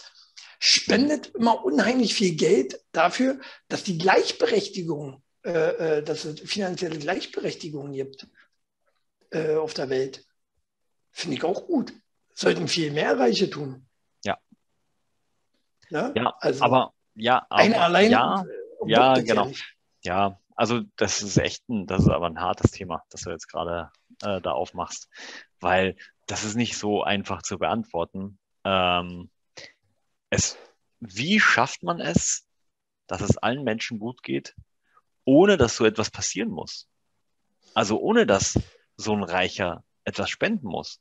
Spendet 0.65 1.35
immer 1.35 1.65
unheimlich 1.65 2.15
viel 2.15 2.37
Geld 2.37 2.81
dafür, 2.93 3.41
dass 3.67 3.83
die 3.83 3.99
Gleichberechtigung, 3.99 5.21
äh, 5.45 5.51
äh, 5.51 6.03
dass 6.05 6.25
es 6.25 6.39
finanzielle 6.39 7.01
Gleichberechtigung 7.01 7.91
gibt 7.91 8.29
äh, 9.31 9.57
auf 9.57 9.75
der 9.75 9.91
Welt. 9.91 10.25
Finde 11.11 11.37
ich 11.37 11.43
auch 11.43 11.67
gut. 11.67 11.93
Sollten 12.33 12.69
viel 12.69 12.93
mehr 12.93 13.19
Reiche 13.19 13.51
tun. 13.51 13.89
Ja. 14.25 14.39
Ja, 15.91 16.13
Ja, 16.15 16.37
also 16.39 16.65
aber 16.65 16.95
ja, 17.17 17.45
aber, 17.51 17.81
allein. 17.81 18.13
ja, 18.13 18.45
äh, 18.45 18.89
ja, 18.89 19.15
genau. 19.15 19.47
nicht. 19.47 19.65
ja, 20.05 20.39
also 20.55 20.83
das 20.95 21.23
ist 21.23 21.39
echt 21.39 21.69
ein, 21.69 21.89
das 21.89 22.03
ist 22.03 22.09
aber 22.09 22.27
ein 22.27 22.41
hartes 22.41 22.71
Thema, 22.71 23.03
das 23.11 23.23
du 23.23 23.31
jetzt 23.31 23.49
gerade 23.49 23.91
äh, 24.23 24.41
da 24.41 24.53
aufmachst, 24.53 25.09
weil 25.59 25.97
das 26.29 26.45
ist 26.45 26.55
nicht 26.55 26.79
so 26.79 27.03
einfach 27.03 27.43
zu 27.43 27.59
beantworten. 27.59 28.39
Ähm, 28.65 29.29
es, 30.33 30.57
wie 31.01 31.39
schafft 31.39 31.83
man 31.83 32.01
es, 32.01 32.47
dass 33.07 33.21
es 33.21 33.37
allen 33.37 33.65
Menschen 33.65 33.99
gut 33.99 34.23
geht, 34.23 34.55
ohne 35.25 35.57
dass 35.57 35.77
so 35.77 35.85
etwas 35.85 36.11
passieren 36.11 36.51
muss? 36.51 36.89
Also 37.75 38.01
ohne 38.01 38.27
dass 38.27 38.59
so 38.97 39.15
ein 39.15 39.23
Reicher 39.23 39.85
etwas 40.05 40.31
spenden 40.31 40.67
muss. 40.67 41.01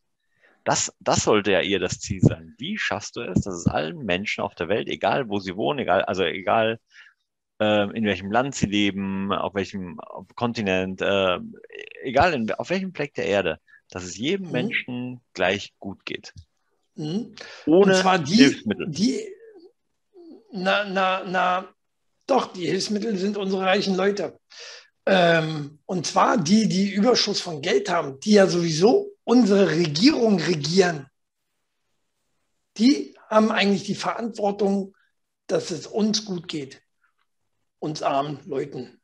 Das, 0.63 0.95
das 0.99 1.23
sollte 1.23 1.51
ja 1.51 1.61
eher 1.61 1.79
das 1.79 1.99
Ziel 1.99 2.21
sein. 2.21 2.53
Wie 2.57 2.77
schaffst 2.77 3.15
du 3.15 3.21
es, 3.21 3.41
dass 3.41 3.55
es 3.55 3.67
allen 3.67 3.97
Menschen 4.05 4.43
auf 4.43 4.53
der 4.53 4.69
Welt, 4.69 4.87
egal 4.89 5.27
wo 5.29 5.39
sie 5.39 5.55
wohnen, 5.55 5.79
egal, 5.79 6.03
also 6.03 6.23
egal 6.23 6.79
äh, 7.59 7.89
in 7.97 8.05
welchem 8.05 8.31
Land 8.31 8.55
sie 8.55 8.67
leben, 8.67 9.31
auf 9.33 9.55
welchem 9.55 9.97
Kontinent, 10.35 11.01
äh, 11.01 11.39
egal 12.03 12.33
in, 12.33 12.51
auf 12.51 12.69
welchem 12.69 12.93
Fleck 12.93 13.13
der 13.15 13.25
Erde, 13.25 13.59
dass 13.89 14.03
es 14.03 14.17
jedem 14.17 14.47
Mhm. 14.47 14.51
Menschen 14.51 15.21
gleich 15.33 15.73
gut 15.79 16.05
geht. 16.05 16.33
Mhm. 16.95 17.35
Ohne 17.65 17.93
Und 17.93 17.95
zwar 17.95 18.19
die, 18.19 18.35
Hilfsmittel. 18.35 18.87
die, 18.89 19.27
na, 20.51 20.83
na, 20.85 21.23
na, 21.25 21.73
doch, 22.27 22.53
die 22.53 22.67
Hilfsmittel 22.67 23.17
sind 23.17 23.37
unsere 23.37 23.63
reichen 23.63 23.95
Leute. 23.95 24.39
Ähm, 25.05 25.79
und 25.85 26.05
zwar 26.05 26.37
die, 26.37 26.67
die 26.67 26.91
Überschuss 26.91 27.41
von 27.41 27.61
Geld 27.61 27.89
haben, 27.89 28.19
die 28.19 28.33
ja 28.33 28.47
sowieso 28.47 29.11
unsere 29.23 29.69
Regierung 29.71 30.39
regieren. 30.39 31.07
Die 32.77 33.15
haben 33.29 33.51
eigentlich 33.51 33.83
die 33.83 33.95
Verantwortung, 33.95 34.95
dass 35.47 35.71
es 35.71 35.87
uns 35.87 36.25
gut 36.25 36.47
geht. 36.47 36.81
Uns 37.79 38.03
armen 38.03 38.39
Leuten. 38.45 39.01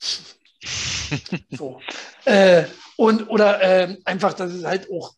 so. 1.50 1.80
Äh, 2.24 2.64
und, 2.96 3.28
oder 3.28 3.62
äh, 3.62 3.96
einfach, 4.04 4.34
dass 4.34 4.52
es 4.52 4.64
halt 4.64 4.90
auch 4.90 5.14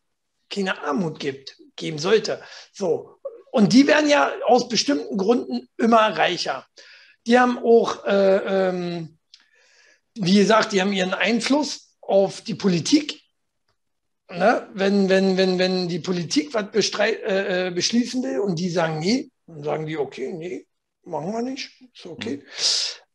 keine 0.50 0.82
Armut 0.82 1.18
gibt, 1.18 1.56
geben 1.80 1.98
sollte. 1.98 2.40
So. 2.72 3.16
Und 3.50 3.72
die 3.72 3.88
werden 3.88 4.08
ja 4.08 4.32
aus 4.46 4.68
bestimmten 4.68 5.16
Gründen 5.16 5.68
immer 5.76 6.16
reicher. 6.16 6.64
Die 7.26 7.38
haben 7.38 7.58
auch, 7.58 8.04
äh, 8.04 8.68
ähm, 8.68 9.18
wie 10.14 10.36
gesagt, 10.36 10.72
die 10.72 10.80
haben 10.80 10.92
ihren 10.92 11.14
Einfluss 11.14 11.96
auf 12.00 12.42
die 12.42 12.54
Politik. 12.54 13.20
Ne? 14.30 14.68
Wenn, 14.72 15.08
wenn, 15.08 15.36
wenn, 15.36 15.58
wenn 15.58 15.88
die 15.88 15.98
Politik 15.98 16.54
was 16.54 16.66
äh, 17.00 17.66
äh, 17.66 17.70
beschließen 17.72 18.22
will 18.22 18.38
und 18.38 18.58
die 18.58 18.70
sagen, 18.70 19.00
nee, 19.00 19.30
dann 19.46 19.64
sagen 19.64 19.86
die, 19.86 19.98
okay, 19.98 20.32
nee, 20.32 20.66
machen 21.02 21.32
wir 21.32 21.42
nicht, 21.42 21.70
ist 21.92 22.06
okay. 22.06 22.42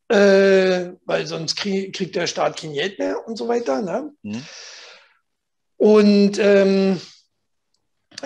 Äh, 0.10 0.94
weil 1.06 1.26
sonst 1.26 1.56
krieg, 1.56 1.96
kriegt 1.96 2.16
der 2.16 2.28
Staat 2.28 2.60
kein 2.60 2.74
Geld 2.74 3.00
mehr 3.00 3.26
und 3.26 3.38
so 3.38 3.48
weiter. 3.48 3.82
Ne? 3.82 4.12
Hm? 4.24 4.44
Und 5.78 6.38
ähm, 6.40 7.02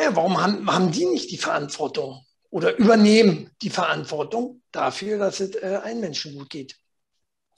ja, 0.01 0.15
warum 0.15 0.41
haben, 0.41 0.71
haben 0.71 0.91
die 0.91 1.05
nicht 1.05 1.31
die 1.31 1.37
Verantwortung 1.37 2.25
oder 2.49 2.77
übernehmen 2.77 3.51
die 3.61 3.69
Verantwortung 3.69 4.61
dafür, 4.71 5.17
dass 5.17 5.39
es 5.39 5.55
äh, 5.55 5.79
allen 5.83 5.99
Menschen 5.99 6.37
gut 6.37 6.49
geht? 6.49 6.75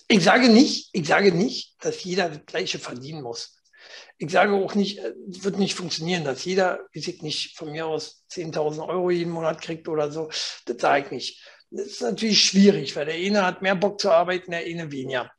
Ich 0.08 0.24
sage 0.24 0.50
nicht, 0.50 0.90
ich 0.94 1.08
sage 1.08 1.34
nicht, 1.34 1.76
dass 1.84 2.04
jeder 2.04 2.30
das 2.30 2.46
Gleiche 2.46 2.80
verdienen 2.80 3.22
muss. 3.22 3.58
Ich 4.18 4.32
sage 4.32 4.54
auch 4.54 4.76
nicht, 4.76 5.00
äh, 5.00 5.14
es 5.30 5.44
wird 5.44 5.58
nicht 5.58 5.76
funktionieren, 5.76 6.24
dass 6.24 6.46
jeder, 6.46 6.80
wie 6.92 7.00
ich 7.00 7.22
nicht, 7.22 7.58
von 7.58 7.72
mir 7.72 7.88
aus 7.88 8.26
10.000 8.32 8.88
Euro 8.88 9.10
jeden 9.10 9.32
Monat 9.32 9.62
kriegt 9.62 9.88
oder 9.88 10.12
so. 10.12 10.30
Das 10.66 10.78
sage 10.80 11.06
ich 11.06 11.12
nicht. 11.12 11.48
Das 11.70 11.88
ist 11.88 12.02
natürlich 12.02 12.44
schwierig, 12.44 12.96
weil 12.96 13.06
der 13.06 13.16
eine 13.16 13.46
hat 13.46 13.62
mehr 13.62 13.76
Bock 13.76 14.02
zu 14.02 14.12
arbeiten, 14.12 14.52
der 14.52 14.66
eine 14.66 14.92
weniger. 14.92 15.32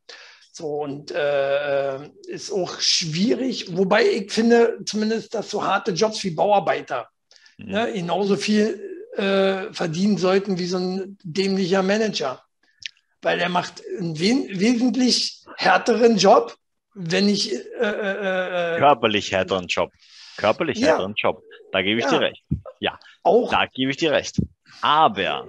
So, 0.55 0.81
und 0.81 1.11
äh, 1.11 2.07
ist 2.27 2.51
auch 2.51 2.79
schwierig, 2.79 3.75
wobei 3.75 4.05
ich 4.07 4.31
finde 4.31 4.77
zumindest, 4.85 5.33
dass 5.33 5.49
so 5.49 5.65
harte 5.65 5.91
Jobs 5.91 6.23
wie 6.23 6.31
Bauarbeiter 6.31 7.09
Mhm. 7.57 7.71
ne, 7.71 7.93
genauso 7.93 8.35
viel 8.35 8.79
äh, 9.15 9.71
verdienen 9.71 10.17
sollten 10.17 10.57
wie 10.57 10.65
so 10.65 10.77
ein 10.77 11.17
dämlicher 11.23 11.83
Manager. 11.83 12.43
Weil 13.21 13.39
er 13.39 13.49
macht 13.49 13.83
einen 13.99 14.19
we 14.19 14.59
wesentlich 14.59 15.43
härteren 15.57 16.17
Job 16.17 16.57
wenn 16.93 17.27
ich. 17.27 17.53
Äh, 17.53 17.57
äh, 17.79 18.75
äh 18.75 18.79
Körperlich 18.79 19.31
härteren 19.31 19.67
Job. 19.67 19.91
Körperlich 20.37 20.79
ja. 20.79 20.89
härteren 20.89 21.13
Job. 21.15 21.43
Da 21.71 21.81
gebe 21.81 21.99
ich 21.99 22.05
ja. 22.05 22.11
dir 22.11 22.21
recht. 22.21 22.43
Ja. 22.79 22.99
Auch. 23.23 23.49
Da 23.51 23.65
gebe 23.65 23.91
ich 23.91 23.97
dir 23.97 24.11
recht. 24.11 24.41
Aber. 24.81 25.47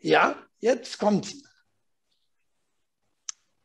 Ja, 0.00 0.36
jetzt 0.60 0.98
kommt's. 0.98 1.42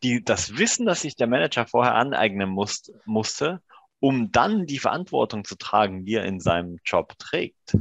Die, 0.03 0.23
das 0.23 0.57
Wissen, 0.57 0.85
das 0.85 1.01
sich 1.01 1.15
der 1.15 1.27
Manager 1.27 1.65
vorher 1.65 1.95
aneignen 1.95 2.49
muss, 2.49 2.91
musste, 3.05 3.61
um 3.99 4.31
dann 4.31 4.65
die 4.65 4.79
Verantwortung 4.79 5.43
zu 5.43 5.55
tragen, 5.55 6.05
die 6.05 6.15
er 6.15 6.25
in 6.25 6.39
seinem 6.39 6.79
Job 6.85 7.17
trägt. 7.17 7.77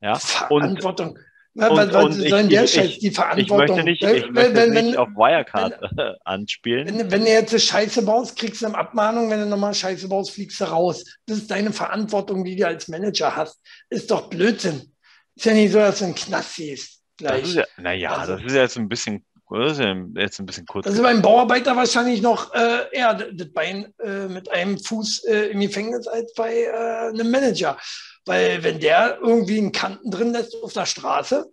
Ja? 0.00 0.16
Verantwortung. 0.16 1.18
Und, 1.54 1.92
und, 1.92 2.32
und 2.32 2.52
Scheiß, 2.52 2.98
die 2.98 3.10
Verantwortung? 3.10 3.78
Ich 3.78 4.00
möchte 4.00 4.08
nicht, 4.08 4.24
ich 4.24 4.24
wenn, 4.26 4.32
möchte 4.32 4.54
wenn, 4.54 4.86
nicht 4.86 4.96
auf 4.96 5.08
Wirecard 5.08 5.80
wenn, 5.80 6.14
anspielen. 6.24 6.86
Wenn, 6.86 7.10
wenn 7.10 7.24
du 7.24 7.30
jetzt 7.30 7.50
eine 7.50 7.58
Scheiße 7.58 8.02
baust, 8.02 8.38
kriegst 8.38 8.62
du 8.62 8.66
eine 8.66 8.78
Abmahnung. 8.78 9.28
Wenn 9.28 9.40
du 9.40 9.46
nochmal 9.46 9.74
Scheiße 9.74 10.08
baust, 10.08 10.30
fliegst 10.30 10.60
du 10.60 10.66
raus. 10.66 11.04
Das 11.26 11.38
ist 11.38 11.50
deine 11.50 11.72
Verantwortung, 11.72 12.44
die 12.44 12.54
du 12.54 12.64
als 12.66 12.86
Manager 12.86 13.34
hast. 13.34 13.60
Ist 13.90 14.10
doch 14.10 14.30
Blödsinn. 14.30 14.94
Ist 15.34 15.46
ja 15.46 15.52
nicht 15.52 15.72
so, 15.72 15.78
dass 15.78 15.98
du 15.98 16.04
einen 16.04 16.14
Knast 16.14 16.54
siehst. 16.54 17.02
Gleich. 17.16 17.54
Ja, 17.54 17.64
naja, 17.76 18.12
also, 18.12 18.36
das 18.36 18.44
ist 18.44 18.54
ja 18.54 18.62
jetzt 18.62 18.78
ein 18.78 18.88
bisschen 18.88 19.24
das 19.50 19.72
ist 19.72 19.80
ja 19.80 19.96
jetzt 20.16 20.38
ein 20.38 20.46
bisschen 20.46 20.66
kurz. 20.66 20.86
Ist 20.86 21.02
beim 21.02 21.22
Bauarbeiter 21.22 21.74
wahrscheinlich 21.74 22.20
noch 22.20 22.52
äh, 22.54 22.86
eher 22.92 23.14
das 23.14 23.52
Bein 23.52 23.92
äh, 23.98 24.28
mit 24.28 24.50
einem 24.50 24.78
Fuß 24.78 25.24
äh, 25.24 25.50
im 25.50 25.60
Gefängnis 25.60 26.06
als 26.06 26.32
bei 26.34 26.64
äh, 26.64 27.08
einem 27.08 27.30
Manager. 27.30 27.78
Weil 28.26 28.62
wenn 28.62 28.78
der 28.78 29.18
irgendwie 29.22 29.58
einen 29.58 29.72
Kanten 29.72 30.10
drin 30.10 30.32
lässt 30.32 30.54
auf 30.62 30.74
der 30.74 30.84
Straße, 30.84 31.50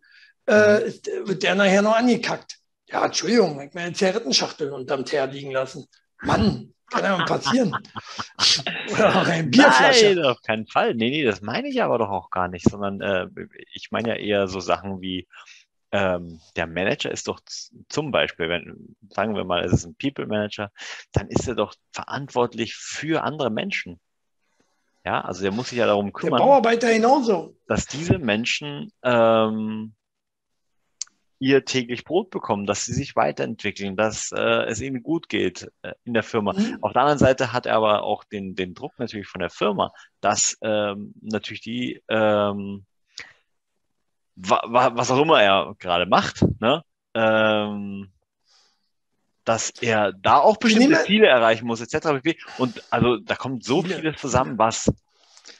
äh, 0.47 0.79
mhm. 0.79 1.27
wird 1.27 1.43
der 1.43 1.55
nachher 1.55 1.81
noch 1.81 1.95
angekackt. 1.95 2.57
Ja, 2.87 3.05
Entschuldigung, 3.05 3.59
ich 3.61 3.73
meine 3.73 3.93
Zigarettenschachtel 3.93 4.71
unterm 4.71 5.05
Teer 5.05 5.27
liegen 5.27 5.51
lassen. 5.51 5.87
Mann, 6.21 6.73
kann 6.91 7.03
ja 7.03 7.17
mal 7.17 7.25
passieren. 7.25 7.75
Oder 8.91 9.09
auch 9.09 9.27
eine 9.27 9.43
Bierflasche. 9.47 10.15
Nein, 10.15 10.25
auf 10.25 10.41
keinen 10.41 10.67
Fall. 10.67 10.93
Nee, 10.93 11.09
nee, 11.09 11.23
das 11.23 11.41
meine 11.41 11.67
ich 11.67 11.81
aber 11.81 11.97
doch 11.97 12.09
auch 12.09 12.29
gar 12.29 12.47
nicht, 12.47 12.69
sondern 12.69 13.01
äh, 13.01 13.27
ich 13.73 13.91
meine 13.91 14.09
ja 14.09 14.15
eher 14.15 14.47
so 14.47 14.59
Sachen 14.59 15.01
wie, 15.01 15.27
ähm, 15.95 16.41
der 16.57 16.67
Manager 16.67 17.09
ist 17.09 17.29
doch 17.29 17.39
zum 17.87 18.11
Beispiel, 18.11 18.49
wenn, 18.49 18.97
sagen 19.09 19.33
wir 19.33 19.45
mal, 19.45 19.63
es 19.63 19.71
ist 19.71 19.85
ein 19.85 19.95
People 19.95 20.27
Manager, 20.27 20.69
dann 21.13 21.29
ist 21.29 21.47
er 21.47 21.55
doch 21.55 21.73
verantwortlich 21.93 22.75
für 22.75 23.23
andere 23.23 23.49
Menschen. 23.49 24.01
Ja, 25.05 25.21
also 25.21 25.43
der 25.43 25.53
muss 25.53 25.69
sich 25.69 25.77
ja 25.77 25.85
darum 25.85 26.11
kümmern. 26.11 26.39
Der 26.39 26.45
Bauarbeiter 26.45 26.91
genauso. 26.91 27.55
Dass 27.67 27.85
diese 27.85 28.17
Menschen 28.17 28.91
ähm, 29.03 29.93
ihr 31.39 31.63
täglich 31.63 32.03
Brot 32.03 32.29
bekommen, 32.29 32.65
dass 32.65 32.83
sie 32.83 32.93
sich 32.93 33.15
weiterentwickeln, 33.15 33.95
dass 33.95 34.33
äh, 34.33 34.65
es 34.65 34.81
ihnen 34.81 35.01
gut 35.01 35.29
geht 35.29 35.71
äh, 35.83 35.93
in 36.03 36.13
der 36.13 36.23
Firma. 36.23 36.53
Mhm. 36.53 36.79
Auf 36.81 36.91
der 36.91 37.03
anderen 37.03 37.19
Seite 37.19 37.53
hat 37.53 37.67
er 37.67 37.75
aber 37.75 38.03
auch 38.03 38.25
den, 38.25 38.55
den 38.55 38.73
Druck 38.73 38.93
natürlich 38.97 39.27
von 39.27 39.39
der 39.39 39.49
Firma, 39.49 39.93
dass 40.19 40.57
ähm, 40.61 41.13
natürlich 41.21 41.61
die 41.61 42.03
ähm, 42.09 42.85
was 44.35 45.11
auch 45.11 45.21
immer 45.21 45.41
er 45.41 45.75
gerade 45.79 46.05
macht, 46.05 46.43
ne? 46.59 46.83
Ähm, 47.13 48.11
dass 49.45 49.69
er 49.69 50.11
da 50.11 50.39
auch 50.39 50.57
bestimmte 50.57 51.03
Ziele 51.03 51.27
erreichen 51.27 51.67
muss, 51.67 51.79
etc. 51.79 52.07
Und 52.57 52.83
also 52.89 53.17
da 53.17 53.35
kommt 53.35 53.63
so 53.63 53.83
vieles 53.83 54.19
zusammen, 54.19 54.57
was 54.57 54.91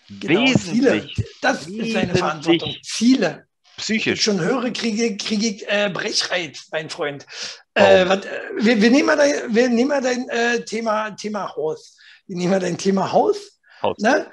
genau, 0.09 0.41
wesentlich, 0.41 1.15
Ziele. 1.15 1.27
Das 1.41 1.67
ist 1.67 1.93
seine 1.93 2.15
Verantwortung. 2.15 2.75
Ziele. 2.81 3.47
Psychisch. 3.77 4.23
schon 4.23 4.39
höre, 4.39 4.71
kriege, 4.71 5.17
kriege 5.17 5.47
ich 5.47 5.67
äh, 5.67 5.89
Brechreiz, 5.93 6.69
mein 6.71 6.89
Freund. 6.89 7.25
Äh, 7.73 8.07
wat, 8.07 8.25
äh, 8.25 8.29
wir, 8.57 8.81
wir, 8.81 8.89
nehmen 8.89 9.07
mal 9.07 9.17
dein, 9.17 9.53
wir 9.53 9.69
nehmen 9.69 9.89
mal 9.89 10.01
dein 10.01 10.29
äh, 10.29 10.63
Thema, 10.63 11.11
Thema 11.11 11.53
Haus. 11.55 11.97
Wir 12.25 12.37
nehmen 12.37 12.51
mal 12.51 12.61
dein 12.61 12.77
Thema 12.77 13.11
Haus. 13.11 13.59
Haus. 13.81 13.97
Ne? 13.99 14.27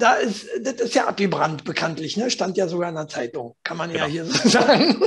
Da 0.00 0.14
ist, 0.14 0.46
das 0.62 0.74
ist 0.74 0.94
ja 0.94 1.06
abgebrannt, 1.06 1.64
bekanntlich, 1.64 2.16
ne? 2.16 2.30
Stand 2.30 2.56
ja 2.56 2.68
sogar 2.68 2.88
in 2.88 2.94
der 2.94 3.08
Zeitung, 3.08 3.56
kann 3.62 3.76
man 3.76 3.92
genau. 3.92 4.04
ja 4.04 4.10
hier 4.10 4.24
so 4.24 4.48
sagen. 4.48 5.02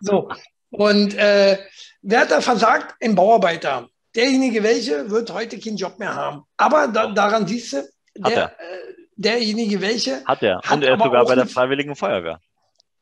so. 0.00 0.30
Und 0.70 1.14
äh, 1.14 1.58
wer 2.02 2.20
hat 2.20 2.30
da 2.30 2.40
versagt? 2.40 2.94
Ein 3.02 3.14
Bauarbeiter. 3.14 3.88
Derjenige, 4.14 4.62
welche, 4.62 5.10
wird 5.10 5.32
heute 5.32 5.58
keinen 5.58 5.76
Job 5.76 5.98
mehr 5.98 6.14
haben. 6.14 6.42
Aber 6.56 6.88
da, 6.88 7.12
daran 7.12 7.46
siehst 7.46 7.72
du, 7.72 7.88
der, 8.16 8.46
äh, 8.46 8.92
derjenige, 9.16 9.80
welche. 9.80 10.24
Hat 10.24 10.42
er. 10.42 10.60
Und 10.70 10.82
er 10.82 10.94
ist 10.94 11.02
sogar 11.02 11.24
bei 11.24 11.34
der 11.34 11.46
Freiwilligen 11.46 11.94
Feuerwehr. 11.94 12.40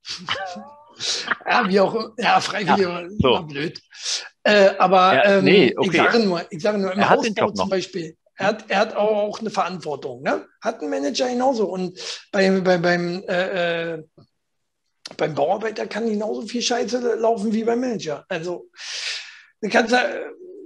ja, 1.47 1.69
wie 1.69 1.81
auch 1.81 2.11
ja, 2.17 2.41
freiwillig, 2.41 2.79
ja, 2.81 3.05
so. 3.19 3.43
blöd. 3.43 3.81
Äh, 4.43 4.71
aber 4.79 5.15
ja, 5.15 5.25
ähm, 5.25 5.45
nee, 5.45 5.75
okay. 5.77 5.89
ich 5.91 5.97
sage 5.97 6.19
nur, 6.21 6.43
ich 6.51 6.63
sage 6.63 6.79
nur, 6.79 6.93
im 6.93 6.99
er 6.99 7.11
Hausbau 7.11 7.51
zum 7.51 7.69
Beispiel, 7.69 8.17
er 8.39 8.47
hat, 8.47 8.65
er 8.69 8.79
hat 8.79 8.97
auch 8.97 9.41
eine 9.41 9.51
Verantwortung. 9.51 10.23
Ne? 10.23 10.47
Hat 10.61 10.81
ein 10.81 10.91
Manager 10.91 11.29
genauso. 11.29 11.67
Und 11.69 11.99
bei, 12.31 12.49
bei, 12.61 12.79
beim, 12.79 13.23
äh, 13.29 13.95
äh, 13.95 14.05
beim 15.17 15.35
Bauarbeiter 15.35 15.87
kann 15.87 16.09
genauso 16.09 16.43
viel 16.43 16.63
Scheiße 16.63 17.17
laufen 17.17 17.53
wie 17.53 17.65
beim 17.65 17.81
Manager. 17.81 18.25
Also, 18.29 18.71
du 19.61 19.69
kannst 19.69 19.95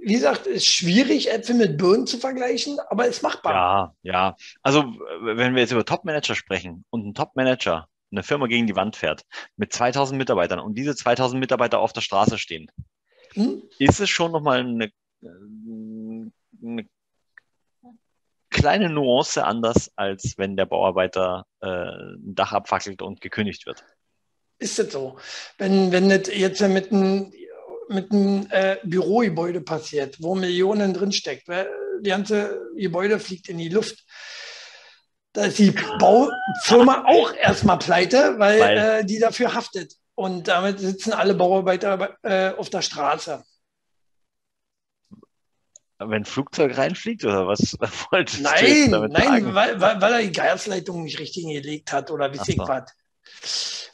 wie 0.05 0.13
gesagt, 0.13 0.47
ist 0.47 0.67
schwierig, 0.67 1.31
Äpfel 1.31 1.55
mit 1.55 1.77
Birnen 1.77 2.05
zu 2.05 2.17
vergleichen, 2.17 2.77
aber 2.89 3.07
ist 3.07 3.23
machbar. 3.23 3.53
Ja, 3.53 3.93
ja. 4.03 4.35
Also, 4.61 4.83
wenn 5.21 5.55
wir 5.55 5.61
jetzt 5.61 5.71
über 5.71 5.85
Top-Manager 5.85 6.35
sprechen 6.35 6.83
und 6.89 7.07
ein 7.07 7.13
Top-Manager 7.13 7.87
eine 8.11 8.21
Firma 8.21 8.47
gegen 8.47 8.67
die 8.67 8.75
Wand 8.75 8.95
fährt 8.95 9.23
mit 9.55 9.73
2000 9.73 10.17
Mitarbeitern 10.17 10.59
und 10.59 10.75
diese 10.75 10.95
2000 10.95 11.39
Mitarbeiter 11.39 11.79
auf 11.79 11.93
der 11.93 12.01
Straße 12.01 12.37
stehen, 12.37 12.69
hm? 13.31 13.63
ist 13.79 13.99
es 13.99 14.09
schon 14.09 14.31
nochmal 14.33 14.59
eine, 14.59 14.85
äh, 15.23 15.27
eine 16.61 16.85
kleine 18.63 18.89
Nuance 18.89 19.43
anders, 19.43 19.91
als 19.97 20.37
wenn 20.37 20.55
der 20.55 20.65
Bauarbeiter 20.65 21.45
äh, 21.59 21.67
ein 21.67 22.33
Dach 22.33 22.53
abfackelt 22.53 23.01
und 23.01 23.19
gekündigt 23.19 23.65
wird. 23.65 23.83
Ist 24.57 24.79
das 24.79 24.93
so? 24.93 25.17
Wenn, 25.57 25.91
wenn 25.91 26.07
das 26.07 26.33
jetzt 26.33 26.61
mit 26.61 26.89
einem 26.89 27.33
mit 27.89 28.09
einem 28.13 28.47
äh, 28.51 28.77
Bürogebäude 28.83 29.59
passiert, 29.59 30.15
wo 30.21 30.33
Millionen 30.33 30.93
drinsteckt, 30.93 31.45
die 31.49 32.09
ganze 32.09 32.61
Gebäude 32.77 33.19
fliegt 33.19 33.49
in 33.49 33.57
die 33.57 33.67
Luft. 33.67 34.05
Da 35.33 35.45
ist 35.45 35.59
die 35.59 35.71
Baufirma 35.99 37.03
auch 37.05 37.33
erstmal 37.33 37.79
pleite, 37.79 38.39
weil, 38.39 38.59
weil 38.61 38.77
äh, 38.77 39.05
die 39.05 39.19
dafür 39.19 39.53
haftet. 39.53 39.95
Und 40.15 40.47
damit 40.47 40.79
sitzen 40.79 41.11
alle 41.11 41.33
Bauarbeiter 41.33 42.17
äh, 42.23 42.51
auf 42.51 42.69
der 42.69 42.81
Straße 42.81 43.43
wenn 45.99 46.23
ein 46.23 46.25
Flugzeug 46.25 46.77
reinfliegt 46.77 47.23
oder 47.23 47.47
was 47.47 47.77
wolltest 48.11 48.41
nein, 48.41 48.85
du 48.85 48.91
damit 48.91 49.11
nein, 49.13 49.23
sagen? 49.23 49.55
Weil, 49.55 49.81
weil, 49.81 50.01
weil 50.01 50.13
er 50.13 50.21
die 50.21 50.31
Gasleitung 50.31 51.03
nicht 51.03 51.19
richtig 51.19 51.45
gelegt 51.45 51.91
hat 51.91 52.11
oder 52.11 52.33
wie 52.33 52.39
ich 52.47 52.57
was. 52.57 52.93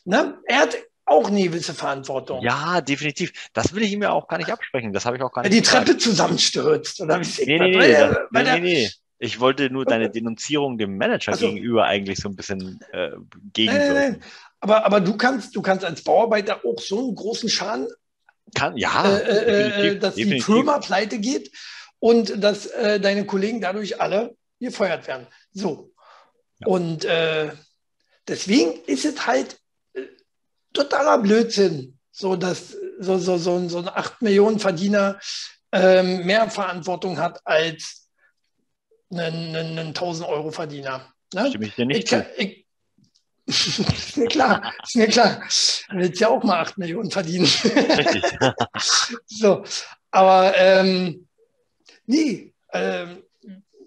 Ne? 0.05 0.37
Er 0.45 0.59
hat 0.59 0.77
auch 1.05 1.27
eine 1.27 1.41
gewisse 1.41 1.73
Verantwortung. 1.73 2.41
Ja, 2.43 2.81
definitiv. 2.81 3.31
Das 3.53 3.73
will 3.73 3.83
ich 3.83 3.91
ihm 3.91 4.03
ja 4.03 4.11
auch 4.11 4.27
gar 4.27 4.37
nicht 4.37 4.51
absprechen. 4.51 4.93
Das 4.93 5.05
habe 5.05 5.17
ich 5.17 5.23
auch 5.23 5.31
gar 5.31 5.41
nicht. 5.41 5.51
Weil 5.51 5.57
die 5.57 5.61
gesagt. 5.61 5.87
Treppe 5.87 5.97
zusammenstürzt 5.97 7.01
oder 7.01 7.19
wie 7.19 7.45
nee, 7.45 7.59
nee, 7.59 7.77
nee, 7.77 8.15
weil 8.31 8.43
nee, 8.43 8.43
nee, 8.43 8.59
nee. 8.59 8.89
Ich 9.21 9.39
wollte 9.39 9.69
nur 9.69 9.85
deine 9.85 10.09
Denunzierung 10.11 10.77
dem 10.77 10.97
Manager 10.97 11.33
also, 11.33 11.47
gegenüber 11.47 11.85
eigentlich 11.85 12.19
so 12.19 12.29
ein 12.29 12.35
bisschen 12.35 12.79
äh, 12.91 13.11
gegenwirken. 13.53 13.93
Nein, 13.93 14.11
nein, 14.11 14.23
Aber, 14.61 14.85
aber 14.85 15.01
du 15.01 15.17
kannst, 15.17 15.55
du 15.55 15.61
kannst 15.61 15.83
als 15.83 16.03
Bauarbeiter 16.03 16.61
auch 16.65 16.79
so 16.79 16.99
einen 16.99 17.15
großen 17.15 17.49
Schaden 17.49 17.87
kann, 18.55 18.77
ja, 18.77 19.05
äh, 19.05 19.19
äh, 19.19 19.87
äh 19.89 19.99
dass 19.99 20.15
definitiv. 20.15 20.45
die 20.45 20.51
Firma 20.53 20.79
pleite 20.79 21.19
geht 21.19 21.51
und 21.99 22.43
dass 22.43 22.65
äh, 22.67 22.99
deine 22.99 23.25
Kollegen 23.25 23.61
dadurch 23.61 23.99
alle 23.99 24.35
gefeuert 24.59 25.07
werden. 25.07 25.27
So. 25.51 25.91
Ja. 26.59 26.67
Und 26.67 27.05
äh, 27.05 27.51
deswegen 28.27 28.83
ist 28.85 29.05
es 29.05 29.25
halt 29.25 29.57
äh, 29.93 30.03
totaler 30.73 31.17
Blödsinn, 31.19 31.97
so 32.11 32.35
dass 32.35 32.75
so, 32.99 33.17
so, 33.17 33.37
so, 33.37 33.69
so 33.69 33.79
ein 33.79 33.87
8 33.89 34.21
Millionen 34.21 34.59
Verdiener 34.59 35.19
ähm, 35.71 36.25
mehr 36.25 36.49
Verantwortung 36.49 37.17
hat 37.17 37.39
als 37.45 38.09
ein, 39.11 39.55
ein, 39.55 39.79
ein 39.79 39.87
1000 39.87 40.27
Euro 40.27 40.51
Verdiener. 40.51 41.13
Ne? 41.33 41.47
Stimme 41.49 41.67
ich 41.67 41.75
dir 41.75 41.85
nicht 41.85 42.11
ich, 42.11 42.65
ich, 43.45 43.79
ist 43.79 44.17
mir 44.17 44.27
klar, 44.27 44.73
ist 44.83 44.95
mir 44.95 45.07
klar. 45.07 45.41
Du 45.89 45.97
willst 45.97 46.19
ja 46.19 46.27
auch 46.27 46.43
mal 46.43 46.59
8 46.59 46.77
Millionen 46.77 47.09
verdienen. 47.09 47.45
Richtig. 47.45 48.23
so, 49.25 49.63
aber 50.11 50.53
ähm, 50.57 51.28
Nee, 52.09 52.55
ähm, 52.73 53.23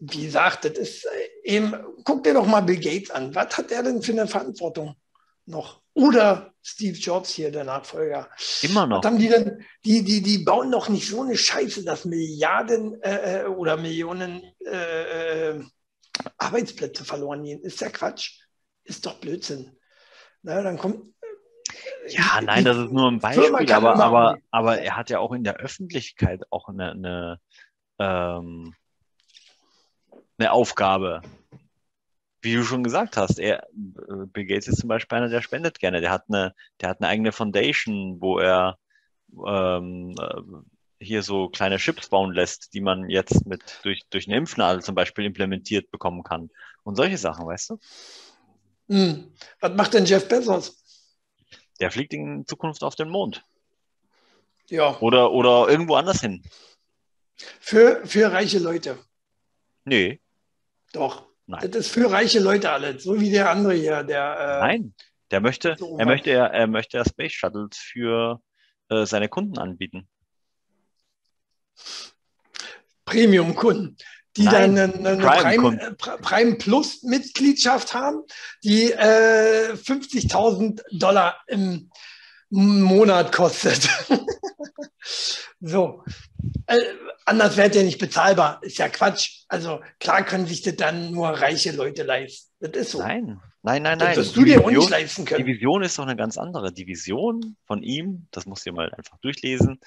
wie 0.01 0.27
gesagt, 0.27 0.65
das 0.65 0.79
ist 0.79 1.09
eben, 1.43 1.75
guck 2.05 2.23
dir 2.23 2.35
doch 2.35 2.47
mal 2.47 2.61
Bill 2.61 2.79
Gates 2.79 3.11
an. 3.11 3.35
Was 3.35 3.59
hat 3.59 3.73
er 3.73 3.83
denn 3.83 4.01
für 4.01 4.13
eine 4.13 4.29
Verantwortung 4.29 4.95
noch? 5.45 5.83
Oder 5.95 6.55
Steve 6.63 6.97
Jobs 6.97 7.31
hier, 7.31 7.51
der 7.51 7.65
Nachfolger. 7.65 8.31
Immer 8.63 8.87
noch. 8.87 8.99
Was 9.03 9.11
haben 9.11 9.19
die 9.19 9.29
denn? 9.29 9.65
Die, 9.85 10.05
die, 10.05 10.23
die 10.23 10.39
bauen 10.39 10.71
doch 10.71 10.89
nicht 10.89 11.09
so 11.09 11.23
eine 11.23 11.37
Scheiße, 11.37 11.85
dass 11.85 12.05
Milliarden 12.05 13.03
äh, 13.03 13.43
äh 13.43 13.47
oder 13.47 13.77
Millionen 13.77 14.45
äh, 14.65 15.51
äh, 15.51 15.65
Arbeitsplätze 16.39 17.05
verloren 17.05 17.43
gehen. 17.43 17.61
Ist 17.63 17.81
ja 17.81 17.89
Quatsch. 17.89 18.39
Ist 18.85 19.05
doch 19.05 19.19
Blödsinn. 19.19 19.77
Na, 20.43 20.63
dann 20.63 20.79
kommt. 20.79 21.13
Ja, 22.09 22.41
nein, 22.41 22.65
das 22.65 22.77
ist 22.77 22.93
nur 22.93 23.11
ein 23.11 23.19
Beispiel, 23.19 23.73
aber, 23.73 23.97
aber, 23.97 24.39
aber 24.51 24.79
er 24.79 24.97
hat 24.97 25.11
ja 25.11 25.19
auch 25.19 25.33
in 25.33 25.45
der 25.45 25.57
Öffentlichkeit 25.57 26.43
auch 26.51 26.69
eine, 26.69 26.93
eine, 26.93 27.41
ähm, 28.03 28.75
eine 30.39 30.53
Aufgabe. 30.53 31.23
Wie 32.41 32.55
du 32.55 32.65
schon 32.65 32.83
gesagt 32.83 33.17
hast, 33.17 33.39
er, 33.39 33.69
Bill 33.73 34.47
Gates 34.47 34.67
ist 34.67 34.81
zum 34.81 34.89
Beispiel 34.89 35.19
einer, 35.19 35.29
der 35.29 35.43
spendet 35.43 35.79
gerne. 35.79 36.01
Der 36.01 36.11
hat 36.11 36.25
eine, 36.29 36.55
der 36.81 36.89
hat 36.89 37.01
eine 37.01 37.09
eigene 37.09 37.31
Foundation, 37.31 38.21
wo 38.21 38.39
er 38.39 38.79
ähm, 39.47 40.15
äh, 40.19 41.05
hier 41.05 41.23
so 41.23 41.49
kleine 41.49 41.77
Chips 41.77 42.09
bauen 42.09 42.33
lässt, 42.33 42.75
die 42.75 42.81
man 42.81 43.09
jetzt 43.09 43.47
mit 43.47 43.81
durch, 43.85 44.03
durch 44.11 44.27
eine 44.27 44.37
Impfnadel 44.37 44.83
zum 44.83 44.95
Beispiel 44.97 45.25
implementiert 45.25 45.91
bekommen 45.93 46.25
kann. 46.25 46.51
Und 46.83 46.97
solche 46.97 47.19
Sachen, 47.19 47.47
weißt 47.47 47.71
du? 47.71 47.79
Hm. 48.89 49.33
Was 49.61 49.75
macht 49.75 49.95
denn 49.95 50.05
Jeff 50.05 50.29
Bezos? 50.29 50.83
Der 51.81 51.93
fliegt 51.93 52.13
in 52.13 52.45
Zukunft 52.47 52.83
auf 52.83 52.97
den 52.97 53.09
Mond. 53.09 53.45
Ja. 54.69 54.99
Oder, 55.01 55.33
oder 55.33 55.69
irgendwo 55.69 55.95
anders 55.95 56.21
hin. 56.21 56.43
Für, 57.37 58.07
für 58.07 58.33
reiche 58.33 58.59
Leute. 58.59 58.99
Nee. 59.85 60.21
Doch. 60.93 61.27
Nein. 61.47 61.71
Das 61.71 61.87
ist 61.87 61.93
für 61.93 62.11
reiche 62.11 62.41
Leute 62.41 62.71
alles, 62.71 63.03
so 63.03 63.21
wie 63.21 63.31
der 63.31 63.51
andere 63.51 63.75
hier, 63.75 64.03
der. 64.05 64.37
Äh, 64.39 64.67
Nein, 64.67 64.95
der 65.31 65.41
möchte, 65.41 65.77
so 65.79 65.99
er 65.99 66.07
möchte, 66.07 66.31
er, 66.31 66.53
er 66.53 66.67
möchte 66.67 66.99
ja 66.99 67.05
Space 67.05 67.33
Shuttles 67.33 67.77
für 67.77 68.41
äh, 68.89 69.05
seine 69.07 69.29
Kunden 69.29 69.59
anbieten. 69.59 70.09
Premium-Kunden 73.05 73.97
die 74.37 74.45
Nein, 74.45 74.77
dann 74.77 74.95
eine, 74.95 75.09
eine 75.09 75.27
Prime, 75.27 75.97
Prime, 75.99 76.19
Prime, 76.19 76.55
Plus 76.57 77.03
Mitgliedschaft 77.03 77.93
haben, 77.93 78.23
die 78.65 78.91
äh, 78.93 79.73
50.000 79.75 80.81
Dollar 80.93 81.37
im 81.49 81.91
Monat 82.53 83.33
kostet. 83.33 83.89
so. 85.61 86.05
Äh, 86.67 86.79
anders 87.25 87.57
wäre 87.57 87.71
der 87.71 87.85
nicht 87.85 87.99
bezahlbar. 87.99 88.61
Ist 88.63 88.79
ja 88.79 88.89
Quatsch. 88.89 89.45
Also 89.49 89.81
klar 89.99 90.25
können 90.25 90.47
sich 90.47 90.63
das 90.63 90.77
dann 90.77 91.13
nur 91.13 91.29
reiche 91.29 91.73
Leute 91.73 92.03
leisten. 92.03 92.53
Das 92.61 92.73
ist 92.73 92.91
so. 92.93 92.99
Nein, 92.99 93.41
nein, 93.63 93.83
nein, 93.83 93.99
nein. 93.99 94.09
Das 94.15 94.17
wirst 94.19 94.37
du 94.37 94.45
dir 94.45 94.63
auch 94.63 94.71
nicht 94.71 94.91
leisten 94.91 95.25
können. 95.25 95.45
Die 95.45 95.53
Vision 95.53 95.83
ist 95.83 95.99
doch 95.99 96.05
eine 96.05 96.17
ganz 96.17 96.37
andere. 96.37 96.73
Die 96.73 96.87
Vision 96.87 97.57
von 97.67 97.83
ihm, 97.83 98.29
das 98.31 98.47
musst 98.47 98.67
du 98.67 98.71
dir 98.71 98.77
mal 98.77 98.93
einfach 98.93 99.19
durchlesen 99.19 99.81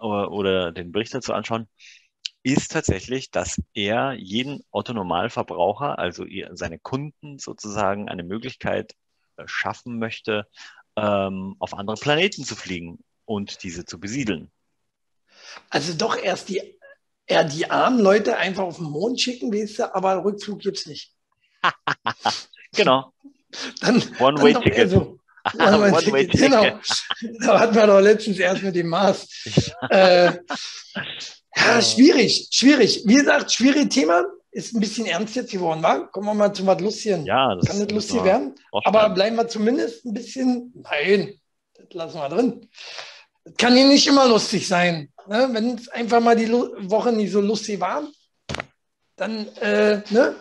oder, 0.00 0.30
oder 0.30 0.72
den 0.72 0.92
Bericht 0.92 1.12
dazu 1.12 1.32
anschauen 1.32 1.68
ist 2.42 2.72
tatsächlich, 2.72 3.30
dass 3.30 3.60
er 3.74 4.12
jeden 4.12 4.64
Autonormalverbraucher, 4.70 5.98
also 5.98 6.24
seine 6.52 6.78
Kunden 6.78 7.38
sozusagen 7.38 8.08
eine 8.08 8.22
Möglichkeit 8.22 8.94
äh, 9.36 9.42
schaffen 9.46 9.98
möchte, 9.98 10.46
ähm, 10.96 11.56
auf 11.58 11.74
andere 11.74 11.96
Planeten 11.96 12.44
zu 12.44 12.56
fliegen 12.56 12.98
und 13.24 13.62
diese 13.62 13.84
zu 13.84 13.98
besiedeln. 13.98 14.50
Also 15.68 15.94
doch 15.94 16.16
erst 16.16 16.48
die, 16.48 16.78
eher 17.26 17.44
die 17.44 17.70
armen 17.70 18.00
Leute 18.00 18.36
einfach 18.36 18.64
auf 18.64 18.76
den 18.76 18.86
Mond 18.86 19.20
schicken, 19.20 19.52
weißt 19.52 19.80
du, 19.80 19.94
aber 19.94 20.24
Rückflug 20.24 20.60
gibt 20.60 20.78
es 20.78 20.86
nicht. 20.86 21.12
genau. 22.72 23.12
Dann, 23.80 24.02
One-Way-Ticket. 24.18 24.90
So. 24.90 25.18
One-Way-Ticket, 25.58 26.32
genau. 26.32 26.80
Da 27.40 27.60
hatten 27.60 27.74
wir 27.74 27.86
doch 27.86 28.00
letztens 28.00 28.38
erst 28.38 28.62
mit 28.62 28.74
dem 28.74 28.88
Mars. 28.88 29.26
äh, 29.90 30.32
ja, 31.56 31.82
schwierig, 31.82 32.48
schwierig. 32.50 33.02
Wie 33.04 33.14
gesagt, 33.14 33.52
schwieriges 33.52 33.94
Thema. 33.94 34.24
Ist 34.52 34.74
ein 34.74 34.80
bisschen 34.80 35.06
ernst 35.06 35.36
jetzt 35.36 35.52
geworden, 35.52 35.82
wa? 35.82 35.98
Kommen 35.98 36.26
wir 36.26 36.34
mal 36.34 36.52
zu 36.52 36.66
was 36.66 36.80
Lustigen. 36.80 37.24
Ja, 37.24 37.54
das 37.54 37.66
Kann 37.66 37.78
nicht 37.78 37.92
lustig 37.92 38.24
werden. 38.24 38.54
Aber 38.84 39.08
bleiben 39.10 39.36
wir 39.36 39.46
zumindest 39.46 40.04
ein 40.04 40.12
bisschen. 40.12 40.72
Nein, 40.74 41.34
das 41.74 41.86
lassen 41.92 42.18
wir 42.18 42.28
drin. 42.28 42.68
Das 43.44 43.54
kann 43.56 43.76
hier 43.76 43.86
nicht 43.86 44.06
immer 44.08 44.28
lustig 44.28 44.66
sein. 44.66 45.12
Ne? 45.28 45.48
Wenn 45.52 45.76
es 45.76 45.88
einfach 45.88 46.20
mal 46.20 46.34
die 46.34 46.46
Lu 46.46 46.68
Woche 46.90 47.12
nicht 47.12 47.30
so 47.30 47.40
lustig 47.40 47.80
war, 47.80 48.02
dann, 49.16 49.46
äh, 49.58 50.02
ne? 50.10 50.34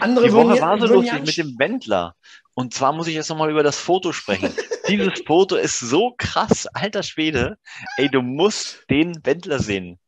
Andere 0.00 0.26
die 0.26 0.32
Woche 0.32 0.60
war 0.60 0.80
so 0.80 0.86
lustig 0.86 1.20
mit 1.24 1.36
dem 1.36 1.58
Wendler. 1.58 2.14
Und 2.54 2.72
zwar 2.74 2.92
muss 2.92 3.06
ich 3.06 3.14
jetzt 3.14 3.28
nochmal 3.28 3.50
über 3.50 3.62
das 3.62 3.78
Foto 3.78 4.12
sprechen. 4.12 4.52
Dieses 4.88 5.20
Foto 5.26 5.56
ist 5.56 5.78
so 5.78 6.14
krass, 6.16 6.66
alter 6.72 7.02
Schwede. 7.02 7.58
Ey, 7.98 8.08
du 8.08 8.22
musst 8.22 8.84
den 8.88 9.24
Wendler 9.24 9.60
sehen 9.60 9.98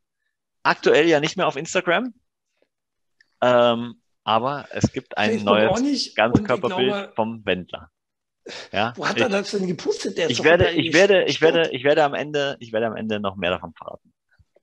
aktuell 0.63 1.09
ja 1.09 1.21
nicht 1.21 1.37
mehr 1.37 1.47
auf 1.47 1.57
Instagram. 1.57 2.15
Ähm, 3.41 4.01
aber 4.25 4.67
es 4.71 4.93
gibt 4.93 5.17
ein 5.17 5.41
Facebook 5.41 5.83
neues 5.83 6.15
Ganzkörperbild 6.15 7.15
vom 7.15 7.45
Wendler. 7.45 7.91
Ja, 8.73 8.93
wo 8.97 9.07
hat 9.07 9.17
ich, 9.17 9.23
er 9.23 9.29
das 9.29 9.51
denn 9.51 9.67
gepustet? 9.67 10.19
Der 10.19 10.31
ich 10.31 10.43
werde, 10.43 10.71
ich 10.71 10.93
werde, 10.93 11.25
ich 11.25 11.41
werde, 11.41 11.71
ich 11.71 11.85
werde 11.85 12.05
am 12.05 12.15
Ende, 12.15 12.57
ich 12.59 12.73
werde 12.73 12.87
am 12.87 12.97
Ende 12.97 13.21
noch 13.21 13.37
mehr 13.37 13.51
davon 13.51 13.73
verraten. 13.75 14.13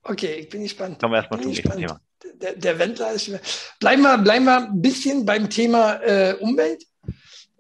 Okay, 0.03 0.35
ich 0.35 0.49
bin 0.49 0.63
gespannt. 0.63 0.99
Kommen 0.99 1.13
wir 1.13 1.17
erstmal 1.17 1.41
zum 1.41 1.51
nächsten 1.51 1.77
Thema. 1.77 1.99
Der, 2.41 2.55
der 2.55 2.79
Wendler 2.79 3.11
ist. 3.11 3.31
Bleiben 3.79 4.01
wir, 4.01 4.17
bleiben 4.17 4.45
wir 4.45 4.57
ein 4.57 4.81
bisschen 4.81 5.25
beim 5.25 5.49
Thema 5.49 5.95
äh, 6.01 6.35
Umwelt. 6.39 6.83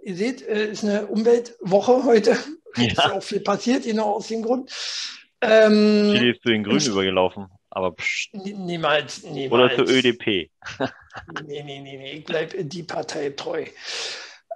Ihr 0.01 0.15
seht, 0.15 0.41
äh, 0.41 0.71
ist 0.71 0.83
eine 0.83 1.07
Umweltwoche 1.07 2.03
heute. 2.03 2.37
Ja. 2.77 2.85
Ist 2.85 2.99
auch 2.99 3.23
viel 3.23 3.39
passiert, 3.39 3.83
genau 3.83 4.13
aus 4.13 4.27
dem 4.27 4.43
Grund. 4.43 4.71
Ähm, 5.41 6.13
Chili 6.13 6.31
ist 6.31 6.41
zu 6.41 6.49
den 6.49 6.63
Grünen 6.63 6.85
übergelaufen. 6.85 7.47
Aber 7.77 7.91
pst. 7.91 8.33
Niemals, 8.33 9.21
niemals. 9.21 9.51
Oder 9.51 9.75
zur 9.75 9.95
ÖDP. 9.95 10.25
nee, 11.45 11.61
nee, 11.61 11.79
nee, 11.79 11.97
nee, 11.97 12.11
ich 12.13 12.25
bleibe 12.25 12.65
die 12.65 12.81
Partei 12.81 13.29
treu. 13.29 13.65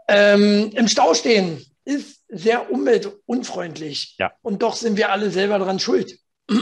Ähm, 0.08 0.72
Im 0.74 0.88
Stau 0.88 1.14
stehen 1.14 1.64
ist 1.86 2.24
sehr 2.30 2.72
umweltunfreundlich. 2.72 4.16
Ja. 4.18 4.32
Und 4.42 4.64
doch 4.64 4.76
sind 4.76 4.98
wir 4.98 5.12
alle 5.12 5.30
selber 5.30 5.60
daran 5.60 5.80
schuld. 5.80 6.18
ja. 6.50 6.58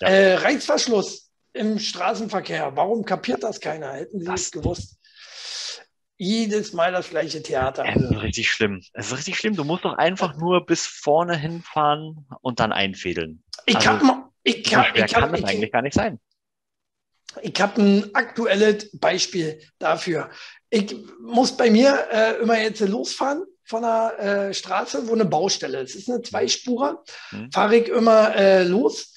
äh, 0.00 0.34
Reißverschluss 0.36 1.30
im 1.52 1.78
Straßenverkehr. 1.78 2.74
Warum 2.74 3.04
kapiert 3.04 3.42
das 3.42 3.60
keiner? 3.60 3.92
Hätten 3.92 4.20
Sie 4.20 4.32
es 4.32 4.50
gewusst? 4.50 4.98
Jedes 6.16 6.72
Mal 6.72 6.90
das 6.90 7.10
gleiche 7.10 7.42
Theater. 7.42 7.84
Es 7.86 8.00
ist 8.00 8.22
richtig 8.22 8.50
schlimm. 8.50 8.82
Es 8.94 9.08
ist 9.08 9.18
richtig 9.18 9.36
schlimm. 9.36 9.56
Du 9.56 9.64
musst 9.64 9.84
doch 9.84 9.98
einfach 9.98 10.38
nur 10.38 10.64
bis 10.64 10.86
vorne 10.86 11.36
hinfahren 11.36 12.24
und 12.40 12.60
dann 12.60 12.72
einfädeln. 12.72 13.42
Ich 13.66 13.76
also, 13.76 13.90
habe 13.90 14.21
ich 14.42 14.64
kann, 14.64 14.86
ich 14.94 15.12
kann, 15.12 15.30
das 15.30 15.40
ich, 15.40 15.46
eigentlich 15.46 15.72
gar 15.72 15.82
nicht 15.82 15.94
sein. 15.94 16.18
Ich 17.40 17.60
habe 17.60 17.80
ein 17.80 18.14
aktuelles 18.14 18.90
Beispiel 18.98 19.60
dafür. 19.78 20.30
Ich 20.70 20.96
muss 21.20 21.56
bei 21.56 21.70
mir 21.70 22.08
äh, 22.10 22.42
immer 22.42 22.60
jetzt 22.60 22.80
losfahren 22.80 23.44
von 23.64 23.84
einer 23.84 24.18
äh, 24.18 24.54
Straße, 24.54 25.08
wo 25.08 25.14
eine 25.14 25.24
Baustelle 25.24 25.80
ist. 25.80 25.94
Es 25.94 26.02
ist 26.02 26.10
eine 26.10 26.22
Zweispurer. 26.22 27.02
Mhm. 27.30 27.50
Fahre 27.52 27.76
ich 27.76 27.88
immer 27.88 28.34
äh, 28.34 28.64
los 28.64 29.14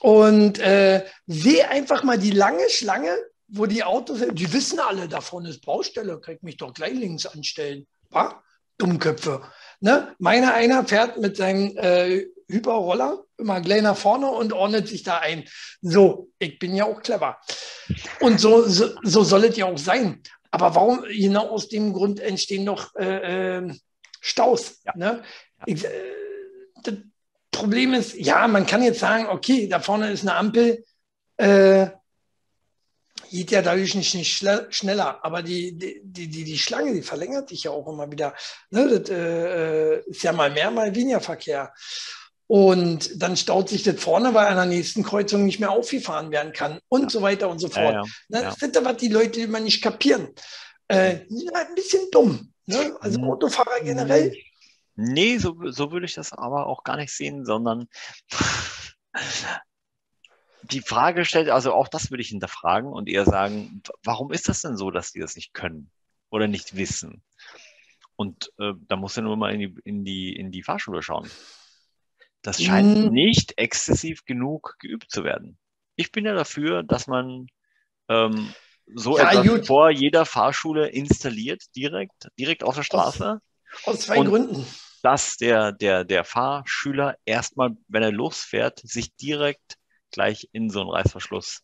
und 0.00 0.58
äh, 0.58 1.04
sehe 1.26 1.68
einfach 1.68 2.02
mal 2.04 2.18
die 2.18 2.30
lange 2.30 2.68
Schlange, 2.70 3.16
wo 3.48 3.66
die 3.66 3.84
Autos 3.84 4.18
sind. 4.18 4.38
Die 4.38 4.52
wissen 4.52 4.80
alle, 4.80 5.08
davon 5.08 5.46
ist 5.46 5.64
Baustelle, 5.64 6.20
krieg 6.20 6.42
mich 6.42 6.56
doch 6.56 6.72
gleich 6.74 6.94
links 6.94 7.26
anstellen. 7.26 7.86
Wa? 8.10 8.42
Dummköpfe. 8.78 9.42
Ne? 9.80 10.14
Meiner 10.18 10.54
einer 10.54 10.84
fährt 10.84 11.18
mit 11.18 11.36
seinem 11.36 11.76
äh, 11.76 12.26
Hyperroller 12.52 13.24
immer 13.38 13.60
gleich 13.60 13.82
nach 13.82 13.96
vorne 13.96 14.28
und 14.30 14.52
ordnet 14.52 14.88
sich 14.88 15.02
da 15.02 15.18
ein. 15.18 15.44
So, 15.80 16.30
ich 16.38 16.58
bin 16.58 16.76
ja 16.76 16.84
auch 16.84 17.02
clever. 17.02 17.38
Und 18.20 18.40
so, 18.40 18.62
so, 18.68 18.90
so 19.02 19.24
soll 19.24 19.44
es 19.44 19.56
ja 19.56 19.66
auch 19.66 19.78
sein. 19.78 20.22
Aber 20.50 20.74
warum, 20.74 21.02
genau 21.04 21.48
aus 21.48 21.68
dem 21.68 21.92
Grund 21.92 22.20
entstehen 22.20 22.66
doch 22.66 22.94
äh, 22.94 23.56
äh, 23.56 23.74
Staus. 24.20 24.80
Ja. 24.84 24.92
Ne? 24.96 25.22
Ich, 25.66 25.84
äh, 25.84 25.90
das 26.82 26.94
Problem 27.50 27.94
ist, 27.94 28.14
ja, 28.14 28.46
man 28.46 28.66
kann 28.66 28.82
jetzt 28.82 29.00
sagen, 29.00 29.26
okay, 29.26 29.66
da 29.66 29.80
vorne 29.80 30.12
ist 30.12 30.22
eine 30.22 30.34
Ampel, 30.34 30.84
äh, 31.38 31.88
geht 33.30 33.50
ja 33.50 33.62
dadurch 33.62 33.94
nicht, 33.94 34.14
nicht 34.14 34.44
schneller, 34.70 35.24
aber 35.24 35.42
die, 35.42 35.76
die, 35.78 36.28
die, 36.28 36.44
die 36.44 36.58
Schlange, 36.58 36.92
die 36.92 37.02
verlängert 37.02 37.48
sich 37.48 37.64
ja 37.64 37.70
auch 37.70 37.88
immer 37.88 38.10
wieder. 38.10 38.34
Ne? 38.70 38.98
Das 38.98 39.08
äh, 39.08 39.94
äh, 39.96 40.02
ist 40.06 40.22
ja 40.22 40.32
mal 40.32 40.50
mehr, 40.50 40.70
mal 40.70 40.94
weniger 40.94 41.20
Verkehr. 41.20 41.72
Und 42.52 43.22
dann 43.22 43.38
staut 43.38 43.70
sich 43.70 43.82
das 43.82 43.98
vorne, 43.98 44.34
weil 44.34 44.46
an 44.46 44.56
der 44.56 44.66
nächsten 44.66 45.02
Kreuzung 45.02 45.46
nicht 45.46 45.58
mehr 45.58 45.70
aufgefahren 45.70 46.30
werden 46.30 46.52
kann 46.52 46.80
und 46.90 47.04
ja. 47.04 47.08
so 47.08 47.22
weiter 47.22 47.48
und 47.48 47.60
so 47.60 47.68
fort. 47.68 47.94
Ja, 47.94 48.02
ja. 48.02 48.02
Ne, 48.28 48.42
das 48.42 48.60
ist 48.60 48.84
was 48.84 48.96
die 48.98 49.08
Leute 49.08 49.40
immer 49.40 49.58
nicht 49.58 49.80
kapieren. 49.80 50.28
Äh, 50.86 51.20
ein 51.54 51.74
bisschen 51.74 52.10
dumm. 52.12 52.52
Ne? 52.66 52.94
Also 53.00 53.22
hm. 53.22 53.30
Autofahrer 53.30 53.80
generell. 53.82 54.36
Nee, 54.96 55.38
so, 55.38 55.56
so 55.70 55.92
würde 55.92 56.04
ich 56.04 56.12
das 56.12 56.34
aber 56.34 56.66
auch 56.66 56.84
gar 56.84 56.98
nicht 56.98 57.14
sehen, 57.14 57.46
sondern 57.46 57.88
die 60.64 60.82
Frage 60.82 61.24
stellt, 61.24 61.48
also 61.48 61.72
auch 61.72 61.88
das 61.88 62.10
würde 62.10 62.20
ich 62.20 62.28
hinterfragen 62.28 62.92
und 62.92 63.08
eher 63.08 63.24
sagen, 63.24 63.82
warum 64.04 64.30
ist 64.30 64.50
das 64.50 64.60
denn 64.60 64.76
so, 64.76 64.90
dass 64.90 65.12
die 65.12 65.20
das 65.20 65.36
nicht 65.36 65.54
können 65.54 65.90
oder 66.28 66.48
nicht 66.48 66.76
wissen? 66.76 67.22
Und 68.14 68.52
äh, 68.58 68.74
da 68.88 68.96
muss 68.96 69.16
er 69.16 69.22
nur 69.22 69.38
mal 69.38 69.54
in 69.54 69.60
die, 69.60 69.80
in 69.84 70.04
die, 70.04 70.36
in 70.36 70.50
die 70.50 70.62
Fahrschule 70.62 71.02
schauen. 71.02 71.30
Das 72.42 72.62
scheint 72.62 72.98
mhm. 72.98 73.12
nicht 73.12 73.54
exzessiv 73.56 74.24
genug 74.24 74.76
geübt 74.80 75.10
zu 75.10 75.24
werden. 75.24 75.58
Ich 75.96 76.10
bin 76.10 76.24
ja 76.24 76.34
dafür, 76.34 76.82
dass 76.82 77.06
man 77.06 77.46
ähm, 78.08 78.52
so 78.94 79.18
ja, 79.18 79.30
etwas 79.30 79.46
gut. 79.46 79.66
vor 79.66 79.90
jeder 79.90 80.26
Fahrschule 80.26 80.88
installiert, 80.88 81.62
direkt, 81.76 82.28
direkt 82.38 82.64
auf 82.64 82.74
der 82.74 82.82
Straße. 82.82 83.40
Aus, 83.84 83.94
aus 83.94 84.00
zwei 84.00 84.18
und, 84.18 84.28
Gründen. 84.28 84.66
dass 85.02 85.36
der, 85.36 85.72
der, 85.72 86.04
der 86.04 86.24
Fahrschüler 86.24 87.16
erstmal, 87.24 87.76
wenn 87.88 88.02
er 88.02 88.12
losfährt, 88.12 88.80
sich 88.80 89.14
direkt 89.16 89.76
gleich 90.10 90.48
in 90.52 90.68
so 90.68 90.80
einen 90.80 90.90
Reißverschluss 90.90 91.62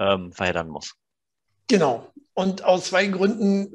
ähm, 0.00 0.32
verheddern 0.32 0.68
muss. 0.68 0.94
Genau. 1.68 2.10
Und 2.32 2.64
aus 2.64 2.86
zwei 2.86 3.06
Gründen 3.06 3.72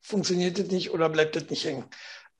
funktioniert 0.00 0.58
das 0.58 0.68
nicht 0.68 0.90
oder 0.90 1.08
bleibt 1.08 1.36
das 1.36 1.50
nicht 1.50 1.64
hängen. 1.64 1.84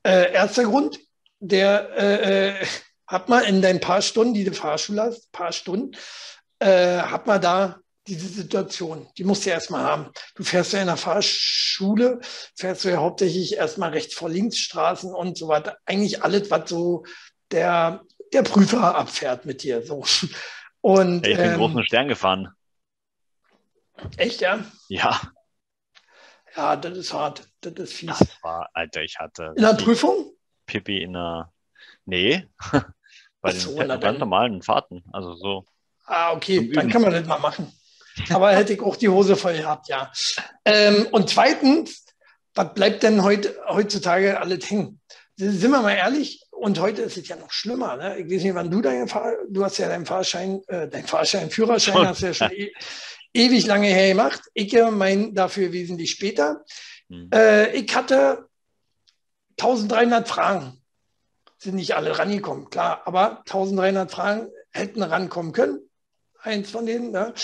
Äh, 0.03 0.33
erster 0.33 0.65
Grund, 0.65 1.01
der 1.41 1.91
äh, 1.97 2.67
hat 3.07 3.29
man 3.29 3.45
in 3.45 3.63
deinen 3.63 3.81
paar 3.81 4.03
Stunden, 4.03 4.35
die 4.35 4.45
du 4.45 4.53
Fahrschule 4.53 5.03
hast, 5.03 5.31
paar 5.33 5.53
Stunden, 5.53 5.97
äh, 6.59 6.99
hat 6.99 7.27
man 7.27 7.41
da 7.41 7.79
diese 8.07 8.29
Situation. 8.29 9.09
Die 9.19 9.25
musst 9.25 9.45
du 9.45 9.51
ja 9.51 9.57
erstmal 9.57 9.83
haben. 9.83 10.11
Du 10.35 10.45
fährst 10.45 10.73
ja 10.73 10.81
in 10.81 10.87
der 10.87 10.97
Fahrschule, 10.97 12.21
fährst 12.57 12.85
du 12.85 12.89
ja 12.91 12.99
hauptsächlich 12.99 13.57
erstmal 13.57 13.91
rechts 13.91 14.15
vor 14.15 14.29
links 14.29 14.59
Straßen 14.59 15.13
und 15.13 15.37
so 15.37 15.49
weiter. 15.49 15.77
Eigentlich 15.85 16.23
alles, 16.23 16.51
was 16.51 16.71
so 16.71 17.05
der, 17.51 18.03
der 18.33 18.43
Prüfer 18.43 18.95
abfährt 18.95 19.45
mit 19.45 19.63
dir. 19.63 19.85
So. 19.85 20.05
Und, 20.81 21.27
hey, 21.27 21.33
ich 21.33 21.39
bin 21.39 21.51
ähm, 21.51 21.59
großen 21.59 21.85
Stern 21.85 22.09
gefahren. 22.09 22.49
Echt, 24.17 24.41
ja? 24.41 24.65
Ja. 24.89 25.21
Ja, 26.55 26.77
das 26.77 26.97
ist 26.97 27.13
hart. 27.13 27.49
Das 27.61 27.73
ist 27.75 27.93
fies. 27.93 28.19
Das 28.19 28.43
war, 28.43 28.71
Alter, 28.73 29.03
ich 29.03 29.19
hatte. 29.19 29.53
In 29.57 29.63
der 29.63 29.75
Prüfung? 29.75 30.33
Pippi 30.67 31.03
in 31.03 31.15
der. 31.15 31.53
Nee. 32.05 32.47
Bei 33.47 33.53
den 33.53 33.61
so, 33.61 33.99
ganz 34.01 34.19
normalen 34.19 34.63
Fahrten. 34.63 35.05
Also 35.13 35.35
so. 35.35 35.65
Ah, 36.07 36.33
okay, 36.33 36.71
dann 36.73 36.89
kann 36.89 37.03
man 37.03 37.13
das 37.13 37.27
mal 37.27 37.39
machen. 37.39 37.73
Aber 38.31 38.53
hätte 38.53 38.73
ich 38.73 38.81
auch 38.81 38.97
die 38.97 39.09
Hose 39.09 39.37
voll 39.37 39.57
gehabt, 39.57 39.89
ja. 39.89 40.11
Ähm, 40.65 41.07
und 41.11 41.29
zweitens, 41.29 42.07
was 42.55 42.73
bleibt 42.75 43.03
denn 43.03 43.23
heute, 43.23 43.55
heutzutage 43.69 44.41
alles 44.41 44.71
hängen? 44.71 45.01
Sind 45.37 45.71
wir 45.71 45.83
mal 45.83 45.93
ehrlich, 45.93 46.47
und 46.57 46.81
heute 46.81 47.03
ist 47.03 47.17
es 47.17 47.29
ja 47.29 47.37
noch 47.37 47.51
schlimmer. 47.51 47.97
Ne? 47.97 48.19
Ich 48.19 48.33
weiß 48.33 48.43
nicht, 48.43 48.55
wann 48.55 48.71
du 48.71 48.81
deinen 48.81 49.09
Fahr 49.09 49.33
du 49.49 49.63
hast 49.63 49.79
ja 49.79 49.89
deinen 49.89 50.07
Fahrschein, 50.07 50.63
äh, 50.69 50.89
deinen 50.89 51.07
Fahrschein, 51.07 51.51
Führerschein 51.51 51.95
schon. 51.95 52.09
hast 52.09 52.23
du 52.23 52.27
ja 52.27 52.35
schon 52.35 52.53
e 52.53 52.73
ewig 53.35 53.67
lange 53.67 53.89
her 53.89 54.09
gemacht. 54.09 54.41
Ich 54.55 54.75
mein 54.91 55.35
dafür 55.35 55.73
wesentlich 55.73 56.11
später. 56.11 56.65
Hm. 57.11 57.29
Äh, 57.33 57.77
ich 57.77 57.95
hatte 57.95 58.49
1300 59.61 60.27
Fragen. 60.27 60.83
Sind 61.67 61.75
nicht 61.75 61.97
alle 61.97 62.17
rangekommen, 62.17 62.71
klar, 62.71 63.03
aber 63.07 63.39
1300 63.39 64.09
Fragen 64.09 64.47
hätten 64.71 65.03
rankommen 65.03 65.51
können. 65.51 65.81
Eins 66.41 66.71
von 66.71 66.87
denen. 66.87 67.11
Ne? 67.11 67.35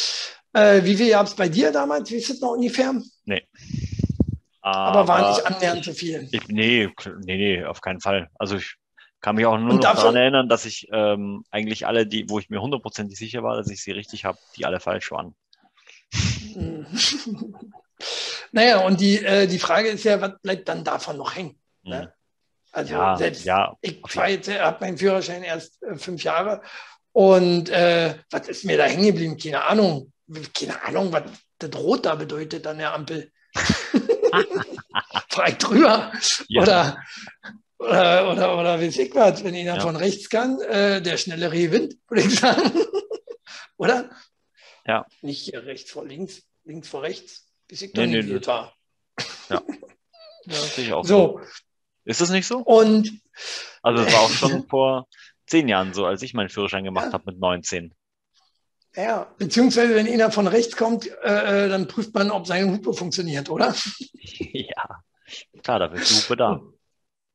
Äh, 0.52 0.84
wie 0.84 0.94
viel 0.94 1.10
gab 1.10 1.26
es 1.26 1.34
bei 1.34 1.48
dir 1.48 1.72
damals? 1.72 2.08
Wie 2.08 2.18
ist 2.18 2.30
es 2.30 2.40
noch 2.40 2.52
ungefähr? 2.52 2.94
Nee. 3.24 3.42
Aber, 4.60 5.00
aber 5.00 5.08
war 5.08 5.30
nicht 5.30 5.44
annähernd 5.44 5.84
so 5.84 5.92
viel. 5.92 6.28
Ich, 6.30 6.46
nee, 6.46 6.88
nee, 7.24 7.36
nee, 7.36 7.64
auf 7.64 7.80
keinen 7.80 8.00
Fall. 8.00 8.28
Also 8.38 8.54
ich 8.58 8.76
kann 9.20 9.34
mich 9.34 9.44
auch 9.44 9.58
nur 9.58 9.74
noch 9.74 9.80
daran 9.80 10.14
erinnern, 10.14 10.48
dass 10.48 10.66
ich 10.66 10.86
ähm, 10.92 11.42
eigentlich 11.50 11.88
alle, 11.88 12.06
die, 12.06 12.30
wo 12.30 12.38
ich 12.38 12.48
mir 12.48 12.62
hundertprozentig 12.62 13.18
sicher 13.18 13.42
war, 13.42 13.56
dass 13.56 13.70
ich 13.70 13.82
sie 13.82 13.90
richtig 13.90 14.24
habe, 14.24 14.38
die 14.56 14.66
alle 14.66 14.78
falsch 14.78 15.10
waren. 15.10 15.34
naja, 18.52 18.86
und 18.86 19.00
die, 19.00 19.18
äh, 19.24 19.48
die 19.48 19.58
Frage 19.58 19.88
ist 19.88 20.04
ja, 20.04 20.20
was 20.20 20.40
bleibt 20.40 20.68
dann 20.68 20.84
davon 20.84 21.16
noch 21.16 21.34
hängen? 21.34 21.58
Ne? 21.82 22.14
Also 22.72 22.94
ja, 22.94 23.16
selbst 23.16 23.44
ja, 23.44 23.76
ich 23.82 24.00
habe 24.02 24.76
meinen 24.80 24.98
Führerschein 24.98 25.42
erst 25.42 25.82
äh, 25.82 25.96
fünf 25.96 26.24
Jahre 26.24 26.62
und 27.12 27.68
äh, 27.68 28.14
was 28.30 28.48
ist 28.48 28.64
mir 28.64 28.78
da 28.78 28.84
hängen 28.84 29.04
geblieben? 29.04 29.36
Keine 29.36 29.62
Ahnung 29.64 30.12
keine 30.54 30.82
Ahnung, 30.82 31.12
was 31.12 31.24
das 31.58 31.74
Rot 31.74 32.06
da 32.06 32.14
bedeutet 32.14 32.66
an 32.66 32.78
der 32.78 32.94
Ampel. 32.94 33.32
Frei 35.28 35.52
drüber. 35.52 36.12
Ja. 36.48 36.62
Oder, 36.62 37.04
oder, 37.78 38.30
oder, 38.30 38.58
oder 38.58 38.80
wie 38.80 38.86
ich 38.86 39.14
was, 39.14 39.44
wenn 39.44 39.54
einer 39.54 39.76
ja. 39.76 39.80
von 39.80 39.96
rechts 39.96 40.28
kann, 40.28 40.60
äh, 40.60 41.02
der 41.02 41.16
schnellere 41.16 41.58
gewinnt, 41.58 41.96
würde 42.08 42.22
ich 42.22 42.38
sagen. 42.38 42.72
oder? 43.76 44.10
Ja. 44.86 45.06
Nicht 45.20 45.52
rechts 45.54 45.90
vor 45.90 46.06
links, 46.06 46.42
links 46.64 46.88
vor 46.88 47.02
rechts, 47.02 47.46
bis 47.68 47.82
ich 47.82 47.92
nee, 47.94 48.06
nee, 48.06 48.22
nee. 48.22 48.46
war. 48.46 48.74
Ja. 49.48 49.62
ja, 50.46 50.54
sehe 50.54 50.84
ich 50.86 50.92
auch. 50.92 51.04
So. 51.04 51.40
Ist 52.05 52.20
das 52.20 52.30
nicht 52.30 52.46
so? 52.46 52.59
Und. 52.59 53.20
Also, 53.82 54.03
es 54.05 54.12
war 54.12 54.20
auch 54.20 54.30
schon 54.30 54.66
vor 54.68 55.07
zehn 55.46 55.68
Jahren 55.68 55.92
so, 55.94 56.07
als 56.07 56.22
ich 56.22 56.34
meinen 56.34 56.48
Führerschein 56.48 56.84
gemacht 56.84 57.07
ja. 57.07 57.12
habe 57.12 57.24
mit 57.26 57.38
19. 57.38 57.94
Ja, 58.94 59.26
beziehungsweise 59.38 59.94
wenn 59.94 60.07
einer 60.07 60.30
von 60.30 60.46
rechts 60.46 60.76
kommt, 60.76 61.07
äh, 61.22 61.64
äh, 61.64 61.68
dann 61.68 61.88
prüft 61.88 62.14
man, 62.14 62.30
ob 62.30 62.46
seine 62.46 62.70
Hupe 62.70 62.92
funktioniert, 62.92 63.48
oder? 63.50 63.74
Ja, 64.55 65.03
klar, 65.62 65.78
dafür 65.78 66.00
ist 66.00 66.11
die 66.11 66.22
Hupe 66.22 66.36
da. 66.36 66.61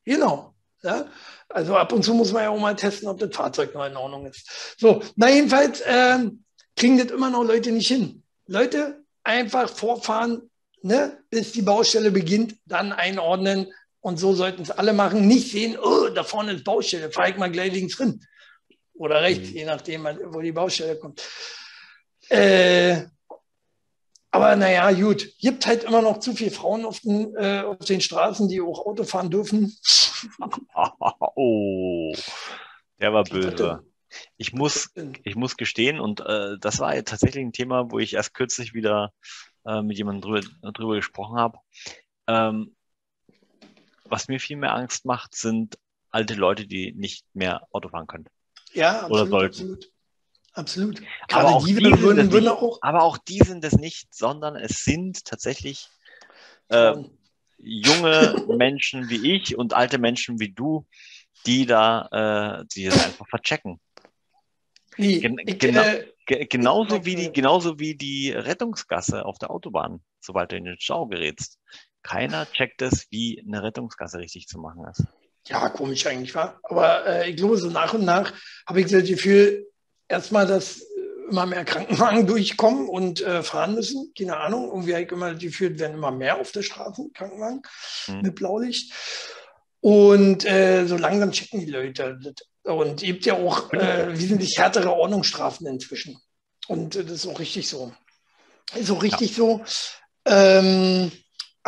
Genau. 0.05 0.53
Ja? 0.83 1.05
Also 1.49 1.75
ab 1.75 1.91
und 1.91 2.03
zu 2.03 2.13
muss 2.13 2.31
man 2.31 2.43
ja 2.43 2.49
auch 2.49 2.59
mal 2.59 2.75
testen, 2.75 3.07
ob 3.07 3.17
das 3.19 3.35
Fahrzeug 3.35 3.73
noch 3.73 3.85
in 3.85 3.95
Ordnung 3.95 4.27
ist. 4.27 4.75
So, 4.77 5.01
na 5.15 5.29
jedenfalls 5.29 5.81
äh, 5.81 6.29
kriegen 6.75 6.97
das 6.97 7.11
immer 7.11 7.29
noch 7.29 7.43
Leute 7.43 7.71
nicht 7.71 7.87
hin. 7.87 8.23
Leute 8.45 9.03
einfach 9.23 9.69
vorfahren, 9.69 10.49
ne, 10.81 11.17
bis 11.29 11.53
die 11.53 11.61
Baustelle 11.61 12.11
beginnt, 12.11 12.55
dann 12.65 12.91
einordnen 12.91 13.71
und 14.01 14.17
so 14.17 14.33
sollten 14.33 14.61
es 14.61 14.71
alle 14.71 14.93
machen. 14.93 15.27
Nicht 15.27 15.51
sehen, 15.51 15.77
oh, 15.81 16.09
da 16.09 16.23
vorne 16.23 16.53
ist 16.53 16.63
Baustelle, 16.63 17.11
fahre 17.11 17.31
ich 17.31 17.37
mal 17.37 17.51
gleich 17.51 17.73
links 17.73 17.97
drin 17.97 18.21
oder 18.93 19.21
rechts, 19.21 19.49
mhm. 19.49 19.55
je 19.55 19.65
nachdem, 19.65 20.05
wo 20.05 20.41
die 20.41 20.51
Baustelle 20.51 20.97
kommt. 20.97 21.21
Äh, 22.29 23.03
aber 24.31 24.55
naja, 24.55 24.91
gut, 24.91 25.37
gibt 25.39 25.65
halt 25.65 25.83
immer 25.83 26.01
noch 26.01 26.19
zu 26.19 26.33
viele 26.33 26.51
Frauen 26.51 26.85
auf 26.85 26.99
den, 26.99 27.33
äh, 27.35 27.61
auf 27.61 27.85
den 27.85 28.01
Straßen, 28.01 28.47
die 28.49 28.61
auch 28.61 28.85
Auto 28.85 29.03
fahren 29.03 29.31
dürfen. 29.31 29.75
oh, 31.35 32.13
der 32.99 33.13
war 33.13 33.23
böse. 33.23 33.83
Ich 34.37 34.53
muss, 34.53 34.91
ich 35.23 35.35
muss 35.35 35.57
gestehen, 35.57 35.99
und 35.99 36.21
äh, 36.21 36.57
das 36.59 36.79
war 36.79 36.95
ja 36.95 37.01
tatsächlich 37.01 37.43
ein 37.43 37.53
Thema, 37.53 37.91
wo 37.91 37.99
ich 37.99 38.13
erst 38.13 38.33
kürzlich 38.33 38.73
wieder 38.73 39.11
äh, 39.65 39.81
mit 39.81 39.97
jemandem 39.97 40.21
drüber, 40.21 40.71
drüber 40.71 40.95
gesprochen 40.95 41.37
habe. 41.37 41.59
Ähm, 42.27 42.75
was 44.09 44.27
mir 44.27 44.39
viel 44.39 44.57
mehr 44.57 44.73
Angst 44.73 45.05
macht, 45.05 45.35
sind 45.35 45.77
alte 46.09 46.33
Leute, 46.33 46.67
die 46.67 46.93
nicht 46.93 47.25
mehr 47.33 47.67
Auto 47.71 47.89
fahren 47.89 48.07
können. 48.07 48.25
Ja, 48.73 49.01
absolut, 49.01 49.11
oder 49.11 49.29
sollten. 49.29 49.73
Absolut. 49.73 49.91
Absolut. 50.53 51.01
aber 51.31 51.49
auch, 51.49 51.65
die, 51.65 51.75
die 51.75 52.01
würden, 52.01 52.31
würden 52.31 52.47
auch 52.47 52.79
aber 52.81 53.03
auch 53.03 53.19
die 53.19 53.39
sind 53.39 53.63
es 53.63 53.73
nicht, 53.73 54.11
sondern 54.13 54.55
es 54.55 54.83
sind 54.83 55.23
tatsächlich 55.23 55.87
äh, 56.69 56.95
junge 57.59 58.43
Menschen 58.57 59.07
wie 59.09 59.35
ich 59.35 59.55
und 59.55 59.73
alte 59.73 59.99
Menschen 59.99 60.39
wie 60.39 60.51
du, 60.51 60.87
die 61.45 61.67
da, 61.67 62.59
äh, 62.61 62.65
die 62.73 62.85
das 62.85 63.05
einfach 63.05 63.27
verchecken. 63.27 63.79
Gen 64.97 65.37
ich, 65.45 65.59
genau, 65.59 65.83
äh, 65.83 66.07
ge 66.25 66.45
genauso, 66.45 67.05
wie 67.05 67.15
die, 67.15 67.31
genauso 67.31 67.77
wie 67.77 67.93
die 67.93 68.31
Rettungsgasse 68.31 69.25
auf 69.25 69.37
der 69.37 69.51
Autobahn, 69.51 70.01
sobald 70.19 70.51
du 70.51 70.57
in 70.57 70.65
den 70.65 70.79
Stau 70.79 71.05
gerätst. 71.05 71.59
Keiner 72.07 72.49
checkt 72.51 72.81
es, 72.81 73.07
wie 73.11 73.43
eine 73.45 73.63
Rettungsgasse 73.63 74.19
richtig 74.19 74.47
zu 74.47 74.59
machen 74.59 74.85
ist 74.89 75.03
ja, 75.49 75.69
komisch 75.69 76.05
eigentlich 76.05 76.35
war. 76.35 76.59
Aber 76.63 77.05
äh, 77.05 77.29
ich 77.29 77.37
glaube, 77.37 77.57
so 77.57 77.69
nach 77.69 77.93
und 77.93 78.05
nach 78.05 78.33
habe 78.65 78.81
ich 78.81 78.87
das 78.87 79.05
Gefühl, 79.05 79.67
erstmal, 80.07 80.45
dass 80.45 80.81
immer 81.29 81.45
mehr 81.45 81.65
Krankenwagen 81.65 82.27
durchkommen 82.27 82.87
und 82.87 83.21
äh, 83.21 83.43
fahren 83.43 83.75
müssen. 83.75 84.13
Keine 84.17 84.37
Ahnung. 84.37 84.67
Irgendwie 84.67 84.93
habe 84.93 85.03
ich 85.03 85.11
immer 85.11 85.31
das 85.33 85.41
Gefühl, 85.41 85.77
werden 85.79 85.97
immer 85.97 86.11
mehr 86.11 86.39
auf 86.39 86.51
der 86.51 86.63
Straße, 86.63 87.09
Krankenwagen 87.13 87.61
mhm. 88.07 88.21
mit 88.21 88.35
Blaulicht. 88.35 88.93
Und 89.79 90.45
äh, 90.45 90.85
so 90.85 90.97
langsam 90.97 91.31
checken 91.31 91.61
die 91.61 91.71
Leute. 91.71 92.17
Und 92.63 92.95
es 92.95 93.01
gibt 93.01 93.25
ja 93.25 93.35
auch 93.35 93.71
äh, 93.73 94.17
wesentlich 94.17 94.57
härtere 94.57 94.91
Ordnungsstrafen 94.91 95.67
inzwischen. 95.67 96.17
Und 96.67 96.95
äh, 96.95 97.03
das 97.03 97.13
ist 97.13 97.27
auch 97.27 97.39
richtig 97.39 97.67
so. 97.67 97.93
Ist 98.75 98.91
auch 98.91 99.03
richtig 99.03 99.31
ja. 99.31 99.35
so. 99.35 99.63
Ähm, 100.25 101.11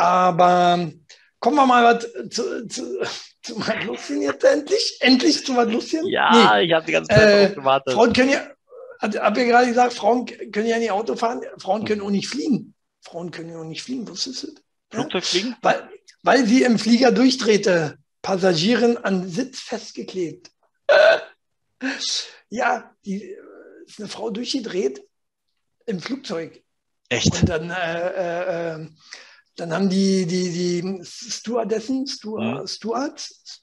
aber 0.00 0.90
kommen 1.38 1.56
wir 1.56 1.66
mal 1.66 1.94
was 1.94 2.06
zu, 2.30 2.66
zu, 2.66 3.06
zu 3.42 3.58
Mad 3.58 3.84
Lucien 3.84 4.22
jetzt 4.22 4.44
endlich? 4.44 4.96
Endlich 5.00 5.44
zu 5.44 5.52
Mad 5.52 5.70
Lucien? 5.70 6.06
Ja, 6.06 6.56
nee. 6.56 6.64
ich 6.64 6.72
habe 6.72 6.86
die 6.86 6.92
ganze 6.92 7.10
Zeit 7.10 7.50
äh, 7.50 7.54
gewartet. 7.54 7.94
Frauen 7.94 8.12
können 8.12 8.30
ja, 8.30 8.48
hab 9.00 9.36
ja 9.36 9.44
gerade 9.44 9.66
gesagt, 9.66 9.92
Frauen 9.92 10.26
können 10.26 10.66
ja 10.66 10.78
nicht 10.78 10.90
Auto 10.90 11.16
fahren, 11.16 11.42
Frauen 11.58 11.84
können 11.84 12.00
auch 12.00 12.10
nicht 12.10 12.28
fliegen. 12.28 12.74
Frauen 13.02 13.30
können 13.30 13.50
ja 13.50 13.58
auch 13.58 13.64
nicht 13.64 13.82
fliegen, 13.82 14.08
wusstest 14.08 14.44
du? 14.44 14.48
Flugzeug 14.90 15.24
fliegen? 15.24 15.56
Weil, 15.62 15.88
weil 16.22 16.46
sie 16.46 16.62
im 16.62 16.78
Flieger 16.78 17.12
durchdrehte, 17.12 17.98
Passagierin 18.22 18.98
an 18.98 19.28
Sitz 19.28 19.60
festgeklebt. 19.60 20.50
Äh, 20.86 21.18
ja, 22.48 22.94
die 23.04 23.36
ist 23.86 23.98
eine 23.98 24.08
Frau 24.08 24.30
durchgedreht 24.30 25.02
im 25.86 26.00
Flugzeug. 26.00 26.62
Echt? 27.08 27.40
Und 27.40 27.48
dann 27.48 27.70
äh, 27.70 28.74
äh, 28.74 28.86
dann 29.60 29.72
haben 29.72 29.90
die, 29.90 30.26
die, 30.26 30.50
die 30.50 31.04
Stewardessen, 31.04 32.06
Steward, 32.06 32.42
ja. 32.42 32.66
Stewards, 32.66 33.62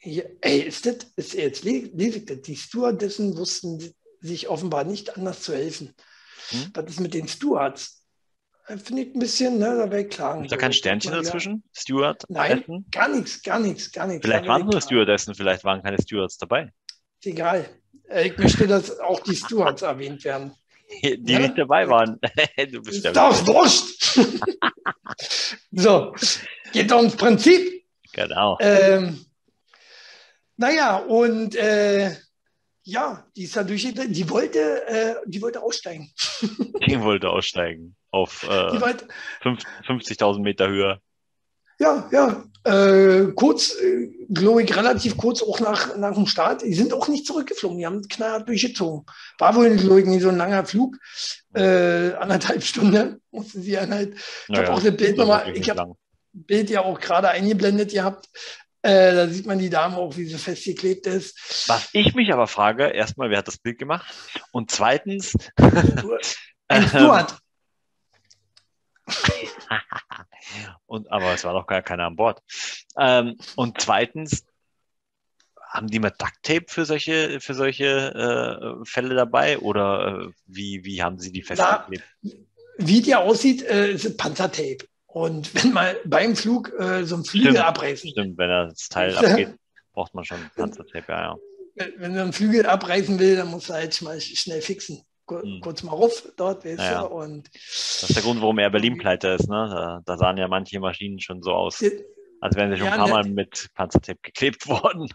ey, 0.00 0.60
ist 0.62 0.86
das, 0.86 0.96
ist 1.16 1.34
jetzt 1.34 1.62
lese 1.64 2.22
das, 2.22 2.40
die 2.40 2.56
Stewardessen 2.56 3.36
wussten 3.36 3.94
sich 4.20 4.48
offenbar 4.48 4.84
nicht 4.84 5.16
anders 5.16 5.42
zu 5.42 5.54
helfen. 5.54 5.94
Hm? 6.48 6.70
Was 6.72 6.84
ist 6.86 7.00
mit 7.00 7.12
den 7.12 7.28
Stewards? 7.28 8.02
Finde 8.64 9.02
ich 9.02 9.14
ein 9.14 9.20
bisschen, 9.20 9.58
ne, 9.58 9.76
da 9.76 9.90
wäre 9.90 10.02
ich 10.02 10.08
klagen. 10.08 10.44
Ist 10.44 10.50
da 10.50 10.56
kein 10.56 10.72
Sternchen 10.72 11.12
dazwischen? 11.12 11.62
Steward? 11.72 12.24
Nein, 12.28 12.64
gar 12.90 13.08
nichts, 13.08 13.42
gar 13.42 13.60
nichts, 13.60 13.92
gar 13.92 14.06
nichts. 14.06 14.26
Vielleicht 14.26 14.48
waren 14.48 14.66
nur 14.66 14.80
Stewardessen, 14.80 15.34
vielleicht 15.34 15.62
waren 15.64 15.82
keine 15.82 16.00
Stewards 16.02 16.36
dabei. 16.38 16.72
Ist 17.20 17.26
egal. 17.26 17.68
Äh, 18.08 18.28
ich 18.28 18.38
möchte, 18.38 18.66
dass 18.66 18.98
auch 18.98 19.20
die 19.20 19.36
Stewards 19.36 19.82
erwähnt 19.82 20.24
werden. 20.24 20.52
Die 21.02 21.32
ja? 21.32 21.40
nicht 21.40 21.58
dabei 21.58 21.88
waren. 21.88 22.18
du 22.70 22.80
bist 22.82 23.04
ja 23.04 23.12
das 23.12 23.46
wurscht. 23.46 23.95
so, 25.72 26.14
geht 26.72 26.92
ums 26.92 27.16
Prinzip. 27.16 27.84
Genau. 28.12 28.56
Ähm, 28.60 29.24
naja, 30.56 30.96
und 30.96 31.54
äh, 31.54 32.14
ja, 32.82 33.26
die 33.36 33.44
ist 33.44 33.56
durch, 33.56 33.92
die 33.94 34.30
wollte, 34.30 34.86
äh, 34.86 35.14
die 35.26 35.42
wollte 35.42 35.62
aussteigen. 35.62 36.12
die 36.86 37.00
wollte 37.00 37.30
aussteigen 37.30 37.96
auf 38.10 38.44
äh, 38.44 38.46
50.000 38.46 40.40
Meter 40.40 40.68
Höhe. 40.68 41.00
Ja, 41.78 42.08
ja. 42.10 42.44
Äh, 42.64 43.32
kurz, 43.34 43.76
äh, 43.76 44.08
glaube 44.28 44.64
ich, 44.64 44.76
relativ 44.76 45.16
kurz 45.16 45.40
auch 45.40 45.60
nach, 45.60 45.96
nach 45.96 46.14
dem 46.14 46.26
Start. 46.26 46.62
Die 46.62 46.74
sind 46.74 46.92
auch 46.92 47.06
nicht 47.06 47.24
zurückgeflogen, 47.24 47.78
die 47.78 47.86
haben 47.86 48.02
knallhart 48.08 48.48
durchgezogen. 48.48 49.06
War 49.38 49.54
wohl, 49.54 49.76
glaube 49.76 50.00
ich, 50.00 50.06
nicht 50.06 50.22
so 50.22 50.30
ein 50.30 50.36
langer 50.36 50.64
Flug. 50.64 50.96
Äh, 51.54 52.12
anderthalb 52.14 52.64
Stunden 52.64 53.20
mussten 53.30 53.62
sie 53.62 53.78
halt. 53.78 54.14
Ich 54.14 54.48
naja, 54.48 54.64
habe 54.64 54.72
auch 54.72 54.82
das 54.82 54.96
Bild 54.96 55.16
nochmal, 55.16 55.56
ich 55.56 55.70
habe 55.70 55.94
Bild 56.32 56.68
ja 56.70 56.82
auch 56.82 56.98
gerade 56.98 57.28
eingeblendet 57.28 57.92
gehabt. 57.92 58.26
Äh, 58.82 59.14
da 59.14 59.28
sieht 59.28 59.46
man 59.46 59.58
die 59.58 59.70
Dame 59.70 59.96
auch, 59.96 60.16
wie 60.16 60.24
sie 60.24 60.36
festgeklebt 60.36 61.06
ist. 61.06 61.68
Was 61.68 61.88
ich 61.92 62.14
mich 62.14 62.32
aber 62.32 62.46
frage, 62.46 62.88
erstmal, 62.88 63.30
wer 63.30 63.38
hat 63.38 63.48
das 63.48 63.58
Bild 63.58 63.78
gemacht? 63.78 64.12
Und 64.50 64.70
zweitens. 64.70 65.34
Ein 66.68 66.88
Stuart. 66.88 67.36
und, 70.86 71.10
aber 71.10 71.34
es 71.34 71.44
war 71.44 71.52
doch 71.52 71.66
gar 71.66 71.82
keiner 71.82 72.06
an 72.06 72.16
Bord. 72.16 72.42
Ähm, 72.98 73.36
und 73.56 73.80
zweitens, 73.80 74.44
haben 75.76 75.88
die 75.88 75.98
mal 75.98 76.10
Duct 76.10 76.42
Tape 76.42 76.64
für 76.68 76.84
solche, 76.84 77.40
für 77.40 77.54
solche 77.54 77.84
äh, 77.84 78.84
Fälle 78.84 79.14
dabei 79.14 79.58
oder 79.58 80.22
äh, 80.22 80.32
wie, 80.46 80.84
wie 80.84 81.02
haben 81.02 81.18
sie 81.18 81.32
die 81.32 81.42
festgeklebt? 81.42 82.04
Wie 82.78 83.00
die 83.00 83.14
aussieht, 83.14 83.62
äh, 83.62 83.92
ist 83.92 84.16
Panzertape. 84.16 84.78
Und 85.06 85.54
wenn 85.54 85.72
mal 85.72 85.96
beim 86.04 86.36
Flug 86.36 86.72
äh, 86.78 87.04
so 87.04 87.16
ein 87.16 87.24
Flügel 87.24 87.52
stimmt, 87.52 87.66
abreißen. 87.66 88.10
Stimmt, 88.10 88.38
wenn 88.38 88.48
das 88.48 88.88
Teil 88.88 89.16
abgeht, 89.16 89.54
braucht 89.92 90.14
man 90.14 90.24
schon 90.24 90.38
Panzertape, 90.54 91.04
ja, 91.08 91.22
ja. 91.22 91.36
Wenn, 91.74 91.92
wenn 91.98 92.14
du 92.14 92.22
einen 92.22 92.32
Flügel 92.32 92.66
abreißen 92.66 93.18
will, 93.18 93.36
dann 93.36 93.48
musst 93.48 93.68
du 93.68 93.74
halt 93.74 94.00
mal 94.02 94.20
schnell 94.20 94.62
fixen. 94.62 95.02
Hm. 95.28 95.60
kurz 95.60 95.82
mal 95.82 95.92
ruf 95.92 96.32
dort, 96.36 96.64
weißt 96.64 96.78
naja. 96.78 97.02
du, 97.02 97.08
und 97.08 97.50
Das 97.52 98.04
ist 98.08 98.16
der 98.16 98.22
Grund, 98.22 98.40
warum 98.40 98.58
er 98.58 98.70
Berlin 98.70 98.96
pleite 98.96 99.28
ist, 99.28 99.48
ne? 99.48 100.02
Da, 100.04 100.18
sahen 100.18 100.36
ja 100.36 100.46
manche 100.48 100.78
Maschinen 100.78 101.18
schon 101.20 101.42
so 101.42 101.52
aus, 101.52 101.82
als 102.40 102.56
wären 102.56 102.70
sie 102.70 102.78
schon 102.78 102.88
ein 102.88 102.98
paar 102.98 103.08
Mal 103.08 103.24
mit 103.24 103.68
Panzertape 103.74 104.20
geklebt 104.22 104.66
worden. 104.68 105.08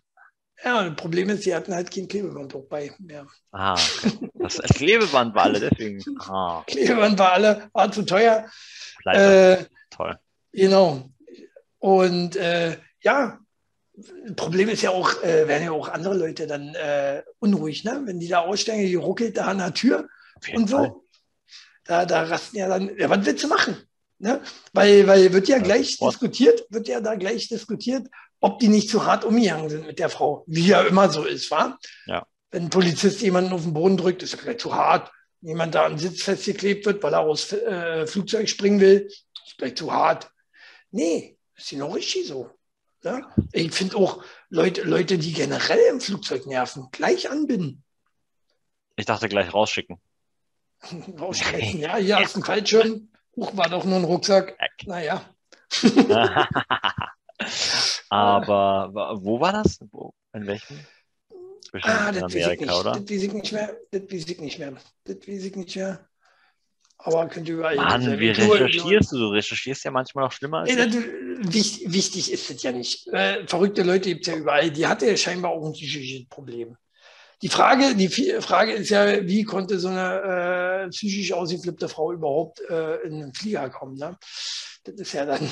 Ja, 0.63 0.83
das 0.83 0.95
Problem 0.95 1.29
ist, 1.29 1.43
sie 1.43 1.55
hatten 1.55 1.73
halt 1.73 1.89
kein 1.91 2.07
Klebeband 2.07 2.53
auch 2.53 2.65
bei. 2.65 2.91
Ja. 3.09 3.25
Ah, 3.51 3.73
okay. 3.73 4.29
das 4.35 4.57
Klebeband 4.57 5.33
war 5.33 5.43
alle, 5.43 5.59
deswegen. 5.59 6.03
Ah. 6.19 6.63
Klebeband 6.67 7.17
war 7.17 7.31
alle, 7.33 7.69
war 7.73 7.91
zu 7.91 8.03
teuer. 8.03 8.47
Äh, 9.05 9.65
Toll. 9.89 10.19
Genau. 10.51 11.09
Und 11.79 12.35
äh, 12.35 12.77
ja, 13.01 13.39
Problem 14.35 14.69
ist 14.69 14.81
ja 14.81 14.91
auch, 14.91 15.21
äh, 15.23 15.47
werden 15.47 15.63
ja 15.63 15.71
auch 15.71 15.89
andere 15.89 16.15
Leute 16.15 16.47
dann 16.47 16.73
äh, 16.75 17.23
unruhig, 17.39 17.83
ne? 17.83 18.01
Wenn 18.05 18.19
die 18.19 18.27
da 18.27 18.39
aussteigen, 18.39 18.85
die 18.85 18.95
ruckelt 18.95 19.37
da 19.37 19.45
an 19.45 19.59
der 19.59 19.73
Tür 19.73 20.07
und 20.53 20.69
so. 20.69 21.05
Da, 21.83 22.05
da 22.05 22.23
rasten 22.23 22.57
ja 22.57 22.67
dann, 22.67 22.95
ja, 22.97 23.09
was 23.09 23.25
willst 23.25 23.43
du 23.43 23.47
machen? 23.47 23.77
Ne? 24.19 24.39
Weil, 24.71 25.07
weil 25.07 25.33
wird 25.33 25.47
ja 25.47 25.57
gleich 25.57 25.97
ja, 25.99 26.09
diskutiert, 26.09 26.65
wird 26.69 26.87
ja 26.87 27.01
da 27.01 27.15
gleich 27.15 27.47
diskutiert, 27.47 28.07
ob 28.39 28.59
die 28.59 28.67
nicht 28.67 28.89
zu 28.89 29.05
hart 29.05 29.25
umgegangen 29.25 29.69
sind 29.69 29.87
mit 29.87 29.97
der 29.97 30.09
Frau, 30.09 30.43
wie 30.47 30.67
ja 30.67 30.81
immer 30.81 31.09
so 31.09 31.23
ist, 31.23 31.49
war. 31.49 31.79
Ja. 32.05 32.27
Wenn 32.51 32.63
ein 32.63 32.69
Polizist 32.69 33.21
jemanden 33.21 33.51
auf 33.51 33.63
den 33.63 33.73
Boden 33.73 33.97
drückt, 33.97 34.21
ist 34.21 34.33
er 34.33 34.41
gleich 34.41 34.59
zu 34.59 34.75
hart. 34.75 35.11
Jemand 35.41 35.73
da 35.73 35.85
am 35.85 35.97
Sitz 35.97 36.21
festgeklebt 36.21 36.85
wird, 36.85 37.01
weil 37.01 37.13
er 37.13 37.21
aus 37.21 37.51
äh, 37.51 38.05
Flugzeug 38.05 38.47
springen 38.47 38.79
will, 38.79 39.07
ist 39.07 39.57
gleich 39.57 39.75
zu 39.75 39.91
hart. 39.91 40.29
Nee, 40.91 41.37
ist 41.55 41.71
ja 41.71 41.79
noch 41.79 41.95
richtig 41.95 42.27
so. 42.27 42.51
Ja? 43.03 43.33
Ich 43.51 43.71
finde 43.71 43.97
auch 43.97 44.23
Leute, 44.49 44.83
Leute, 44.83 45.17
die 45.17 45.33
generell 45.33 45.79
im 45.89 45.99
Flugzeug 46.01 46.45
nerven, 46.45 46.89
gleich 46.91 47.29
anbinden. 47.29 47.83
Ich 48.95 49.05
dachte 49.05 49.29
gleich 49.29 49.53
rausschicken. 49.53 49.97
Rausschicken, 51.19 51.79
ja, 51.79 51.95
hier 51.97 52.17
hast 52.19 52.35
du 52.35 52.39
einen 52.39 52.45
Fallschirm. 52.45 53.09
Huch, 53.35 53.55
war 53.55 53.69
doch 53.69 53.85
nur 53.85 53.97
ein 53.97 54.03
Rucksack. 54.03 54.57
Naja. 54.85 55.23
Aber 58.09 58.89
wo 59.23 59.39
war 59.39 59.53
das? 59.53 59.79
Wo, 59.91 60.13
in 60.33 60.45
welchem? 60.47 60.79
ah, 61.83 62.11
das 62.11 62.23
Amerika, 62.23 62.33
weiß 62.33 62.53
ich 62.53 62.59
nicht. 62.59 62.71
oder? 62.73 62.91
Das 62.91 63.01
weiß 63.01 63.23
ich 63.23 63.33
nicht 63.33 63.51
mehr. 63.53 63.77
Das 63.91 64.01
weiß 64.01 64.27
ich 64.27 64.39
nicht 64.39 64.59
mehr. 64.59 64.73
Das 65.05 65.15
weiß 65.15 65.43
ich 65.45 65.55
nicht 65.55 65.75
mehr. 65.75 66.09
Aber 67.03 67.27
könnte 67.27 67.51
überall. 67.51 67.75
Mann, 67.75 68.19
wie 68.19 68.29
recherchierst 68.29 69.11
du? 69.11 69.17
Du 69.17 69.27
recherchierst 69.29 69.83
ja 69.83 69.91
manchmal 69.91 70.25
noch 70.25 70.31
schlimmer. 70.31 70.59
Als 70.59 70.69
Ey, 70.69 70.93
wichtig, 71.39 71.91
wichtig 71.91 72.31
ist 72.31 72.49
es 72.49 72.61
ja 72.61 72.71
nicht. 72.71 73.07
Äh, 73.07 73.47
verrückte 73.47 73.81
Leute 73.83 74.09
gibt 74.09 74.27
es 74.27 74.33
ja 74.33 74.39
überall. 74.39 74.69
Die 74.69 74.85
hatte 74.85 75.07
ja 75.07 75.17
scheinbar 75.17 75.51
auch 75.51 75.65
ein 75.65 75.73
psychisches 75.73 76.27
Problem. 76.29 76.77
Die 77.41 77.49
Frage, 77.49 77.95
die 77.95 78.07
Frage 78.07 78.73
ist 78.73 78.89
ja, 78.89 79.25
wie 79.27 79.43
konnte 79.43 79.79
so 79.79 79.87
eine 79.87 80.85
äh, 80.85 80.89
psychisch 80.89 81.33
ausgeflippte 81.33 81.89
Frau 81.89 82.11
überhaupt 82.11 82.61
äh, 82.69 82.97
in 82.97 83.15
einen 83.15 83.33
Flieger 83.33 83.67
kommen? 83.71 83.95
Ne? 83.95 84.15
Das 84.83 84.95
ist 84.95 85.13
ja 85.13 85.25
dann 85.25 85.49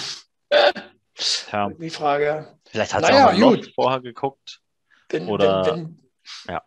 ja. 1.52 1.70
die 1.70 1.90
Frage. 1.90 2.60
Vielleicht 2.70 2.94
hat 2.94 3.02
naja, 3.02 3.36
sie 3.36 3.44
auch 3.44 3.56
gut. 3.56 3.72
vorher 3.74 4.02
geguckt. 4.02 4.62
Wenn, 5.10 5.28
oder, 5.28 5.66
wenn, 5.66 5.98
wenn, 6.46 6.54
ja. 6.54 6.64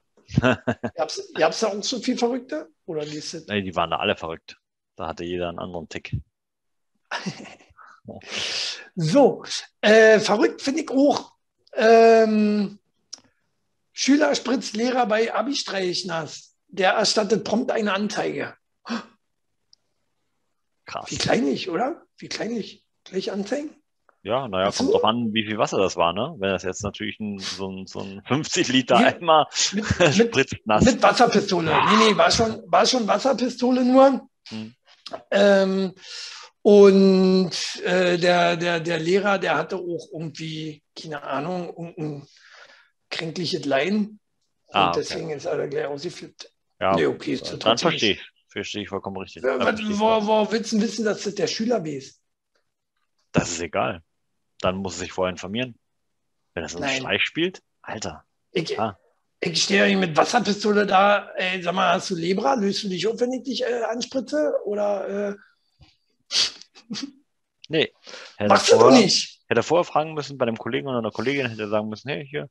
Gab 0.95 1.09
es 1.09 1.61
da 1.61 1.69
auch 1.69 1.83
so 1.83 2.01
viel 2.01 2.19
Verrückte? 2.19 2.69
Oder 2.87 3.05
ist 3.05 3.35
das? 3.35 3.47
Nee, 3.47 3.63
die 3.63 3.77
waren 3.77 3.91
da 3.91 3.99
alle 3.99 4.17
verrückt. 4.17 4.57
Da 4.97 5.09
hatte 5.09 5.25
jeder 5.25 5.49
einen 5.49 5.59
anderen 5.59 5.89
Tick. 5.89 6.17
so, 8.95 9.45
äh, 9.81 10.21
verrückt 10.21 10.63
finde 10.63 10.83
ich 10.83 10.91
auch. 10.91 11.33
Ähm, 11.75 12.79
Schüler 13.93 14.35
spritzt 14.35 14.75
Lehrer 14.75 15.07
bei 15.07 15.35
Abi-Streich 15.35 16.07
nass. 16.07 16.57
Der 16.69 16.93
erstattet 16.93 17.45
prompt 17.45 17.71
eine 17.71 17.93
Anzeige. 17.93 18.55
Krass. 20.85 21.11
Wie 21.11 21.17
kleinlich, 21.17 21.69
oder? 21.71 22.03
Wie 22.17 22.29
kleinlich. 22.29 22.85
Gleich 23.05 23.33
anzeigen? 23.33 23.71
Ja, 24.25 24.47
naja, 24.47 24.71
kommt 24.71 24.93
drauf 24.93 25.05
an, 25.05 25.35
wie 25.35 25.45
viel 25.45 25.59
Wasser 25.59 25.79
das 25.79 25.97
war, 25.97 26.13
ne? 26.13 26.35
Wenn 26.39 26.51
das 26.51 26.63
jetzt 26.63 26.85
natürlich 26.85 27.19
ein, 27.19 27.39
so, 27.39 27.69
ein, 27.69 27.87
so 27.87 28.01
ein 28.01 28.23
50 28.29 28.69
Liter 28.69 28.97
Eimer 28.97 29.49
mit, 29.73 29.85
spritzt 30.15 30.57
nass. 30.65 30.85
Mit 30.85 31.03
Wasserpistole. 31.03 31.71
Nee, 31.71 32.11
nee, 32.11 32.17
war 32.17 32.31
schon, 32.31 32.63
war 32.67 32.87
schon 32.87 33.07
Wasserpistole 33.07 33.85
nur. 33.85 34.29
Hm. 34.49 34.75
Ähm, 35.31 35.95
und 36.63 37.51
äh, 37.85 38.19
der, 38.19 38.57
der, 38.57 38.81
der 38.81 38.99
Lehrer, 38.99 39.39
der 39.39 39.57
hatte 39.57 39.77
auch 39.77 40.09
irgendwie, 40.13 40.83
keine 40.99 41.23
Ahnung, 41.23 41.95
ein 41.99 42.27
kränkliches 43.11 43.65
Leiden. 43.65 44.21
Ah, 44.69 44.89
und 44.89 44.97
deswegen 44.97 45.31
ist 45.31 45.45
er 45.45 45.69
gleich 45.69 45.87
ausgeflippt. 45.87 46.51
Ja, 46.81 46.95
nee, 46.95 47.07
okay, 47.07 47.35
ist 47.35 47.65
dann 47.65 47.79
verstehe 47.79 48.13
ich. 48.13 48.33
Verstehe 48.49 48.83
ich 48.83 48.89
vollkommen 48.91 49.17
richtig. 49.17 49.43
Ja, 49.43 49.59
wo, 49.59 50.53
willst 50.53 50.73
du 50.73 50.81
wissen, 50.81 51.07
dass 51.07 51.23
das 51.23 51.35
der 51.35 51.47
Schüler 51.47 51.83
weiß? 51.85 52.21
Das 53.33 53.51
ist 53.51 53.61
egal. 53.61 54.03
Dann 54.61 54.77
muss 54.77 54.97
er 54.97 54.99
sich 55.01 55.13
vorher 55.13 55.31
informieren. 55.31 55.75
Wenn 56.53 56.63
er 56.63 56.69
so 56.69 56.79
einen 56.79 56.95
Streich 56.95 57.25
spielt, 57.25 57.63
Alter. 57.81 58.25
Ich, 58.51 58.79
ah. 58.79 58.99
Ich 59.45 59.65
stehe 59.65 59.89
ja 59.89 59.99
mit 59.99 60.17
Wasserpistole 60.17 60.87
da. 60.87 61.29
Ey, 61.35 61.61
sag 61.63 61.75
mal, 61.75 61.95
hast 61.95 62.11
du 62.11 62.15
Lebra? 62.15 62.55
Löst 62.55 62.85
du 62.85 62.89
dich 62.89 63.07
auf, 63.09 63.19
wenn 63.19 63.33
ich 63.33 63.43
dich 63.43 63.63
äh, 63.65 63.83
anspritze? 63.91 64.55
Oder. 64.65 65.31
Äh... 65.31 65.35
Nee. 67.69 67.91
Hätte 68.37 68.49
Machst 68.49 68.71
du 68.71 68.77
doch 68.77 68.91
nicht. 68.91 69.41
Hätte 69.49 69.61
er 69.61 69.63
vorher 69.63 69.85
fragen 69.85 70.13
müssen 70.13 70.37
bei 70.37 70.47
einem 70.47 70.59
Kollegen 70.59 70.89
oder 70.89 70.99
einer 70.99 71.11
Kollegin, 71.11 71.49
hätte 71.49 71.63
er 71.63 71.69
sagen 71.69 71.89
müssen: 71.89 72.11
hey, 72.11 72.27
hier, 72.29 72.51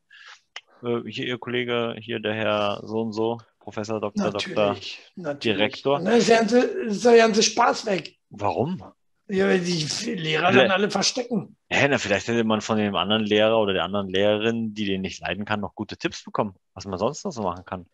äh, 0.84 1.08
hier 1.08 1.28
Ihr 1.28 1.38
Kollege, 1.38 1.96
hier 2.00 2.20
der 2.20 2.34
Herr 2.34 2.82
so 2.84 3.02
und 3.02 3.14
so, 3.14 3.38
Professor, 3.60 4.02
Doktor, 4.02 4.32
natürlich, 4.32 4.56
Doktor, 4.56 4.76
natürlich. 5.16 5.58
Direktor. 5.58 6.00
Na, 6.00 6.12
ist, 6.14 6.28
ja, 6.28 6.39
ist 6.39 7.06
ja 7.06 7.16
ganze 7.16 7.44
Spaß 7.44 7.86
weg. 7.86 8.18
Warum? 8.32 8.84
Ja, 9.32 9.48
weil 9.48 9.62
die 9.62 9.86
Lehrer 10.14 10.52
dann 10.52 10.72
alle 10.72 10.92
verstecken. 10.92 11.56
Ja, 11.72 11.88
na, 11.88 11.98
vielleicht 11.98 12.28
hätte 12.28 12.44
man 12.44 12.60
von 12.60 12.78
dem 12.78 12.96
anderen 12.96 13.24
Lehrer 13.24 13.58
oder 13.60 13.72
der 13.72 13.86
anderen 13.86 14.10
Lehrerin, 14.10 14.74
die 14.74 14.86
den 14.86 15.00
nicht 15.00 15.22
leiden 15.22 15.46
kann, 15.46 15.62
noch 15.62 15.74
gute 15.74 15.96
Tipps 15.96 16.24
bekommen, 16.24 16.54
was 16.74 16.84
man 16.86 17.00
sonst 17.00 17.24
noch 17.24 17.32
so 17.32 17.44
machen 17.44 17.64
kann. 17.64 17.86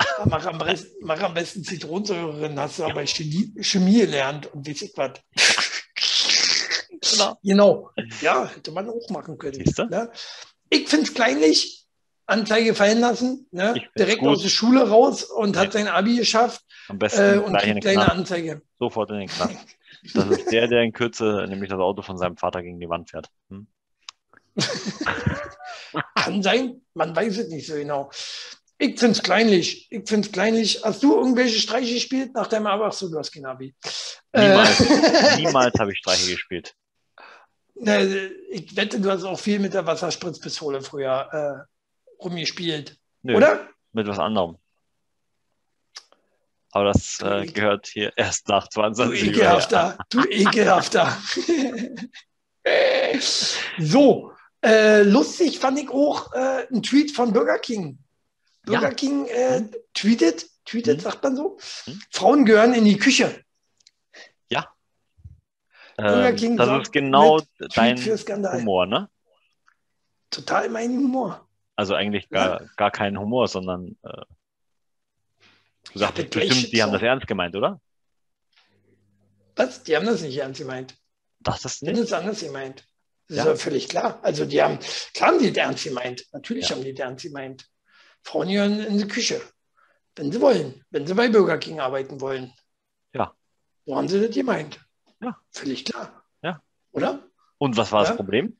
Ja, 0.00 0.24
mach, 0.24 0.46
am 0.46 0.56
besten, 0.56 1.04
mach 1.04 1.20
am 1.20 1.34
besten 1.34 1.62
Zitronensäure 1.64 2.38
drin, 2.38 2.58
hast 2.58 2.78
du 2.78 2.84
aber 2.84 3.06
Chemie, 3.06 3.52
Chemie 3.60 4.00
gelernt 4.00 4.46
und 4.54 4.66
weiß 4.66 4.82
ich 4.82 4.92
was. 4.96 5.12
Genau. 7.10 7.38
genau. 7.42 7.90
Ja, 8.22 8.48
hätte 8.48 8.72
man 8.72 8.88
auch 8.88 9.10
machen 9.10 9.36
können. 9.36 9.62
Ne? 9.90 10.10
Ich 10.70 10.88
finde 10.88 11.04
es 11.04 11.12
kleinlich, 11.12 11.86
Anzeige 12.26 12.74
fallen 12.74 13.00
lassen, 13.00 13.46
ne? 13.50 13.74
direkt 13.98 14.20
gut. 14.20 14.30
aus 14.30 14.42
der 14.42 14.48
Schule 14.48 14.88
raus 14.88 15.24
und 15.24 15.54
ja. 15.54 15.62
hat 15.62 15.74
sein 15.74 15.86
Abi 15.88 16.16
geschafft 16.16 16.62
Am 16.88 16.98
besten 16.98 17.34
äh, 17.34 17.36
und 17.36 17.56
kriegt 17.58 17.82
kleine 17.82 18.10
Anzeige. 18.10 18.62
Sofort 18.78 19.10
in 19.10 19.18
den 19.18 19.28
Knast. 19.28 19.54
Das 20.12 20.28
ist 20.28 20.52
der, 20.52 20.68
der 20.68 20.82
in 20.82 20.92
Kürze 20.92 21.46
nämlich 21.48 21.70
das 21.70 21.78
Auto 21.78 22.02
von 22.02 22.18
seinem 22.18 22.36
Vater 22.36 22.62
gegen 22.62 22.78
die 22.78 22.88
Wand 22.88 23.10
fährt. 23.10 23.30
Hm? 23.48 23.66
Kann 26.14 26.42
sein, 26.42 26.82
man 26.94 27.14
weiß 27.14 27.38
es 27.38 27.48
nicht 27.48 27.66
so 27.66 27.74
genau. 27.74 28.10
Ich 28.78 28.98
finde 28.98 29.12
es 29.12 29.22
kleinlich. 29.22 29.86
Ich 29.90 30.08
finde 30.08 30.26
es 30.26 30.32
kleinlich. 30.32 30.80
Hast 30.84 31.02
du 31.02 31.16
irgendwelche 31.16 31.60
Streiche 31.60 31.94
gespielt 31.94 32.34
nach 32.34 32.48
deinem 32.48 32.66
Ach 32.66 32.92
so, 32.92 33.08
du 33.08 33.18
hast 33.18 33.32
kein 33.32 33.46
Abi. 33.46 33.74
Niemals, 34.34 34.80
äh, 34.80 35.36
niemals 35.36 35.74
habe 35.78 35.92
ich 35.92 35.98
Streiche 35.98 36.32
gespielt. 36.32 36.74
Ich 37.76 38.76
wette, 38.76 39.00
du 39.00 39.10
hast 39.10 39.24
auch 39.24 39.38
viel 39.38 39.58
mit 39.58 39.74
der 39.74 39.86
Wasserspritzpistole 39.86 40.80
früher 40.80 41.66
äh, 42.18 42.22
rumgespielt. 42.22 42.98
Nö, 43.22 43.36
oder? 43.36 43.68
Mit 43.92 44.06
was 44.06 44.18
anderem. 44.18 44.58
Aber 46.74 46.86
das 46.86 47.20
äh, 47.20 47.46
gehört 47.46 47.86
hier 47.86 48.12
erst 48.16 48.48
nach 48.48 48.68
20 48.68 49.06
Du 49.06 49.12
ekelhafter, 49.12 49.96
du 50.10 50.24
ekelhafter. 50.28 51.16
so, 53.78 54.32
äh, 54.60 55.02
lustig 55.02 55.60
fand 55.60 55.78
ich 55.78 55.88
auch 55.88 56.32
äh, 56.32 56.66
ein 56.72 56.82
Tweet 56.82 57.12
von 57.12 57.32
Burger 57.32 57.60
King. 57.60 58.00
Burger 58.64 58.88
ja. 58.88 58.94
King 58.94 59.26
äh, 59.26 59.58
hm? 59.58 59.70
tweetet, 59.94 60.46
tweetet, 60.64 60.96
hm. 60.96 61.00
sagt 61.00 61.22
man 61.22 61.36
so, 61.36 61.58
hm? 61.84 62.00
Frauen 62.10 62.44
gehören 62.44 62.74
in 62.74 62.84
die 62.84 62.96
Küche. 62.96 63.44
Ja. 64.48 64.68
Burger 65.96 66.30
ähm, 66.30 66.36
King 66.36 66.56
das 66.56 66.82
ist 66.82 66.92
genau 66.92 67.40
dein 67.76 67.96
Humor, 67.96 68.86
ne? 68.86 69.08
Total 70.28 70.68
mein 70.68 70.90
Humor. 70.90 71.48
Also 71.76 71.94
eigentlich 71.94 72.28
gar, 72.30 72.62
ja. 72.62 72.68
gar 72.76 72.90
kein 72.90 73.16
Humor, 73.16 73.46
sondern 73.46 73.96
äh, 74.02 74.22
du 75.92 75.98
sagst 75.98 76.30
bestimmt, 76.30 76.72
die 76.72 76.82
haben 76.82 76.92
das 76.92 77.02
ernst 77.02 77.26
gemeint, 77.26 77.54
oder? 77.56 77.80
Was? 79.56 79.82
Die 79.84 79.96
haben 79.96 80.06
das 80.06 80.22
nicht 80.22 80.36
ernst 80.36 80.60
gemeint. 80.60 80.96
Das 81.40 81.64
ist 81.64 81.82
nicht? 81.82 81.92
Die 81.92 82.00
haben 82.00 82.04
das 82.04 82.12
anders 82.12 82.40
gemeint. 82.40 82.84
Das 83.28 83.36
ja. 83.38 83.42
ist 83.44 83.48
ja 83.48 83.56
völlig 83.56 83.88
klar. 83.88 84.18
Also 84.22 84.44
die 84.44 84.62
haben, 84.62 84.78
klar 85.14 85.30
haben 85.30 85.38
die 85.38 85.52
das 85.52 85.64
ernst 85.64 85.84
gemeint. 85.84 86.24
Natürlich 86.32 86.68
ja. 86.68 86.76
haben 86.76 86.84
die 86.84 86.94
das 86.94 87.06
ernst 87.06 87.24
gemeint. 87.24 87.66
Frauen 88.22 88.48
gehören 88.48 88.80
in 88.80 88.98
die 88.98 89.08
Küche, 89.08 89.40
wenn 90.16 90.32
sie 90.32 90.40
wollen, 90.40 90.84
wenn 90.90 91.06
sie 91.06 91.14
bei 91.14 91.28
Burger 91.28 91.58
King 91.58 91.80
arbeiten 91.80 92.20
wollen. 92.20 92.52
Ja. 93.12 93.34
So 93.86 93.96
haben 93.96 94.08
sie 94.08 94.20
das 94.20 94.34
gemeint. 94.34 94.80
Ja. 95.20 95.38
Völlig 95.50 95.84
klar. 95.84 96.24
Ja. 96.42 96.60
Oder? 96.92 97.22
Und 97.58 97.76
was 97.76 97.92
war 97.92 98.02
ja? 98.02 98.08
das 98.08 98.16
Problem? 98.16 98.58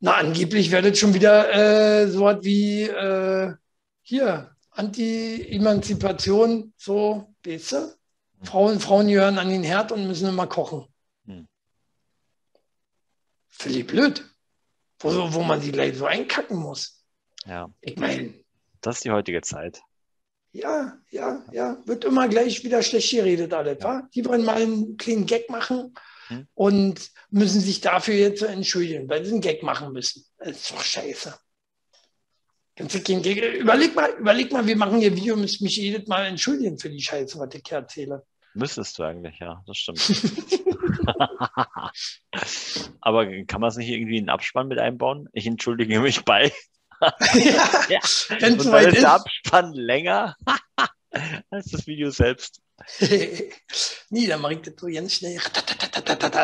Na, 0.00 0.16
angeblich 0.16 0.70
werdet 0.70 0.98
schon 0.98 1.14
wieder 1.14 1.52
äh, 1.52 2.08
so 2.08 2.22
was 2.22 2.42
wie 2.42 2.82
äh, 2.82 3.54
hier, 4.02 4.51
Anti-Emanzipation, 4.72 6.72
so, 6.76 7.34
weißt 7.44 7.72
du? 7.72 7.96
Frauen, 8.42 8.80
Frauen 8.80 9.08
gehören 9.08 9.38
an 9.38 9.48
den 9.48 9.62
Herd 9.62 9.92
und 9.92 10.06
müssen 10.06 10.28
immer 10.28 10.46
kochen. 10.46 10.86
Hm. 11.26 11.46
Völlig 13.48 13.86
blöd. 13.86 14.24
Wo, 14.98 15.32
wo 15.32 15.42
man 15.42 15.60
sie 15.60 15.72
gleich 15.72 15.96
so 15.96 16.06
einkacken 16.06 16.56
muss. 16.56 17.04
Ja. 17.44 17.72
Ich 17.80 17.96
meine, 17.96 18.34
das 18.80 18.96
ist 18.96 19.04
die 19.04 19.10
heutige 19.10 19.42
Zeit. 19.42 19.82
Ja, 20.52 20.98
ja, 21.10 21.44
ja. 21.50 21.76
Wird 21.86 22.04
immer 22.04 22.28
gleich 22.28 22.62
wieder 22.62 22.82
schlecht 22.82 23.10
geredet, 23.10 23.52
alles. 23.52 23.82
Ja. 23.82 24.08
Die 24.14 24.24
wollen 24.24 24.44
mal 24.44 24.62
einen 24.62 24.96
kleinen 24.96 25.26
Gag 25.26 25.50
machen 25.50 25.94
hm. 26.28 26.46
und 26.54 27.10
müssen 27.30 27.60
sich 27.60 27.80
dafür 27.80 28.14
jetzt 28.14 28.42
entschuldigen, 28.42 29.08
weil 29.08 29.24
sie 29.24 29.32
einen 29.32 29.40
Gag 29.40 29.62
machen 29.62 29.92
müssen. 29.92 30.24
Das 30.38 30.50
ist 30.50 30.70
doch 30.70 30.82
scheiße. 30.82 31.34
Überleg 32.78 33.94
mal, 33.94 34.10
überleg 34.18 34.52
mal, 34.52 34.66
wir 34.66 34.76
machen 34.76 34.98
hier 34.98 35.14
Video, 35.14 35.36
müssen 35.36 35.64
mich 35.64 35.76
jedes 35.76 36.06
Mal 36.08 36.26
entschuldigen 36.26 36.78
für 36.78 36.90
die 36.90 37.02
Scheiße, 37.02 37.38
was 37.38 37.54
ich 37.54 37.62
hier 37.66 37.78
erzähle. 37.78 38.24
Müsstest 38.54 38.98
du 38.98 39.02
eigentlich, 39.02 39.38
ja, 39.38 39.62
das 39.66 39.76
stimmt. 39.76 40.00
Aber 43.00 43.26
kann 43.44 43.60
man 43.60 43.68
es 43.68 43.76
nicht 43.76 43.88
irgendwie 43.88 44.16
in 44.16 44.24
einen 44.24 44.30
Abspann 44.30 44.68
mit 44.68 44.78
einbauen? 44.78 45.28
Ich 45.32 45.46
entschuldige 45.46 46.00
mich 46.00 46.24
bei 46.24 46.52
ja, 47.34 47.68
ja. 47.88 48.00
Wenn 48.38 48.56
es 48.56 48.64
soweit 48.64 48.92
ist. 48.92 49.02
der 49.02 49.12
Abspann 49.14 49.72
länger 49.72 50.36
als 51.50 51.70
das 51.70 51.86
Video 51.86 52.10
selbst. 52.10 52.62
nee, 54.10 54.26
dann 54.26 54.40
mache 54.40 54.54
ich 54.54 54.60
das 54.60 54.74
so 54.78 54.86
ganz 54.86 55.14
schnell. 55.14 55.40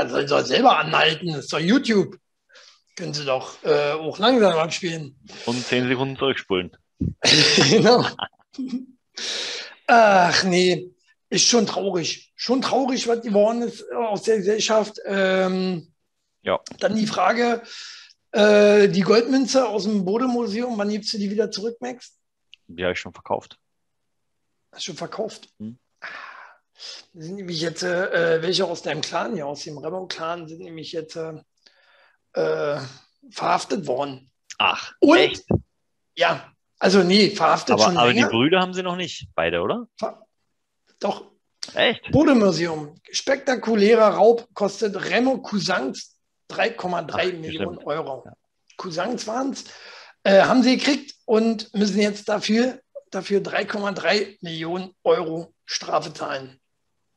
Soll, 0.08 0.28
soll 0.28 0.44
selber 0.44 0.78
anhalten, 0.78 1.28
das 1.28 1.44
ist 1.44 1.52
doch 1.52 1.60
YouTube. 1.60 2.18
Können 2.98 3.14
Sie 3.14 3.24
doch 3.24 3.62
äh, 3.62 3.92
auch 3.92 4.18
langsam 4.18 4.54
abspielen. 4.54 5.16
Und 5.46 5.64
10 5.64 5.86
Sekunden 5.86 6.16
zurückspulen. 6.16 6.76
genau. 7.70 8.04
Ach 9.86 10.42
nee, 10.42 10.90
ist 11.30 11.46
schon 11.46 11.64
traurig. 11.64 12.32
Schon 12.34 12.60
traurig, 12.60 13.06
was 13.06 13.22
geworden 13.22 13.62
ist 13.62 13.88
aus 13.92 14.22
der 14.22 14.38
Gesellschaft. 14.38 14.98
Ähm, 15.06 15.92
ja. 16.42 16.58
Dann 16.80 16.96
die 16.96 17.06
Frage, 17.06 17.62
äh, 18.32 18.88
die 18.88 19.02
Goldmünze 19.02 19.68
aus 19.68 19.84
dem 19.84 20.04
Bodemuseum, 20.04 20.76
wann 20.76 20.88
gibst 20.88 21.12
du 21.12 21.18
die 21.18 21.30
wieder 21.30 21.52
zurück, 21.52 21.76
Max? 21.78 22.18
Die 22.66 22.82
habe 22.82 22.94
ich 22.94 22.98
schon 22.98 23.14
verkauft. 23.14 23.60
Hast 24.72 24.82
du 24.82 24.86
schon 24.86 24.96
verkauft? 24.96 25.48
Hm. 25.60 25.78
sind 27.14 27.36
nämlich 27.36 27.60
jetzt 27.60 27.84
äh, 27.84 28.42
welche 28.42 28.64
aus 28.64 28.82
deinem 28.82 29.02
Clan 29.02 29.34
hier, 29.34 29.46
aus 29.46 29.62
dem 29.62 29.78
Remo-Clan, 29.78 30.48
sind 30.48 30.62
nämlich 30.62 30.90
jetzt 30.90 31.14
äh, 31.14 31.34
äh, 32.38 32.80
verhaftet 33.30 33.86
worden. 33.86 34.30
Ach, 34.58 34.92
Und, 35.00 35.18
echt? 35.18 35.44
Ja, 36.16 36.52
also 36.78 37.02
nee, 37.02 37.30
verhaftet 37.30 37.74
aber, 37.74 37.84
schon 37.84 37.96
Aber 37.96 38.08
länger. 38.12 38.28
die 38.28 38.32
Brüder 38.32 38.60
haben 38.60 38.74
sie 38.74 38.82
noch 38.82 38.96
nicht, 38.96 39.28
beide, 39.34 39.60
oder? 39.60 39.86
Ver 39.96 40.24
Doch. 41.00 41.30
Echt? 41.74 42.10
Bodemuseum. 42.12 42.94
Spektakulärer 43.10 44.14
Raub 44.14 44.48
kostet 44.54 44.96
Remo 45.10 45.38
Cousins 45.38 46.16
3,3 46.50 47.34
Millionen 47.34 47.74
stimmt. 47.74 47.86
Euro. 47.86 48.22
Ja. 48.24 48.32
Cousins 48.76 49.26
waren 49.26 49.50
es, 49.50 49.64
äh, 50.22 50.42
haben 50.42 50.62
sie 50.62 50.76
gekriegt 50.78 51.14
und 51.26 51.72
müssen 51.74 52.00
jetzt 52.00 52.28
dafür, 52.28 52.80
dafür 53.10 53.40
3,3 53.40 54.38
Millionen 54.40 54.94
Euro 55.04 55.52
Strafe 55.66 56.12
zahlen. 56.14 56.58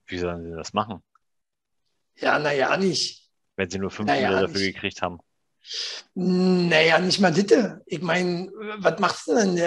Wie 0.07 0.17
sollen 0.17 0.43
sie 0.43 0.55
das 0.55 0.73
machen? 0.73 1.01
Ja, 2.17 2.37
naja, 2.39 2.75
nicht. 2.75 3.20
Wenn 3.55 3.69
sie 3.69 3.79
nur 3.79 3.91
5 3.91 4.07
naja, 4.07 4.29
Millionen 4.29 4.47
dafür 4.47 4.61
nicht. 4.61 4.75
gekriegt 4.75 5.01
haben. 5.01 5.19
Naja, 6.15 6.99
nicht 6.99 7.19
mal 7.19 7.31
bitte. 7.31 7.81
Ich 7.85 8.01
meine, 8.01 8.51
was 8.77 8.99
machst 8.99 9.27
du 9.27 9.35
denn 9.35 9.57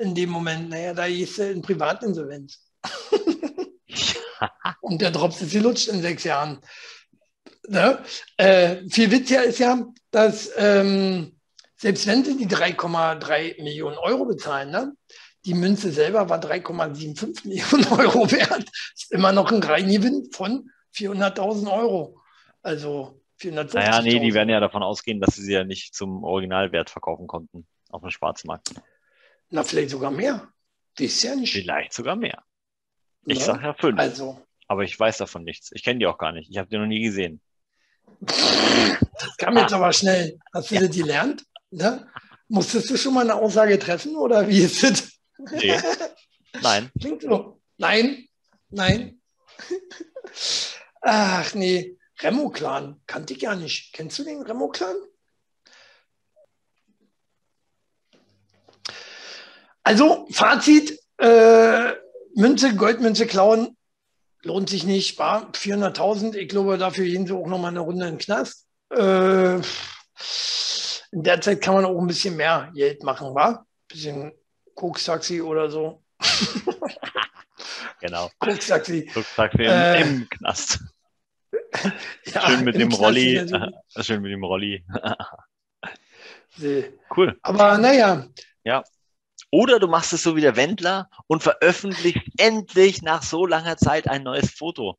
in 0.00 0.14
dem 0.14 0.30
Moment? 0.30 0.68
Naja, 0.70 0.94
da 0.94 1.06
ist 1.06 1.38
in 1.38 1.62
Privatinsolvenz. 1.62 2.64
Und 4.80 5.00
der 5.02 5.10
Drops 5.10 5.42
ist 5.42 5.52
gelutscht 5.52 5.88
in 5.88 6.00
sechs 6.00 6.24
Jahren. 6.24 6.60
Ne? 7.68 7.98
Äh, 8.36 8.88
viel 8.88 9.10
witziger 9.10 9.44
ist 9.44 9.58
ja, 9.58 9.84
dass 10.10 10.50
ähm, 10.56 11.38
selbst 11.76 12.06
wenn 12.06 12.24
sie 12.24 12.36
die 12.36 12.46
3,3 12.46 13.62
Millionen 13.62 13.98
Euro 13.98 14.24
bezahlen, 14.24 14.70
ne? 14.70 14.92
die 15.44 15.54
Münze 15.54 15.90
selber 15.90 16.28
war 16.28 16.40
3,75 16.40 17.46
Millionen 17.46 17.86
Euro 17.98 18.30
wert. 18.30 18.64
Ist 18.94 19.12
immer 19.12 19.32
noch 19.32 19.50
ein 19.52 19.62
Reingewinn 19.62 20.30
von 20.32 20.70
400.000 20.94 21.72
Euro. 21.72 22.17
Also 22.68 23.18
450.000. 23.40 23.74
Naja, 23.76 24.02
nee, 24.02 24.18
die 24.20 24.34
werden 24.34 24.50
ja 24.50 24.60
davon 24.60 24.82
ausgehen, 24.82 25.20
dass 25.20 25.36
sie 25.36 25.42
sie 25.42 25.54
ja 25.54 25.64
nicht 25.64 25.94
zum 25.94 26.22
Originalwert 26.22 26.90
verkaufen 26.90 27.26
konnten 27.26 27.66
auf 27.88 28.02
dem 28.02 28.10
Schwarzmarkt. 28.10 28.74
Na, 29.48 29.64
vielleicht 29.64 29.88
sogar 29.88 30.10
mehr. 30.10 30.48
Wisst 30.98 31.24
ja 31.24 31.34
nicht. 31.34 31.54
Vielleicht 31.54 31.94
sogar 31.94 32.14
mehr. 32.14 32.42
Ich 33.24 33.38
ne? 33.38 33.44
sage 33.44 33.64
ja 33.64 33.72
fünf. 33.72 33.98
Also. 33.98 34.44
Aber 34.66 34.82
ich 34.82 35.00
weiß 35.00 35.16
davon 35.16 35.44
nichts. 35.44 35.70
Ich 35.72 35.82
kenne 35.82 35.98
die 35.98 36.06
auch 36.06 36.18
gar 36.18 36.32
nicht. 36.32 36.50
Ich 36.50 36.58
habe 36.58 36.68
die 36.68 36.76
noch 36.76 36.86
nie 36.86 37.00
gesehen. 37.00 37.40
Das 38.20 39.36
kam 39.38 39.56
jetzt 39.56 39.72
aber 39.72 39.90
schnell. 39.94 40.38
Hast 40.52 40.70
du 40.70 40.74
ja. 40.74 40.82
das 40.82 40.94
gelernt? 40.94 41.44
Ne? 41.70 42.06
Musstest 42.48 42.90
du 42.90 42.98
schon 42.98 43.14
mal 43.14 43.22
eine 43.22 43.34
Aussage 43.34 43.78
treffen 43.78 44.14
oder 44.14 44.46
wie 44.46 44.58
ist 44.58 44.84
es? 44.84 45.18
Nee. 45.52 45.80
Nein. 46.62 46.90
Klingt 47.00 47.22
so. 47.22 47.62
Nein. 47.78 48.28
Nein. 48.68 49.22
Ach 51.00 51.54
nee. 51.54 51.97
Remo-Clan. 52.20 53.00
Kannte 53.06 53.34
ich 53.34 53.40
gar 53.40 53.56
nicht. 53.56 53.92
Kennst 53.92 54.18
du 54.18 54.24
den 54.24 54.42
Remo-Clan? 54.42 54.96
Also, 59.82 60.26
Fazit: 60.30 60.98
äh, 61.18 61.92
Münze, 62.34 62.74
Goldmünze 62.74 63.26
klauen 63.26 63.78
lohnt 64.42 64.68
sich 64.68 64.84
nicht, 64.84 65.18
war 65.18 65.50
400.000. 65.52 66.34
Ich 66.34 66.48
glaube, 66.48 66.78
dafür 66.78 67.04
gehen 67.04 67.26
sie 67.26 67.34
auch 67.34 67.46
noch 67.46 67.58
mal 67.58 67.68
eine 67.68 67.80
Runde 67.80 68.06
in 68.06 68.14
den 68.14 68.18
Knast. 68.18 68.66
Äh, 68.90 69.56
in 69.56 71.22
der 71.22 71.40
Zeit 71.40 71.60
kann 71.60 71.74
man 71.74 71.84
auch 71.84 71.98
ein 71.98 72.06
bisschen 72.06 72.36
mehr 72.36 72.70
Geld 72.74 73.02
machen, 73.02 73.34
war? 73.34 73.60
Ein 73.60 73.64
bisschen 73.88 74.32
Koks-Taxi 74.74 75.40
oder 75.40 75.70
so. 75.70 76.02
genau. 78.00 78.30
Koks-Taxi. 78.38 79.06
Koks-Taxi 79.06 79.62
äh, 79.62 80.02
im 80.02 80.28
Knast. 80.28 80.80
ja, 82.34 82.48
schön 82.48 82.64
mit 82.64 82.76
dem 82.76 82.88
Knast 82.88 83.02
Rolli. 83.02 83.46
schön 84.00 84.22
mit 84.22 84.32
dem 84.32 84.44
Rolli. 84.44 84.84
cool. 87.16 87.38
Aber 87.42 87.78
naja. 87.78 88.26
Ja, 88.64 88.82
oder 89.50 89.78
du 89.78 89.88
machst 89.88 90.12
es 90.12 90.22
so 90.22 90.36
wie 90.36 90.40
der 90.40 90.56
Wendler 90.56 91.08
und 91.26 91.42
veröffentlichst 91.42 92.22
endlich 92.36 93.02
nach 93.02 93.22
so 93.22 93.46
langer 93.46 93.76
Zeit 93.76 94.08
ein 94.08 94.22
neues 94.22 94.50
Foto. 94.50 94.98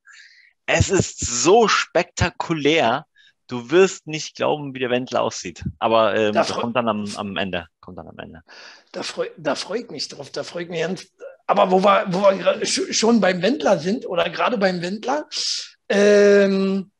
Es 0.66 0.90
ist 0.90 1.20
so 1.20 1.68
spektakulär. 1.68 3.06
Du 3.48 3.72
wirst 3.72 4.08
nicht 4.08 4.36
glauben, 4.36 4.74
wie 4.74 4.80
der 4.80 4.90
Wendler 4.90 5.22
aussieht. 5.22 5.64
Aber 5.80 6.16
ähm, 6.16 6.34
Da 6.34 6.42
das 6.42 6.54
kommt 6.54 6.76
dann 6.76 6.88
am, 6.88 7.08
am 7.16 7.38
Ende. 7.38 7.68
Kommt 7.80 7.98
dann 7.98 8.08
am 8.08 8.18
Ende. 8.20 8.42
Da 8.92 9.04
freue 9.04 9.32
da 9.38 9.56
freu 9.56 9.78
ich 9.78 9.90
mich 9.90 10.08
drauf. 10.08 10.32
Da 10.32 10.44
freue 10.44 10.64
ich 10.64 10.70
mich 10.70 10.82
ganz. 10.82 11.08
Aber 11.48 11.72
wo 11.72 11.84
wir, 11.84 12.06
wo 12.10 12.22
wir 12.22 12.66
schon 12.66 13.22
beim 13.22 13.42
Wendler 13.42 13.80
sind 13.80 14.06
oder 14.06 14.30
gerade 14.30 14.58
beim 14.60 14.82
Wendler, 14.82 15.28
ähm, 15.90 16.92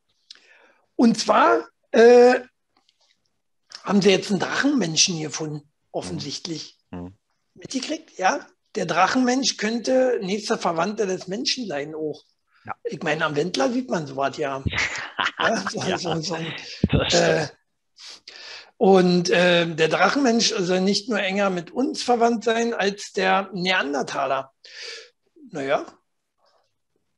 und 0.96 1.18
zwar 1.18 1.68
äh, 1.92 2.40
haben 3.84 4.02
sie 4.02 4.10
jetzt 4.10 4.30
einen 4.30 4.40
Drachenmenschen 4.40 5.20
gefunden, 5.20 5.68
offensichtlich. 5.92 6.78
Mhm. 6.90 7.14
Mitgekriegt? 7.54 8.18
Ja. 8.18 8.46
Der 8.76 8.86
Drachenmensch 8.86 9.56
könnte 9.56 10.20
nächster 10.22 10.58
Verwandter 10.58 11.06
des 11.06 11.26
Menschen 11.26 11.66
sein 11.66 11.94
auch. 11.94 12.22
Ja. 12.64 12.74
Ich 12.84 13.02
meine, 13.02 13.24
am 13.24 13.34
Wendler 13.34 13.72
sieht 13.72 13.90
man 13.90 14.06
sowas 14.06 14.36
ja. 14.36 14.62
ja, 15.38 15.68
so, 15.68 15.82
Ja. 15.82 15.98
So, 15.98 16.20
so, 16.20 16.36
äh, 16.36 17.48
und 18.76 19.28
äh, 19.28 19.66
der 19.66 19.88
Drachenmensch 19.88 20.54
soll 20.56 20.80
nicht 20.80 21.10
nur 21.10 21.20
enger 21.20 21.50
mit 21.50 21.70
uns 21.70 22.02
verwandt 22.02 22.44
sein 22.44 22.72
als 22.72 23.12
der 23.12 23.50
Neandertaler. 23.52 24.54
Naja, 25.50 25.84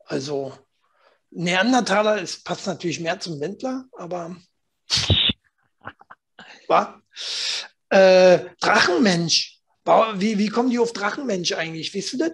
also 0.04 0.58
Neandertaler 1.34 2.20
ist, 2.20 2.44
passt 2.44 2.66
natürlich 2.66 3.00
mehr 3.00 3.18
zum 3.20 3.40
Wendler, 3.40 3.84
aber 3.92 4.36
war. 6.68 7.02
Äh, 7.88 8.50
Drachenmensch. 8.60 9.58
Wie, 10.14 10.38
wie 10.38 10.48
kommen 10.48 10.70
die 10.70 10.78
auf 10.78 10.92
Drachenmensch 10.92 11.52
eigentlich? 11.52 11.94
Weißt 11.94 12.12
du 12.12 12.18
das? 12.18 12.32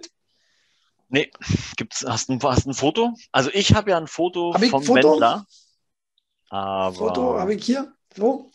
Nee, 1.09 1.31
gibt's, 1.75 2.05
hast 2.07 2.29
du 2.29 2.33
ein, 2.33 2.43
hast 2.43 2.67
ein 2.67 2.73
Foto? 2.73 3.15
Also 3.31 3.49
ich 3.53 3.73
habe 3.73 3.91
ja 3.91 3.97
ein 3.97 4.07
Foto 4.07 4.53
Hab 4.53 4.63
vom 4.65 4.83
Foto? 4.83 5.11
Wendler. 5.13 5.45
Aber 6.49 6.95
Foto 6.95 7.39
habe 7.39 7.55
ich 7.55 7.65
hier. 7.65 7.93
So. 8.15 8.51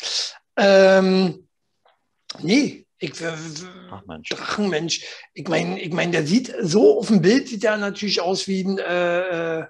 Ähm, 0.57 1.49
nee, 2.40 2.86
ich, 2.99 3.12
Ach 3.90 4.07
Mensch. 4.07 4.28
Drachenmensch. 4.28 5.05
Ich 5.34 5.49
meine, 5.49 5.80
ich 5.80 5.92
mein, 5.92 6.12
der 6.12 6.26
sieht 6.26 6.55
so 6.61 6.99
auf 6.99 7.09
dem 7.09 7.22
Bild 7.22 7.49
sieht 7.49 7.64
er 7.64 7.76
natürlich 7.76 8.20
aus 8.20 8.47
wie 8.47 8.62
ein, 8.62 8.78
äh, 8.78 9.61
äh, 9.61 9.66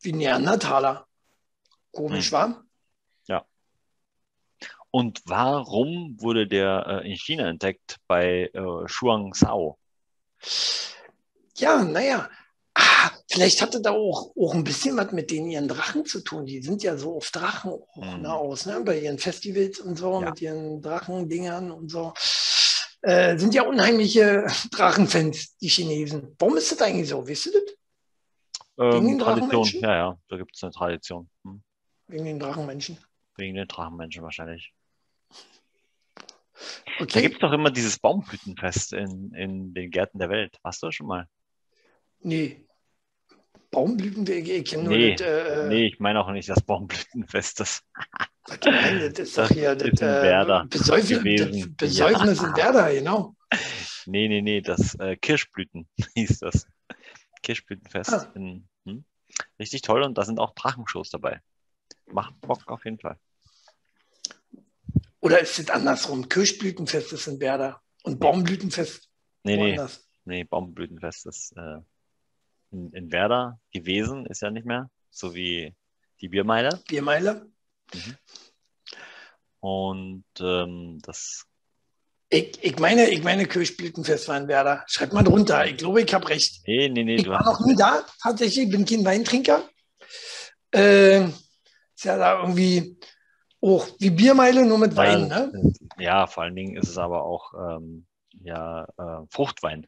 wie 0.00 0.12
Neandertaler. 0.12 1.06
Komisch, 1.92 2.26
Hm. 2.26 2.32
war? 2.32 2.64
Und 4.90 5.20
warum 5.26 6.16
wurde 6.18 6.46
der 6.46 7.02
äh, 7.04 7.10
in 7.10 7.16
China 7.16 7.48
entdeckt 7.48 7.96
bei 8.06 8.50
äh, 8.54 8.88
Shuangzhao? 8.88 9.78
Ja, 11.56 11.82
naja. 11.84 12.30
Ah, 12.74 13.10
vielleicht 13.28 13.60
hatte 13.60 13.80
da 13.82 13.90
auch, 13.90 14.32
auch 14.36 14.54
ein 14.54 14.64
bisschen 14.64 14.96
was 14.96 15.12
mit 15.12 15.30
den 15.30 15.46
ihren 15.50 15.68
Drachen 15.68 16.06
zu 16.06 16.20
tun. 16.20 16.46
Die 16.46 16.62
sind 16.62 16.82
ja 16.82 16.96
so 16.96 17.16
auf 17.16 17.30
Drachen 17.30 17.72
auch, 17.72 17.96
Mhm. 17.96 18.22
ne, 18.22 18.32
aus, 18.32 18.66
ne? 18.66 18.80
Bei 18.84 18.98
ihren 18.98 19.18
Festivals 19.18 19.78
und 19.80 19.96
so, 19.96 20.20
Ja. 20.22 20.30
mit 20.30 20.40
ihren 20.40 20.80
Drachendingern 20.80 21.70
und 21.70 21.90
so. 21.90 22.14
Äh, 23.02 23.36
sind 23.36 23.54
ja 23.54 23.62
unheimliche 23.64 24.46
Drachenfans, 24.72 25.56
die 25.58 25.68
Chinesen. 25.68 26.34
Warum 26.38 26.56
ist 26.56 26.72
das 26.72 26.80
eigentlich 26.80 27.08
so? 27.08 27.28
Weißt 27.28 27.46
du 27.46 27.50
das? 27.52 27.62
Wegen 28.78 29.06
den 29.08 29.12
Ähm, 29.14 29.18
Tradition, 29.18 29.50
Drachenmenschen? 29.50 29.80
ja, 29.82 29.94
ja, 29.94 30.18
da 30.28 30.36
gibt 30.36 30.54
es 30.54 30.62
eine 30.62 30.72
Tradition. 30.72 31.28
Hm. 31.44 31.62
Wegen 32.06 32.24
den 32.24 32.38
Drachenmenschen. 32.38 32.98
Wegen 33.36 33.54
den 33.56 33.66
Drachenmenschen 33.68 34.22
wahrscheinlich. 34.22 34.72
Da 36.98 37.04
Okay. 37.04 37.22
gibt 37.22 37.34
es 37.34 37.40
doch 37.40 37.52
immer 37.52 37.70
dieses 37.70 37.98
Baumblütenfest 37.98 38.92
in, 38.92 39.32
in 39.34 39.74
den 39.74 39.90
Gärten 39.90 40.18
der 40.18 40.30
Welt. 40.30 40.58
Warst 40.62 40.82
du 40.82 40.86
das 40.86 40.94
schon 40.94 41.06
mal? 41.06 41.26
Nee. 42.20 42.64
Baumblütenwege, 43.70 44.54
ich 44.54 44.64
kenne 44.64 44.84
nur 44.84 44.96
Nee, 44.96 45.14
das. 45.14 45.26
Äh, 45.26 45.68
Nee, 45.68 45.86
ich 45.86 46.00
meine 46.00 46.20
auch 46.20 46.30
nicht 46.30 46.48
das 46.48 46.62
Baumblütenfest. 46.62 47.60
Das, 47.60 47.82
das 48.60 49.18
ist 49.18 49.38
doch 49.38 49.48
hier 49.50 49.74
das, 49.76 49.88
ist 49.88 50.00
in 50.00 50.08
äh, 50.08 50.22
Werder 50.22 50.66
Besäufnis, 50.68 51.18
gewesen. 51.18 51.76
Besäufnis 51.76 52.42
in 52.42 52.56
Werder, 52.56 52.92
genau. 52.92 53.36
nee, 54.06 54.26
nee, 54.28 54.40
nee, 54.40 54.60
das 54.60 54.94
äh, 54.96 55.16
Kirschblüten 55.16 55.86
hieß 56.14 56.40
das. 56.40 56.66
Kirschblütenfest. 57.42 58.12
Ah. 58.12 58.32
In, 58.34 58.68
hm? 58.84 59.04
Richtig 59.58 59.82
toll 59.82 60.02
und 60.02 60.16
da 60.16 60.24
sind 60.24 60.38
auch 60.40 60.54
Drachenshows 60.54 61.10
dabei. 61.10 61.40
Macht 62.06 62.40
Bock 62.40 62.68
auf 62.68 62.84
jeden 62.84 62.98
Fall. 62.98 63.18
Oder 65.20 65.40
ist 65.40 65.58
es 65.58 65.70
andersrum? 65.70 66.28
Kirschblütenfest 66.28 67.12
ist 67.12 67.26
in 67.26 67.40
Werder 67.40 67.82
und 68.02 68.20
Baumblütenfest 68.20 69.08
Nee, 69.42 69.56
nee, 69.56 69.62
woanders. 69.70 70.08
nee, 70.24 70.44
Baumblütenfest 70.44 71.26
ist 71.26 71.56
äh, 71.56 71.80
in, 72.70 72.92
in 72.92 73.12
Werder 73.12 73.60
gewesen, 73.72 74.26
ist 74.26 74.42
ja 74.42 74.50
nicht 74.50 74.66
mehr. 74.66 74.90
So 75.10 75.34
wie 75.34 75.74
die 76.20 76.28
Biermeile. 76.28 76.82
Biermeile. 76.88 77.50
Und 79.60 80.24
ähm, 80.40 80.98
das 81.02 81.46
Ich, 82.30 82.62
ich 82.62 82.78
meine, 82.78 83.08
ich 83.08 83.22
meine, 83.22 83.46
Kirschblütenfest 83.46 84.28
war 84.28 84.36
in 84.36 84.48
Werder. 84.48 84.84
Schreibt 84.86 85.12
mal 85.14 85.24
drunter. 85.24 85.66
Ich 85.66 85.78
glaube, 85.78 86.02
ich 86.02 86.12
habe 86.12 86.28
recht. 86.28 86.60
Nee, 86.66 86.88
nee, 86.90 87.02
nee, 87.04 87.16
Ich 87.16 87.24
du 87.24 87.30
war 87.30 87.42
noch 87.44 87.60
nie 87.64 87.74
da, 87.74 88.04
tatsächlich. 88.22 88.66
Ich 88.66 88.70
bin 88.70 88.84
kein 88.84 89.04
Weintrinker. 89.04 89.62
Äh, 90.74 91.24
ist 91.24 92.04
ja 92.04 92.18
da 92.18 92.40
irgendwie 92.40 92.98
auch 93.62 93.88
wie 93.98 94.10
Biermeile, 94.10 94.64
nur 94.66 94.78
mit 94.78 94.94
Wein, 94.94 95.28
ne? 95.28 95.50
Ja, 95.98 96.26
vor 96.26 96.42
allen 96.44 96.54
Dingen 96.54 96.76
ist 96.76 96.88
es 96.90 96.98
aber 96.98 97.24
auch 97.24 97.54
ähm, 97.54 98.06
ja, 98.42 98.84
äh, 98.84 99.26
Fruchtwein. 99.30 99.86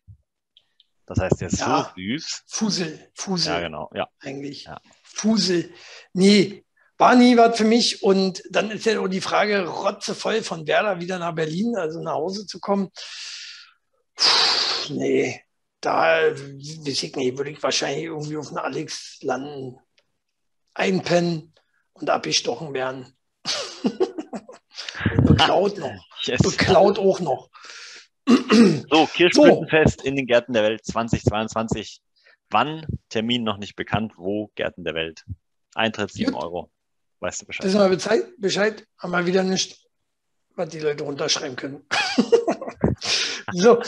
Das 1.06 1.18
heißt, 1.18 1.40
der 1.40 1.48
ist 1.48 1.60
Ja. 1.60 1.92
so 1.94 2.00
süß. 2.00 2.42
Fusel, 2.46 3.10
Fusel. 3.14 3.52
Ja, 3.52 3.60
genau. 3.60 3.90
Ja. 3.94 4.08
eigentlich. 4.20 4.64
Ja. 4.64 4.80
Fusel. 5.02 5.70
Nee, 6.14 6.64
war 7.00 7.16
nie 7.16 7.36
was 7.36 7.56
für 7.56 7.64
mich. 7.64 8.02
Und 8.02 8.42
dann 8.50 8.70
ist 8.70 8.84
ja 8.84 9.00
auch 9.00 9.08
die 9.08 9.22
Frage, 9.22 9.66
rotzevoll 9.66 10.42
von 10.42 10.66
Werder 10.66 11.00
wieder 11.00 11.18
nach 11.18 11.34
Berlin, 11.34 11.74
also 11.76 12.00
nach 12.00 12.12
Hause 12.12 12.46
zu 12.46 12.60
kommen. 12.60 12.90
Puh, 14.14 14.92
nee, 14.92 15.42
da 15.80 16.30
weiß 16.30 16.86
ich 16.86 17.16
nicht, 17.16 17.38
würde 17.38 17.50
ich 17.50 17.62
wahrscheinlich 17.62 18.04
irgendwie 18.04 18.36
auf 18.36 18.48
den 18.48 18.58
Alex 18.58 19.18
landen. 19.22 19.78
Einpennen 20.74 21.54
und 21.94 22.10
abgestochen 22.10 22.74
werden. 22.74 23.06
beklaut 25.22 25.78
noch. 25.78 25.92
Yes. 26.24 26.42
Beklaut 26.42 26.98
auch 26.98 27.18
noch. 27.20 27.48
So, 28.26 29.06
Kirschblütenfest 29.06 30.04
in 30.04 30.16
den 30.16 30.26
Gärten 30.26 30.52
der 30.52 30.64
Welt 30.64 30.84
2022. 30.84 32.02
Wann? 32.50 32.84
Termin 33.08 33.42
noch 33.42 33.56
nicht 33.56 33.74
bekannt. 33.74 34.12
Wo? 34.18 34.50
Gärten 34.54 34.84
der 34.84 34.92
Welt. 34.92 35.24
Eintritt 35.74 36.12
7 36.12 36.32
Gut. 36.32 36.42
Euro. 36.42 36.70
Weißt 37.20 37.42
du 37.42 37.46
Bescheid? 37.46 37.66
Wissen 37.66 37.80
wir 37.80 37.88
Bescheid? 37.88 38.24
Bescheid? 38.38 38.86
Haben 38.98 39.12
wir 39.12 39.26
wieder 39.26 39.42
nicht, 39.42 39.86
was 40.56 40.68
die 40.70 40.80
Leute 40.80 41.04
runterschreiben 41.04 41.56
können. 41.56 41.86
so. 43.52 43.80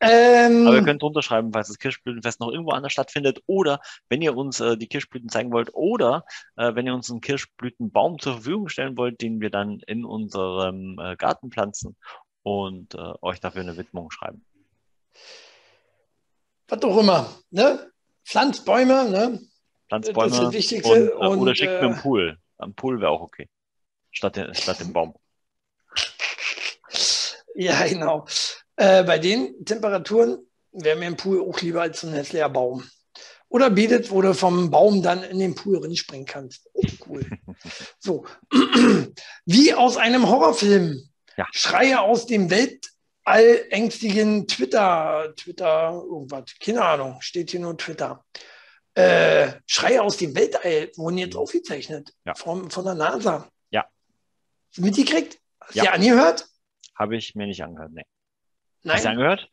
Ähm, 0.00 0.66
Aber 0.66 0.76
ihr 0.76 0.84
könnt 0.84 1.02
drunter 1.02 1.22
schreiben, 1.22 1.52
falls 1.52 1.68
das 1.68 1.78
Kirschblütenfest 1.78 2.40
noch 2.40 2.50
irgendwo 2.50 2.72
anders 2.72 2.92
stattfindet 2.92 3.40
oder 3.46 3.80
wenn 4.10 4.20
ihr 4.20 4.36
uns 4.36 4.60
äh, 4.60 4.76
die 4.76 4.86
Kirschblüten 4.88 5.30
zeigen 5.30 5.50
wollt 5.50 5.70
oder 5.72 6.24
äh, 6.56 6.74
wenn 6.74 6.86
ihr 6.86 6.94
uns 6.94 7.10
einen 7.10 7.22
Kirschblütenbaum 7.22 8.18
zur 8.18 8.34
Verfügung 8.34 8.68
stellen 8.68 8.98
wollt, 8.98 9.22
den 9.22 9.40
wir 9.40 9.48
dann 9.50 9.80
in 9.86 10.04
unserem 10.04 10.98
äh, 10.98 11.16
Garten 11.16 11.50
pflanzen 11.50 11.96
und 12.42 12.94
äh, 12.94 13.14
euch 13.22 13.40
dafür 13.40 13.62
eine 13.62 13.78
Widmung 13.78 14.10
schreiben. 14.10 14.44
was 16.68 16.82
auch 16.82 16.98
immer. 16.98 17.30
Ne? 17.50 17.90
Pflanzt 18.24 18.66
Bäume, 18.66 19.08
ne? 19.08 19.40
Pflanzbäume 19.88 20.30
Das 20.30 20.38
ist 20.38 20.44
das 20.44 20.52
Wichtigste. 20.52 21.14
und, 21.14 21.22
äh, 21.22 21.26
Und, 21.26 21.38
oder 21.38 21.54
schickt 21.54 21.72
mir 21.72 21.78
äh, 21.78 21.84
einen 21.90 21.98
Pool. 21.98 22.38
Ein 22.58 22.74
Pool 22.74 23.00
wäre 23.00 23.10
auch 23.10 23.20
okay. 23.20 23.48
Statt, 24.10 24.36
der, 24.36 24.54
statt 24.54 24.80
dem 24.80 24.92
Baum. 24.92 25.14
Ja, 27.54 27.86
genau. 27.86 28.26
Äh, 28.76 29.04
bei 29.04 29.18
den 29.18 29.64
Temperaturen 29.64 30.38
wäre 30.72 30.98
mir 30.98 31.06
ein 31.06 31.16
Pool 31.16 31.40
auch 31.40 31.60
lieber 31.60 31.82
als 31.82 32.00
so 32.00 32.08
ein 32.08 32.14
hässlicher 32.14 32.48
Baum. 32.48 32.84
Oder 33.48 33.70
bietet, 33.70 34.10
wo 34.10 34.20
du 34.20 34.34
vom 34.34 34.70
Baum 34.70 35.02
dann 35.02 35.22
in 35.22 35.38
den 35.38 35.54
Pool 35.54 35.94
springen 35.96 36.26
kannst. 36.26 36.68
Oh, 36.72 36.82
cool. 37.06 37.24
So. 37.98 38.26
Wie 39.46 39.72
aus 39.72 39.96
einem 39.96 40.28
Horrorfilm. 40.28 41.08
Ja. 41.36 41.46
Schreie 41.52 42.00
aus 42.00 42.26
dem 42.26 42.50
Weltall 42.50 43.64
ängstigen 43.70 44.46
Twitter, 44.46 45.32
Twitter, 45.36 46.02
irgendwas, 46.04 46.44
keine 46.60 46.84
Ahnung, 46.84 47.16
steht 47.20 47.52
hier 47.52 47.60
nur 47.60 47.76
Twitter. 47.78 48.24
Äh, 48.94 49.54
Schreie 49.66 50.02
aus 50.02 50.16
dem 50.18 50.34
Weltall 50.36 50.90
wurden 50.96 51.18
jetzt 51.18 51.36
aufgezeichnet. 51.36 52.14
Ja. 52.24 52.34
Von, 52.34 52.70
von 52.70 52.84
der 52.84 52.94
NASA. 52.94 53.50
Ja. 53.70 53.86
Mitgekriegt? 54.76 55.38
Hast 55.60 55.74
du 55.76 55.82
Ja. 55.84 55.92
angehört? 55.92 56.46
Habe 56.94 57.16
ich 57.16 57.34
mir 57.34 57.46
nicht 57.46 57.62
angehört. 57.62 57.90
Nee. 57.92 58.04
Nein. 58.82 58.96
Hast 58.96 59.04
du 59.04 59.08
angehört? 59.10 59.50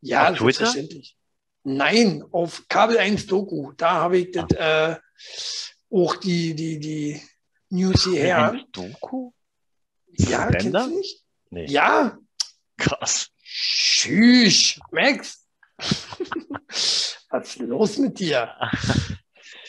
Ja, 0.00 0.30
Auf 0.30 0.38
Twitter? 0.38 0.66
selbstverständlich. 0.66 1.16
Nein, 1.64 2.24
auf 2.32 2.64
Kabel 2.68 2.98
1 2.98 3.26
Doku. 3.26 3.70
Da 3.76 3.92
habe 3.92 4.18
ich 4.18 4.32
das, 4.32 4.50
äh, 4.50 4.96
auch 5.90 6.16
die, 6.16 6.54
die, 6.54 6.80
die 6.80 7.22
News 7.68 8.02
hierher. 8.02 8.50
Ein 8.50 8.64
Doku? 8.72 9.30
Ja, 10.08 10.48
kennst 10.48 10.62
Sender? 10.64 10.88
du 10.88 10.96
nicht? 10.98 11.22
Nee. 11.50 11.66
Ja, 11.66 12.18
Krass. 12.78 13.28
tschüss, 13.44 14.80
Max. 14.90 15.46
Was 17.32 17.48
ist 17.48 17.60
los 17.60 17.96
mit 17.96 18.18
dir? 18.18 18.54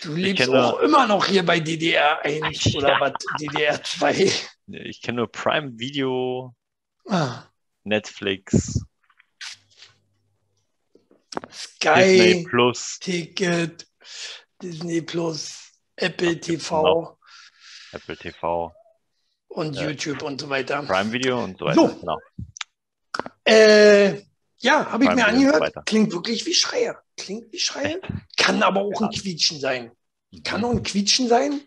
Du 0.02 0.14
lebst 0.16 0.50
auch 0.50 0.80
immer 0.80 1.08
noch 1.08 1.26
hier 1.26 1.46
bei 1.46 1.62
DDR 1.62 2.20
1 2.24 2.64
ja. 2.66 2.78
oder 2.78 3.00
was? 3.00 3.14
DDR 3.40 3.82
2. 3.82 4.32
Ich 4.68 5.02
kenne 5.02 5.18
nur 5.18 5.32
Prime 5.32 5.72
Video, 5.80 6.54
ah. 7.08 7.44
Netflix, 7.86 8.82
Sky, 11.50 12.18
Disney 12.18 12.48
Plus, 12.50 13.00
Ticket, 13.00 13.88
Disney 14.62 15.02
Plus, 15.02 15.72
Apple 15.96 16.38
TV. 16.42 17.18
Apple 17.94 18.18
TV. 18.18 18.74
Und 19.48 19.78
äh, 19.78 19.88
YouTube 19.88 20.22
und 20.24 20.42
so 20.42 20.50
weiter. 20.50 20.84
Prime 20.84 21.14
Video 21.14 21.42
und 21.42 21.58
so 21.60 21.66
weiter. 21.66 21.76
So. 21.76 21.96
Genau. 21.96 22.20
Äh, 23.46 24.22
ja, 24.58 24.92
habe 24.92 25.06
ich 25.06 25.12
mir 25.12 25.26
angehört. 25.26 25.74
Klingt 25.86 26.12
wirklich 26.12 26.46
wie 26.46 26.54
Schreier. 26.54 27.03
Klingt 27.18 27.52
wie 27.52 27.60
Schreier. 27.60 28.00
Kann 28.38 28.64
aber 28.64 28.82
auch 28.82 29.02
ein 29.02 29.10
Quietschen 29.10 29.60
sein. 29.60 29.92
Kann 30.44 30.64
auch 30.64 30.72
ein 30.72 30.84
Quietschen 30.84 31.28
sein. 31.28 31.62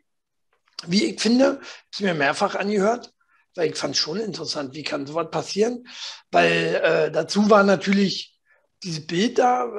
Wie 0.86 1.04
ich 1.04 1.20
finde, 1.20 1.60
ist 1.90 2.00
mir 2.00 2.14
mehrfach 2.14 2.54
angehört, 2.54 3.12
weil 3.54 3.70
ich 3.70 3.76
fand 3.76 3.94
es 3.94 4.00
schon 4.00 4.18
interessant, 4.18 4.74
wie 4.74 4.82
kann 4.82 5.06
sowas 5.06 5.30
passieren. 5.30 5.86
Weil 6.30 6.80
äh, 6.82 7.10
dazu 7.10 7.48
war 7.48 7.62
natürlich 7.62 8.38
dieses 8.82 9.06
Bild 9.06 9.38
da, 9.38 9.70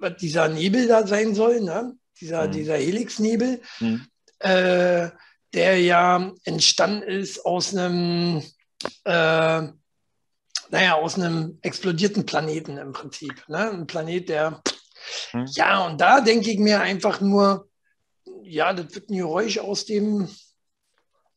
was 0.00 0.16
dieser 0.16 0.48
Nebel 0.48 0.86
da 0.86 1.06
sein 1.06 1.34
soll, 1.34 1.60
ne? 1.60 1.96
dieser, 2.20 2.46
mhm. 2.46 2.52
dieser 2.52 2.76
Helixnebel, 2.76 3.60
mhm. 3.80 4.06
äh, 4.38 5.10
der 5.52 5.80
ja 5.80 6.32
entstanden 6.44 7.02
ist 7.02 7.44
aus 7.44 7.74
einem, 7.74 8.42
äh, 9.04 9.62
naja, 10.70 10.94
aus 10.94 11.16
einem 11.16 11.58
explodierten 11.62 12.26
Planeten 12.26 12.78
im 12.78 12.92
Prinzip. 12.92 13.44
Ne? 13.48 13.70
Ein 13.70 13.86
Planet, 13.86 14.28
der, 14.28 14.62
mhm. 15.32 15.46
ja, 15.54 15.86
und 15.86 16.00
da 16.00 16.20
denke 16.20 16.50
ich 16.50 16.58
mir 16.58 16.80
einfach 16.80 17.20
nur, 17.20 17.68
ja, 18.42 18.72
das 18.72 18.94
wird 18.94 19.10
ein 19.10 19.16
Geräusch 19.16 19.58
aus 19.58 19.84
dem, 19.84 20.28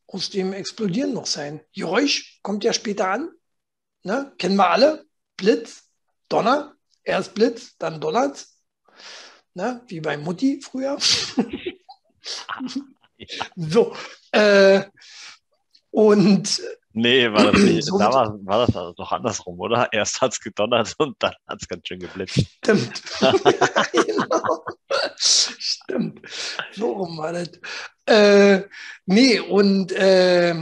aus 0.08 0.30
dem 0.30 0.54
Explodieren 0.54 1.14
noch 1.14 1.26
sein. 1.26 1.62
Geräusch 1.74 2.40
kommt 2.42 2.64
ja 2.64 2.74
später 2.74 3.10
an. 3.10 3.30
Ne? 4.04 4.34
Kennen 4.38 4.56
wir 4.56 4.70
alle. 4.70 5.06
Blitz, 5.36 5.90
Donner, 6.30 6.76
erst 7.04 7.34
Blitz, 7.34 7.78
dann 7.78 8.02
donnert 8.02 8.48
ne? 9.58 9.82
Wie 9.88 10.00
bei 10.00 10.16
Mutti 10.16 10.62
früher. 10.62 10.98
so. 13.56 13.96
Äh, 14.32 14.84
und 15.90 16.62
Nee, 16.98 17.32
war 17.32 17.52
das 17.52 17.62
nicht. 17.62 17.88
da 17.90 18.12
war, 18.12 18.40
war 18.44 18.66
das 18.66 18.76
also 18.76 18.92
doch 18.94 19.12
andersrum, 19.12 19.60
oder? 19.60 19.88
Erst 19.94 20.20
hat 20.20 20.34
es 20.34 20.40
gedonnert 20.40 20.96
und 20.98 21.16
dann 21.20 21.36
hat 21.48 21.62
es 21.62 21.68
ganz 21.68 21.88
schön 21.88 22.00
geblitzt. 22.00 22.40
Stimmt. 22.58 23.04
genau. 23.94 24.66
Stimmt. 25.16 26.22
So 26.72 26.94
rum 26.94 27.20
war 27.20 27.34
das. 27.34 27.52
Äh, 28.08 28.64
nee, 29.06 29.40
und 29.40 29.92
äh, 29.92 30.56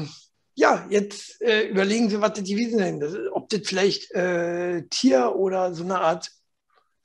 ja, 0.55 0.85
jetzt 0.89 1.41
äh, 1.41 1.69
überlegen 1.69 2.09
Sie, 2.09 2.19
was 2.19 2.33
das 2.33 2.43
gewesen 2.43 2.79
sind. 2.79 3.29
Ob 3.31 3.47
das 3.47 3.61
vielleicht 3.63 4.11
äh, 4.11 4.83
Tier 4.89 5.35
oder 5.35 5.73
so 5.73 5.85
eine 5.85 6.01
Art 6.01 6.31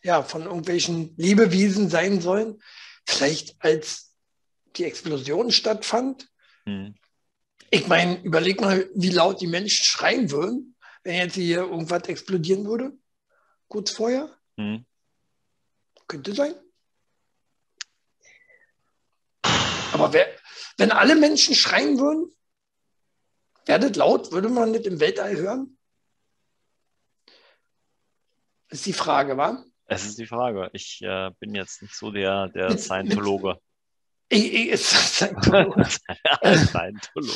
ja, 0.02 0.24
von 0.24 0.42
irgendwelchen 0.42 1.14
Lebewesen 1.16 1.88
sein 1.88 2.20
sollen. 2.20 2.60
Vielleicht 3.06 3.54
als 3.60 4.12
die 4.74 4.86
Explosion 4.86 5.52
stattfand. 5.52 6.28
Hm. 6.64 6.96
Ich 7.70 7.86
meine, 7.86 8.20
überleg 8.22 8.60
mal, 8.60 8.90
wie 8.94 9.10
laut 9.10 9.40
die 9.40 9.46
Menschen 9.46 9.84
schreien 9.84 10.30
würden, 10.32 10.76
wenn 11.04 11.14
jetzt 11.14 11.34
hier 11.34 11.60
irgendwas 11.60 12.02
explodieren 12.08 12.66
würde. 12.66 12.92
Kurz 13.68 13.92
vorher. 13.92 14.36
Hm. 14.56 14.84
Könnte 16.08 16.34
sein. 16.34 16.54
Aber 19.92 20.12
wer, 20.12 20.26
wenn 20.78 20.90
alle 20.90 21.14
Menschen 21.14 21.54
schreien 21.54 21.98
würden, 21.98 22.34
wäre 23.66 23.80
das 23.80 23.96
laut, 23.96 24.32
würde 24.32 24.48
man 24.48 24.72
das 24.72 24.82
im 24.82 24.98
Weltall 24.98 25.36
hören? 25.36 25.78
Ist 28.68 28.86
die 28.86 28.92
Frage, 28.92 29.36
wa? 29.36 29.64
Es 29.86 30.04
ist 30.04 30.18
die 30.18 30.26
Frage. 30.26 30.70
Ich 30.72 31.00
äh, 31.02 31.30
bin 31.38 31.54
jetzt 31.54 31.82
nicht 31.82 31.94
so 31.94 32.10
der, 32.10 32.48
der 32.48 32.76
Scientologe. 32.78 33.60
Ich, 34.32 34.54
ich, 34.54 34.68
ist 34.68 34.86
Scientologe. 34.86 35.84
Scientologe. 36.44 37.32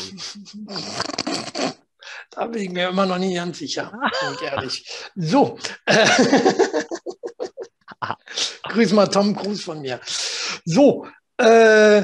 Da 2.30 2.47
bin 2.47 2.62
ich 2.62 2.70
mir 2.70 2.88
immer 2.88 3.05
noch 3.05 3.18
nicht 3.18 3.34
ganz 3.34 3.59
sicher, 3.59 3.90
bin 3.90 4.34
ich 4.34 4.42
ehrlich. 4.42 4.86
So. 5.16 5.59
Grüß 8.68 8.92
mal 8.92 9.09
Tom 9.09 9.34
Cruise 9.34 9.62
von 9.62 9.80
mir. 9.80 10.01
So. 10.64 11.09
Äh, 11.36 12.03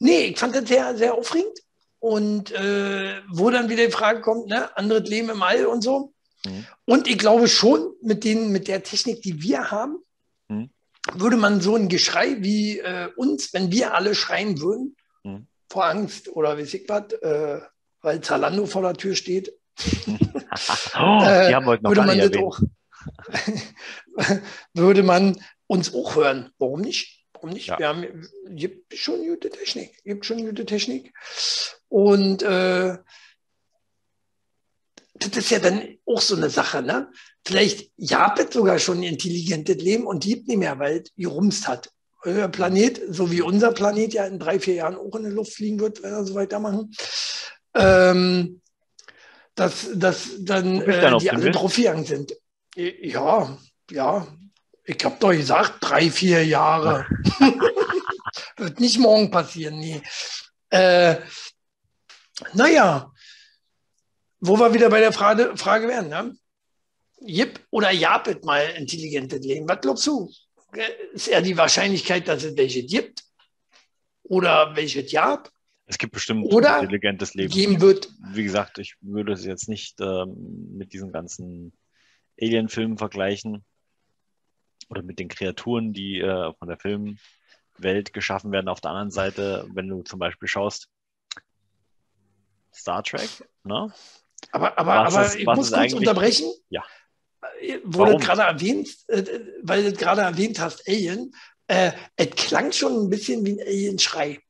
nee, 0.00 0.26
ich 0.26 0.38
fand 0.38 0.56
das 0.56 0.66
sehr, 0.66 0.96
sehr 0.96 1.14
aufregend. 1.14 1.58
Und 2.00 2.50
äh, 2.50 3.20
wo 3.30 3.50
dann 3.50 3.68
wieder 3.68 3.86
die 3.86 3.92
Frage 3.92 4.22
kommt, 4.22 4.48
ne, 4.48 4.76
anderes 4.76 5.08
Leben 5.08 5.30
im 5.30 5.42
All 5.42 5.66
und 5.66 5.82
so. 5.82 6.12
Mhm. 6.44 6.66
Und 6.84 7.06
ich 7.06 7.18
glaube 7.18 7.46
schon, 7.46 7.94
mit, 8.02 8.24
den, 8.24 8.50
mit 8.50 8.66
der 8.66 8.82
Technik, 8.82 9.22
die 9.22 9.40
wir 9.40 9.70
haben. 9.70 10.02
Würde 11.14 11.36
man 11.36 11.60
so 11.60 11.76
ein 11.76 11.88
Geschrei 11.88 12.36
wie 12.40 12.78
äh, 12.78 13.08
uns, 13.16 13.52
wenn 13.52 13.72
wir 13.72 13.94
alle 13.94 14.14
schreien 14.14 14.60
würden, 14.60 14.96
mhm. 15.24 15.46
vor 15.68 15.86
Angst 15.86 16.28
oder 16.28 16.58
wie 16.58 16.62
ich 16.62 16.88
was, 16.88 17.12
äh, 17.22 17.60
weil 18.00 18.20
Zalando 18.20 18.66
vor 18.66 18.82
der 18.82 18.94
Tür 18.94 19.14
steht. 19.14 19.52
oh, 20.98 21.22
äh, 21.24 21.52
würde 21.82 22.02
man 22.02 22.18
das 22.18 22.36
auch, 22.36 22.60
würde 24.74 25.02
man 25.02 25.40
uns 25.66 25.94
auch 25.94 26.16
hören. 26.16 26.52
Warum 26.58 26.82
nicht? 26.82 27.24
Warum 27.32 27.50
nicht? 27.50 27.68
Ja. 27.68 27.78
Wir 27.78 27.88
haben 27.88 28.28
gibt 28.50 28.94
schon 28.96 29.26
gute 29.26 29.50
Technik. 29.50 30.02
Gibt 30.04 30.26
schon 30.26 30.44
gute 30.46 30.66
Technik. 30.66 31.12
Und 31.88 32.42
äh, 32.42 32.98
das 35.14 35.36
ist 35.36 35.50
ja 35.50 35.58
dann 35.58 35.82
auch 36.06 36.20
so 36.20 36.36
eine 36.36 36.50
Sache, 36.50 36.82
ne? 36.82 37.10
Vielleicht 37.44 37.90
japet 37.96 38.52
sogar 38.52 38.78
schon 38.78 38.98
ein 38.98 39.04
intelligentes 39.04 39.76
Leben 39.76 40.06
und 40.06 40.24
liebt 40.24 40.48
nicht 40.48 40.58
mehr, 40.58 40.78
weil 40.78 41.02
es 41.02 41.12
gerumst 41.16 41.68
hat. 41.68 41.90
Euer 42.24 42.48
Planet, 42.48 43.00
so 43.08 43.30
wie 43.32 43.42
unser 43.42 43.72
Planet 43.72 44.14
ja 44.14 44.26
in 44.26 44.38
drei, 44.38 44.60
vier 44.60 44.74
Jahren 44.74 44.96
auch 44.96 45.14
in 45.16 45.24
der 45.24 45.32
Luft 45.32 45.54
fliegen 45.54 45.80
wird, 45.80 46.02
wenn 46.02 46.12
wir 46.12 46.24
so 46.24 46.34
weitermachen, 46.34 46.94
ähm, 47.74 48.60
dass, 49.56 49.88
dass 49.94 50.30
dann 50.38 50.80
äh, 50.82 51.18
die 51.18 51.30
alle 51.30 51.50
gegangen 51.50 52.04
sind. 52.04 52.32
Ja, 52.76 53.58
ja. 53.90 54.26
Ich 54.84 55.04
habe 55.04 55.16
doch 55.18 55.30
gesagt, 55.30 55.74
drei, 55.80 56.10
vier 56.10 56.44
Jahre. 56.44 57.06
wird 58.56 58.80
nicht 58.80 58.98
morgen 58.98 59.30
passieren, 59.30 59.78
nee. 59.78 60.00
Äh, 60.70 61.16
naja, 62.54 63.11
wo 64.42 64.58
wir 64.58 64.74
wieder 64.74 64.90
bei 64.90 64.98
der 64.98 65.12
Frage, 65.12 65.56
Frage 65.56 65.86
wären, 65.86 66.08
ne? 66.08 66.36
Jip 67.20 67.60
oder 67.70 67.92
Japet 67.92 68.44
mal 68.44 68.62
intelligente 68.76 69.36
Leben. 69.36 69.68
Was 69.68 69.80
glaubst 69.80 70.06
du? 70.06 70.28
Ist 71.12 71.28
eher 71.28 71.42
die 71.42 71.56
Wahrscheinlichkeit, 71.56 72.26
dass 72.26 72.42
es 72.42 72.56
welche 72.56 72.82
gibt? 72.82 73.22
Oder 74.24 74.74
welche 74.74 75.02
Jap? 75.02 75.50
Es 75.86 75.96
gibt 75.96 76.12
bestimmt 76.12 76.52
oder 76.52 76.80
intelligentes 76.80 77.34
Leben. 77.34 77.52
Geben 77.52 77.80
wird. 77.80 78.08
Wie 78.32 78.42
gesagt, 78.42 78.78
ich 78.78 78.96
würde 79.00 79.32
es 79.32 79.44
jetzt 79.44 79.68
nicht 79.68 80.00
ähm, 80.00 80.76
mit 80.76 80.92
diesen 80.92 81.12
ganzen 81.12 81.72
Alien-Filmen 82.40 82.98
vergleichen 82.98 83.64
oder 84.88 85.02
mit 85.02 85.20
den 85.20 85.28
Kreaturen, 85.28 85.92
die 85.92 86.18
äh, 86.18 86.52
von 86.58 86.66
der 86.66 86.78
Filmwelt 86.78 88.12
geschaffen 88.12 88.50
werden. 88.50 88.68
Auf 88.68 88.80
der 88.80 88.90
anderen 88.90 89.12
Seite, 89.12 89.68
wenn 89.72 89.86
du 89.86 90.02
zum 90.02 90.18
Beispiel 90.18 90.48
schaust, 90.48 90.88
Star 92.74 93.04
Trek, 93.04 93.28
ne? 93.62 93.92
Aber, 94.50 94.78
aber, 94.78 94.92
aber 94.92 95.26
ist, 95.26 95.36
ich 95.36 95.46
muss 95.46 95.72
kurz 95.72 95.92
unterbrechen. 95.92 96.52
Ja. 96.68 96.82
Wo 97.84 98.04
du 98.04 98.18
gerade 98.18 98.42
erwähnt, 98.42 98.88
äh, 99.08 99.22
weil 99.62 99.84
du 99.84 99.92
gerade 99.92 100.22
erwähnt 100.22 100.58
hast, 100.58 100.88
Alien, 100.88 101.32
äh, 101.68 101.92
es 102.16 102.30
klang 102.30 102.72
schon 102.72 103.04
ein 103.04 103.10
bisschen 103.10 103.44
wie 103.46 103.52
ein 103.52 103.60
Alien-Schrei. 103.60 104.40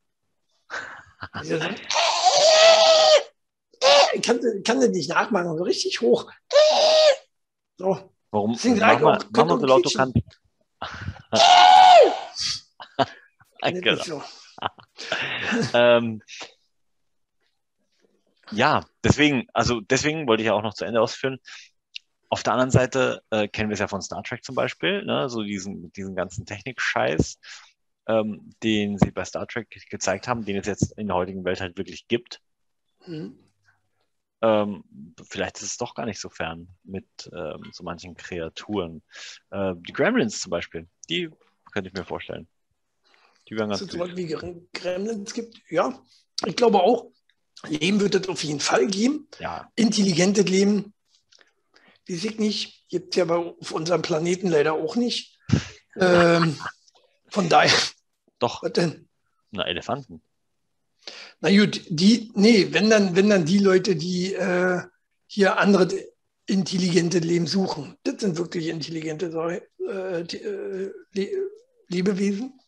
ich 4.15 4.23
kann, 4.23 4.41
kann 4.65 4.81
das 4.81 4.91
nicht 4.91 5.11
nachmachen, 5.11 5.57
so 5.57 5.63
richtig 5.63 6.01
hoch. 6.01 6.31
So. 7.77 8.13
Warum? 8.31 8.55
Deswegen 8.55 8.79
mal, 8.79 8.97
auch, 8.97 9.25
mach 9.31 9.45
mal 9.47 9.61
so 9.61 9.67
laut 9.67 9.85
du 9.85 9.91
kannst. 9.91 10.17
genau. 13.63 14.03
so. 14.03 14.23
ähm, 15.75 16.23
ja, 18.55 18.85
deswegen, 19.05 19.47
also 19.53 19.81
deswegen 19.81 20.27
wollte 20.27 20.43
ich 20.43 20.47
ja 20.47 20.55
auch 20.55 20.63
noch 20.63 20.75
zu 20.75 20.85
Ende 20.85 21.01
ausführen. 21.01 21.39
Auf 22.29 22.43
der 22.43 22.55
anderen 22.55 22.71
Seite 22.71 23.23
äh, 23.31 23.49
kennen 23.49 23.69
wir 23.69 23.75
es 23.75 23.81
ja 23.81 23.89
von 23.89 24.01
Star 24.01 24.23
Trek 24.23 24.45
zum 24.45 24.55
Beispiel, 24.55 25.05
ne? 25.05 25.29
so 25.29 25.43
diesen, 25.43 25.93
diesen 25.93 26.15
ganzen 26.15 26.47
Technik-Scheiß, 26.47 27.39
ähm, 28.07 28.55
den 28.63 28.99
sie 28.99 29.11
bei 29.11 29.25
Star 29.25 29.47
Trek 29.47 29.69
gezeigt 29.91 30.29
haben, 30.29 30.45
den 30.45 30.57
es 30.57 30.67
jetzt 30.67 30.93
in 30.99 31.09
der 31.09 31.17
heutigen 31.17 31.45
Welt 31.45 31.61
halt 31.61 31.77
wirklich 31.77 32.09
gibt. 32.09 32.41
Mhm. 33.07 33.39
Ähm, 34.41 34.83
vielleicht 35.29 35.59
ist 35.59 35.65
es 35.65 35.77
doch 35.77 35.95
gar 35.95 36.07
nicht 36.07 36.21
so 36.21 36.29
fern 36.29 36.69
mit 36.83 37.07
ähm, 37.33 37.71
so 37.73 37.85
manchen 37.85 38.17
Kreaturen. 38.17 39.03
Äh, 39.51 39.75
die 39.77 39.93
Gremlins 39.93 40.41
zum 40.41 40.51
Beispiel, 40.51 40.89
die 41.09 41.31
könnte 41.71 41.89
ich 41.89 41.95
mir 41.95 42.05
vorstellen. 42.05 42.49
Die 43.49 43.57
wären 43.57 43.69
ganz 43.69 43.81
sowas 43.81 44.09
süß. 44.09 44.17
wie 44.17 44.35
Gre- 44.35 44.67
Gremlins 44.73 45.33
gibt. 45.35 45.61
Ja, 45.69 46.01
ich 46.47 46.57
glaube 46.57 46.81
auch, 46.83 47.13
Leben 47.69 48.01
wird 48.01 48.15
es 48.15 48.29
auf 48.29 48.43
jeden 48.45 48.61
Fall 48.61 48.87
geben. 48.87 49.29
Ja, 49.39 49.71
Intelligentes 49.77 50.47
Leben, 50.47 50.93
weiß 52.09 52.25
ich 52.25 52.39
nicht, 52.39 52.89
gibt 52.89 53.15
es 53.15 53.17
ja 53.17 53.25
bei, 53.25 53.37
auf 53.37 53.73
unserem 53.73 54.03
Planeten 54.03 54.49
leider 54.49 54.75
auch 54.75 54.97
nicht. 54.97 55.39
Ähm, 55.95 56.57
von 57.29 57.51
daher, 57.51 57.79
doch, 58.39 58.63
was 58.63 58.73
denn? 58.73 59.07
na, 59.53 59.67
Elefanten. 59.67 60.23
Na 61.41 61.51
gut, 61.51 61.83
die, 61.89 62.33
nee, 62.35 62.69
wenn 62.71 62.91
dann, 62.91 63.15
wenn 63.15 63.29
dann 63.31 63.45
die 63.45 63.59
Leute, 63.59 63.95
die 63.95 64.35
äh, 64.35 64.81
hier 65.27 65.59
andere 65.59 65.89
intelligente 66.47 67.19
Leben 67.19 67.47
suchen, 67.47 67.97
das 68.03 68.21
sind 68.21 68.39
wirklich 68.39 68.69
intelligente 68.69 69.27
äh, 69.27 70.25
die, 70.25 70.39
äh, 70.39 70.93
Le 71.13 71.29
Lebewesen. 71.89 72.59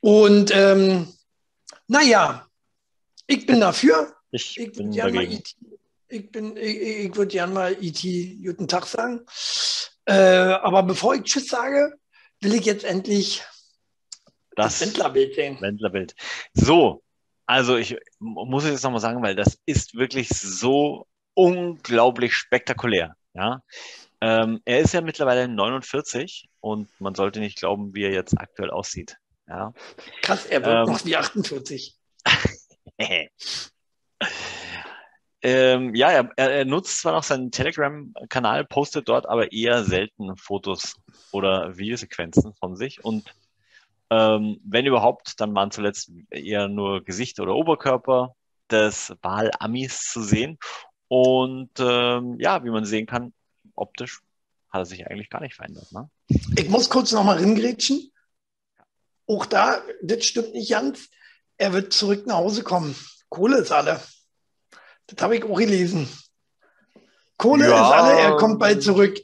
Und 0.00 0.50
ähm, 0.52 1.06
naja, 1.86 2.48
ich 3.26 3.46
bin 3.46 3.60
dafür. 3.60 4.14
Ich, 4.30 4.58
Ich 4.58 4.72
bin 4.72 4.86
würde 4.86 4.96
gerne 4.96 5.12
mal 5.12 5.22
dagegen. 5.24 5.40
IT, 5.40 5.56
ich 6.08 6.30
bin, 6.30 6.56
ich, 6.56 6.80
ich 6.80 7.16
würde 7.16 7.30
gerne 7.32 7.52
mal 7.54 7.76
IT 7.80 8.02
guten 8.44 8.68
Tag 8.68 8.86
sagen. 8.86 9.24
Äh, 10.04 10.14
aber 10.14 10.82
bevor 10.82 11.14
ich 11.14 11.22
Tschüss 11.22 11.48
sage, 11.48 11.94
will 12.40 12.54
ich 12.54 12.64
jetzt 12.64 12.84
endlich 12.84 13.42
das 14.56 14.78
Das 14.78 14.88
Wendlerbild 14.88 15.34
sehen. 15.34 15.60
Wendlerbild. 15.60 16.14
So, 16.54 17.02
also 17.46 17.76
ich 17.76 17.96
muss 18.18 18.64
jetzt 18.64 18.82
nochmal 18.82 19.00
sagen, 19.00 19.22
weil 19.22 19.34
das 19.36 19.58
ist 19.66 19.94
wirklich 19.94 20.28
so 20.28 21.06
unglaublich 21.34 22.34
spektakulär. 22.34 23.16
Ja, 23.34 23.62
ähm, 24.20 24.60
er 24.66 24.80
ist 24.80 24.92
ja 24.92 25.00
mittlerweile 25.00 25.48
49 25.48 26.48
und 26.60 26.88
man 27.00 27.14
sollte 27.14 27.40
nicht 27.40 27.58
glauben, 27.58 27.94
wie 27.94 28.04
er 28.04 28.12
jetzt 28.12 28.38
aktuell 28.38 28.70
aussieht. 28.70 29.16
Ja, 29.48 29.72
Krass, 30.22 30.46
er 30.46 30.64
wird 30.64 30.86
Ähm, 30.88 30.92
noch 30.94 31.04
wie 31.04 31.16
48. 31.16 31.96
ähm, 35.42 35.94
ja, 35.94 36.10
er, 36.10 36.30
er, 36.36 36.64
nutzt 36.64 37.00
zwar 37.00 37.12
noch 37.12 37.22
seinen 37.22 37.50
Telegram-Kanal, 37.50 38.64
postet 38.64 39.08
dort 39.08 39.26
aber 39.28 39.52
eher 39.52 39.84
selten 39.84 40.36
Fotos 40.36 40.94
oder 41.32 41.76
Videosequenzen 41.76 42.54
von 42.54 42.76
sich 42.76 43.04
und 43.04 43.34
ähm, 44.12 44.60
wenn 44.64 44.84
überhaupt, 44.84 45.40
dann 45.40 45.54
waren 45.54 45.70
zuletzt 45.70 46.12
eher 46.28 46.68
nur 46.68 47.02
Gesicht 47.02 47.40
oder 47.40 47.54
Oberkörper 47.54 48.34
des 48.70 49.14
Wahl-Amis 49.22 50.02
zu 50.02 50.22
sehen. 50.22 50.58
Und 51.08 51.70
ähm, 51.78 52.38
ja, 52.38 52.62
wie 52.62 52.70
man 52.70 52.84
sehen 52.84 53.06
kann, 53.06 53.32
optisch 53.74 54.20
hat 54.68 54.82
er 54.82 54.86
sich 54.86 55.06
eigentlich 55.06 55.30
gar 55.30 55.40
nicht 55.40 55.54
verändert. 55.54 55.90
Ne? 55.92 56.10
Ich 56.56 56.68
muss 56.68 56.90
kurz 56.90 57.12
noch 57.12 57.24
mal 57.24 57.38
ringrätschen. 57.38 58.12
Auch 59.26 59.46
da, 59.46 59.80
das 60.02 60.26
stimmt 60.26 60.52
nicht 60.52 60.70
ganz. 60.70 61.08
Er 61.58 61.72
wird 61.72 61.92
zurück 61.92 62.26
nach 62.26 62.36
Hause 62.36 62.62
kommen. 62.62 62.94
Kohle 63.28 63.58
ist 63.58 63.72
alle. 63.72 64.00
Das 65.06 65.22
habe 65.22 65.36
ich 65.36 65.44
auch 65.44 65.56
gelesen. 65.56 66.08
Kohle 67.36 67.68
Ja. 67.68 67.74
ist 67.88 67.92
alle, 67.92 68.20
er 68.20 68.36
kommt 68.36 68.58
bald 68.58 68.82
zurück. 68.82 69.18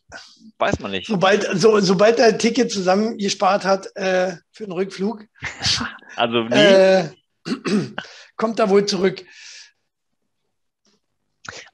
Weiß 0.58 0.80
man 0.80 0.90
nicht. 0.90 1.06
Sobald, 1.06 1.48
so, 1.60 1.78
sobald 1.80 2.18
er 2.18 2.26
ein 2.28 2.38
Ticket 2.38 2.70
zusammengespart 2.72 3.64
hat 3.64 3.94
äh, 3.96 4.36
für 4.50 4.64
den 4.64 4.72
Rückflug, 4.72 5.24
Also 6.16 6.42
nie, 6.44 6.54
äh, 6.54 7.10
kommt 8.36 8.58
er 8.58 8.68
wohl 8.70 8.84
zurück. 8.86 9.24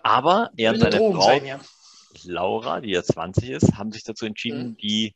aber 0.00 0.50
er 0.57 0.72
und 0.72 0.80
seine 0.80 0.96
Drohung 0.96 1.14
Frau 1.16 1.26
sein, 1.28 1.46
ja. 1.46 1.61
Laura, 2.24 2.80
die 2.80 2.90
ja 2.90 3.02
20 3.02 3.50
ist, 3.50 3.76
haben 3.76 3.90
sich 3.90 4.02
dazu 4.05 4.26
entschieden, 4.26 4.70
Mhm. 4.70 4.76
die 4.76 5.14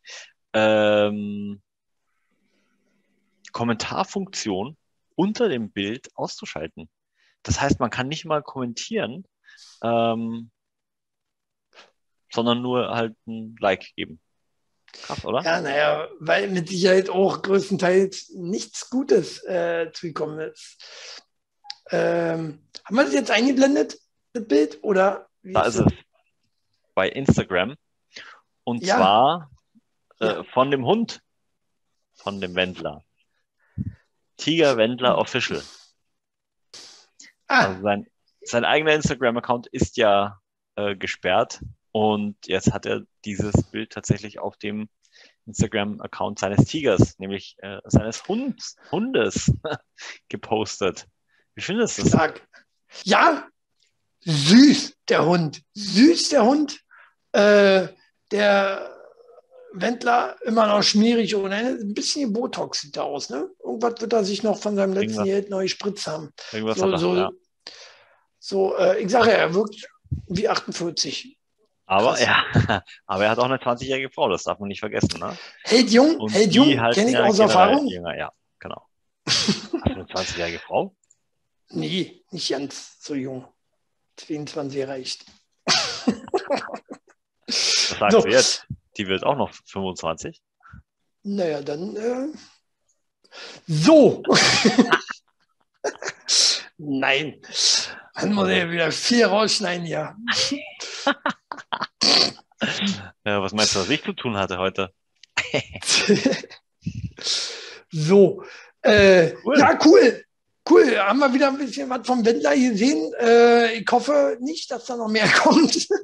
ähm, 0.54 1.60
Kommentarfunktion 3.52 4.76
unter 5.18 5.48
dem 5.48 5.72
Bild 5.72 6.14
auszuschalten. 6.14 6.88
Das 7.42 7.60
heißt, 7.60 7.80
man 7.80 7.90
kann 7.90 8.06
nicht 8.06 8.24
mal 8.24 8.40
kommentieren, 8.40 9.24
ähm, 9.82 10.50
sondern 12.32 12.62
nur 12.62 12.90
halt 12.94 13.16
ein 13.26 13.56
Like 13.58 13.94
geben. 13.96 14.20
Krass, 14.92 15.24
oder? 15.24 15.42
Ja, 15.42 15.60
naja, 15.60 16.08
weil 16.20 16.48
mit 16.48 16.68
Sicherheit 16.68 17.10
auch 17.10 17.42
größtenteils 17.42 18.30
nichts 18.36 18.90
Gutes 18.90 19.42
äh, 19.44 19.90
zugekommen 19.92 20.38
ist. 20.38 21.24
Ähm, 21.90 22.62
haben 22.84 22.96
wir 22.96 23.04
das 23.04 23.14
jetzt 23.14 23.30
eingeblendet, 23.30 23.98
das 24.34 24.46
Bild? 24.46 24.78
Oder 24.82 25.28
Da 25.42 25.62
ist 25.64 25.76
es 25.76 25.92
bei 26.94 27.08
Instagram. 27.08 27.74
Und 28.62 28.84
Ja. 28.84 28.96
zwar 28.96 29.50
äh, 30.20 30.26
Ja. 30.26 30.44
von 30.52 30.70
dem 30.70 30.84
Hund, 30.84 31.22
von 32.14 32.40
dem 32.40 32.54
Wendler. 32.54 33.04
Tiger 34.38 34.76
Wendler 34.76 35.18
Official. 35.18 35.62
Ah, 37.46 37.66
Also 37.66 37.82
sein, 37.82 38.06
sein 38.42 38.64
eigener 38.64 38.94
Instagram-Account 38.94 39.66
ist 39.68 39.96
ja 39.96 40.40
äh, 40.76 40.96
gesperrt 40.96 41.60
und 41.92 42.36
jetzt 42.46 42.72
hat 42.72 42.86
er 42.86 43.02
dieses 43.24 43.52
Bild 43.70 43.90
tatsächlich 43.92 44.38
auf 44.38 44.56
dem 44.56 44.88
Instagram-Account 45.46 46.38
seines 46.38 46.66
Tigers, 46.66 47.18
nämlich 47.18 47.56
äh, 47.58 47.78
seines 47.84 48.26
Hunds, 48.28 48.76
Hundes, 48.90 49.52
gepostet. 50.28 51.06
Wie 51.54 51.62
findest 51.62 51.98
du 51.98 52.02
das? 52.02 52.10
stark. 52.12 52.46
Ja, 53.04 53.48
süß, 54.20 54.96
der 55.08 55.24
Hund. 55.26 55.62
Süß, 55.74 56.28
der 56.30 56.44
Hund. 56.44 56.80
Äh, 57.32 57.88
der 58.30 58.97
Wendler 59.72 60.36
immer 60.44 60.66
noch 60.66 60.82
schmierig 60.82 61.34
und 61.34 61.52
ein 61.52 61.94
bisschen 61.94 62.32
Botox 62.32 62.80
sieht 62.80 62.96
er 62.96 63.04
aus. 63.04 63.30
Ne? 63.30 63.48
Irgendwas 63.62 64.00
wird 64.00 64.12
er 64.12 64.24
sich 64.24 64.42
noch 64.42 64.58
von 64.58 64.76
seinem 64.76 64.92
letzten 64.94 65.26
Irgendwas. 65.26 65.26
Geld 65.26 65.50
neu 65.50 65.66
haben. 66.06 66.32
Irgendwas 66.52 66.78
So, 66.78 66.84
hat 66.86 66.92
er, 66.92 66.98
so, 66.98 67.16
ja. 67.16 67.30
so 68.38 68.76
äh, 68.76 69.02
ich 69.02 69.10
sage, 69.10 69.32
er 69.32 69.54
wirkt 69.54 69.88
wie 70.28 70.48
48. 70.48 71.36
Aber, 71.86 72.14
krass. 72.14 72.20
ja, 72.68 72.82
aber 73.06 73.24
er 73.24 73.30
hat 73.30 73.38
auch 73.38 73.44
eine 73.44 73.56
20-jährige 73.56 74.10
Frau, 74.10 74.28
das 74.28 74.44
darf 74.44 74.58
man 74.58 74.68
nicht 74.68 74.80
vergessen. 74.80 75.18
Ne? 75.20 75.36
Hält 75.62 75.90
jung, 75.90 76.16
Und 76.16 76.32
hält 76.32 76.54
jung, 76.54 76.68
kenne 76.68 77.06
ich 77.08 77.12
ja 77.12 77.24
aus 77.24 77.38
Erfahrung. 77.38 77.86
Jünger, 77.86 78.16
ja, 78.16 78.32
genau. 78.58 78.86
Hast 79.26 79.72
du 79.72 79.78
eine 79.82 80.04
20-jährige 80.04 80.58
Frau? 80.58 80.94
Nee, 81.70 82.22
nicht 82.30 82.48
ganz 82.50 82.96
so 83.00 83.14
jung. 83.14 83.46
22 84.16 84.86
reicht. 84.88 85.24
Was 87.46 87.88
sagst 87.98 88.12
So. 88.12 88.20
du 88.22 88.28
jetzt? 88.30 88.66
Die 88.98 89.06
wird 89.06 89.24
auch 89.24 89.36
noch 89.36 89.52
25. 89.66 90.42
Naja, 91.22 91.62
dann 91.62 91.96
äh, 91.96 92.28
so. 93.66 94.22
Nein, 96.78 97.40
dann 98.14 98.32
muss 98.32 98.48
er 98.48 98.70
wieder 98.70 98.92
viel 98.92 99.24
rausschneiden 99.24 99.86
hier. 99.86 100.16
Ja, 103.24 103.40
was 103.40 103.52
meinst 103.52 103.74
du, 103.76 103.80
was 103.80 103.88
ich 103.90 104.02
zu 104.02 104.12
tun 104.14 104.36
hatte 104.36 104.58
heute? 104.58 104.92
so. 107.90 108.42
Äh, 108.82 109.34
Cool. 109.44 109.58
Ja, 109.58 109.78
cool. 109.84 110.24
Cool. 110.68 110.98
Haben 110.98 111.18
wir 111.20 111.32
wieder 111.32 111.48
ein 111.48 111.58
bisschen 111.58 111.88
was 111.88 112.06
vom 112.06 112.24
Wendler 112.24 112.54
gesehen. 112.54 113.12
Äh, 113.20 113.74
ich 113.74 113.86
hoffe 113.90 114.36
nicht, 114.40 114.70
dass 114.70 114.84
da 114.86 114.96
noch 114.96 115.08
mehr 115.08 115.28
kommt. 115.42 115.88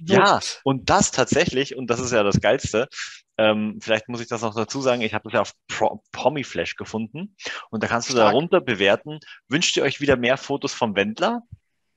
Ja, 0.00 0.38
und 0.62 0.88
das 0.88 1.10
tatsächlich, 1.10 1.76
und 1.76 1.88
das 1.88 1.98
ist 1.98 2.12
ja 2.12 2.22
das 2.22 2.40
Geilste, 2.40 2.88
ähm, 3.38 3.78
vielleicht 3.82 4.08
muss 4.08 4.20
ich 4.20 4.28
das 4.28 4.42
noch 4.42 4.54
dazu 4.54 4.80
sagen, 4.80 5.02
ich 5.02 5.14
habe 5.14 5.24
das 5.24 5.32
ja 5.32 5.40
auf 5.40 5.52
Pro 5.68 6.02
Promiflash 6.12 6.76
gefunden 6.76 7.36
und 7.70 7.82
da 7.82 7.88
kannst 7.88 8.08
du 8.08 8.12
Stark. 8.12 8.30
darunter 8.30 8.60
bewerten, 8.60 9.18
wünscht 9.48 9.76
ihr 9.76 9.82
euch 9.82 10.00
wieder 10.00 10.16
mehr 10.16 10.36
Fotos 10.36 10.72
vom 10.72 10.94
Wendler? 10.94 11.42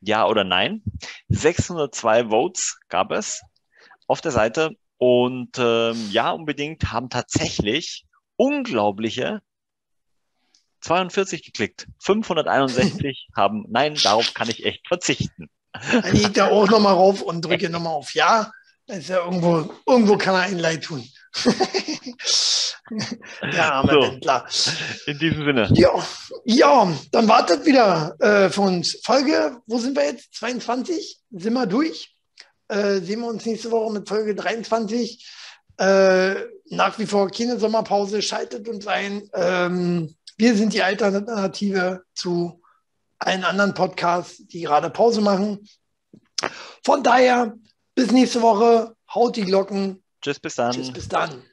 Ja 0.02 0.28
oder 0.28 0.44
nein? 0.44 0.82
602 1.30 2.30
Votes 2.30 2.80
gab 2.90 3.12
es 3.12 3.42
auf 4.08 4.22
der 4.22 4.32
Seite 4.32 4.72
und 4.98 5.58
ähm, 5.60 6.10
ja, 6.12 6.32
unbedingt 6.32 6.92
haben 6.92 7.10
tatsächlich 7.10 8.06
unglaubliche 8.36 9.42
42 10.82 11.44
geklickt. 11.44 11.88
561 12.00 13.28
haben, 13.36 13.66
nein, 13.70 13.96
darauf 13.96 14.34
kann 14.34 14.50
ich 14.50 14.66
echt 14.66 14.88
verzichten. 14.88 15.50
Dann 15.92 16.16
ich 16.16 16.32
da 16.32 16.50
auch 16.50 16.70
nochmal 16.70 16.94
rauf 16.94 17.22
und 17.22 17.42
drücke 17.46 17.70
nochmal 17.70 17.94
auf 17.94 18.14
Ja. 18.14 18.52
Das 18.88 18.98
ist 18.98 19.10
ja 19.10 19.24
irgendwo, 19.24 19.72
irgendwo 19.86 20.18
kann 20.18 20.34
er 20.34 20.42
ein 20.42 20.58
Leid 20.58 20.84
tun. 20.84 21.08
Der 23.54 23.74
arme 23.74 23.92
So. 23.94 24.02
Wendler. 24.02 24.48
In 25.06 25.20
diesem 25.20 25.46
Sinne. 25.46 25.70
Ja, 25.76 25.92
ja, 26.44 26.92
dann 27.12 27.28
wartet 27.28 27.68
wieder 27.68 28.16
äh, 28.20 28.50
für 28.50 28.62
uns. 28.62 29.00
Folge, 29.04 29.58
wo 29.68 29.78
sind 29.78 29.96
wir 29.96 30.06
jetzt? 30.06 30.34
22? 30.34 31.20
Sind 31.30 31.54
wir 31.54 31.68
durch? 31.68 32.16
Äh, 32.68 33.00
sehen 33.02 33.20
wir 33.20 33.28
uns 33.28 33.46
nächste 33.46 33.70
Woche 33.70 33.94
mit 33.94 34.10
Folge 34.10 34.34
23. 34.34 35.24
Äh, 35.78 36.36
nach 36.72 36.98
wie 36.98 37.06
vor 37.06 37.30
keine 37.30 37.60
Sommerpause. 37.60 38.24
Schaltet 38.24 38.68
uns 38.68 38.88
ein. 38.88 39.30
Ähm, 39.34 40.16
wir 40.40 40.56
sind 40.56 40.74
die 40.74 40.82
Alternative 40.82 42.04
zu 42.16 42.62
allen 43.20 43.44
anderen 43.44 43.74
Podcasts, 43.74 44.48
die 44.48 44.62
gerade 44.62 44.90
Pause 44.90 45.20
machen. 45.20 45.68
Von 46.86 47.04
daher, 47.04 47.54
bis 47.94 48.12
nächste 48.12 48.42
Woche. 48.42 48.96
Haut 49.14 49.36
die 49.36 49.44
Glocken. 49.44 50.02
Tschüss, 50.22 50.40
bis 50.40 50.56
dann. 50.56 50.72
Tschüss, 50.72 50.92
bis 50.92 51.10
dann. 51.10 51.44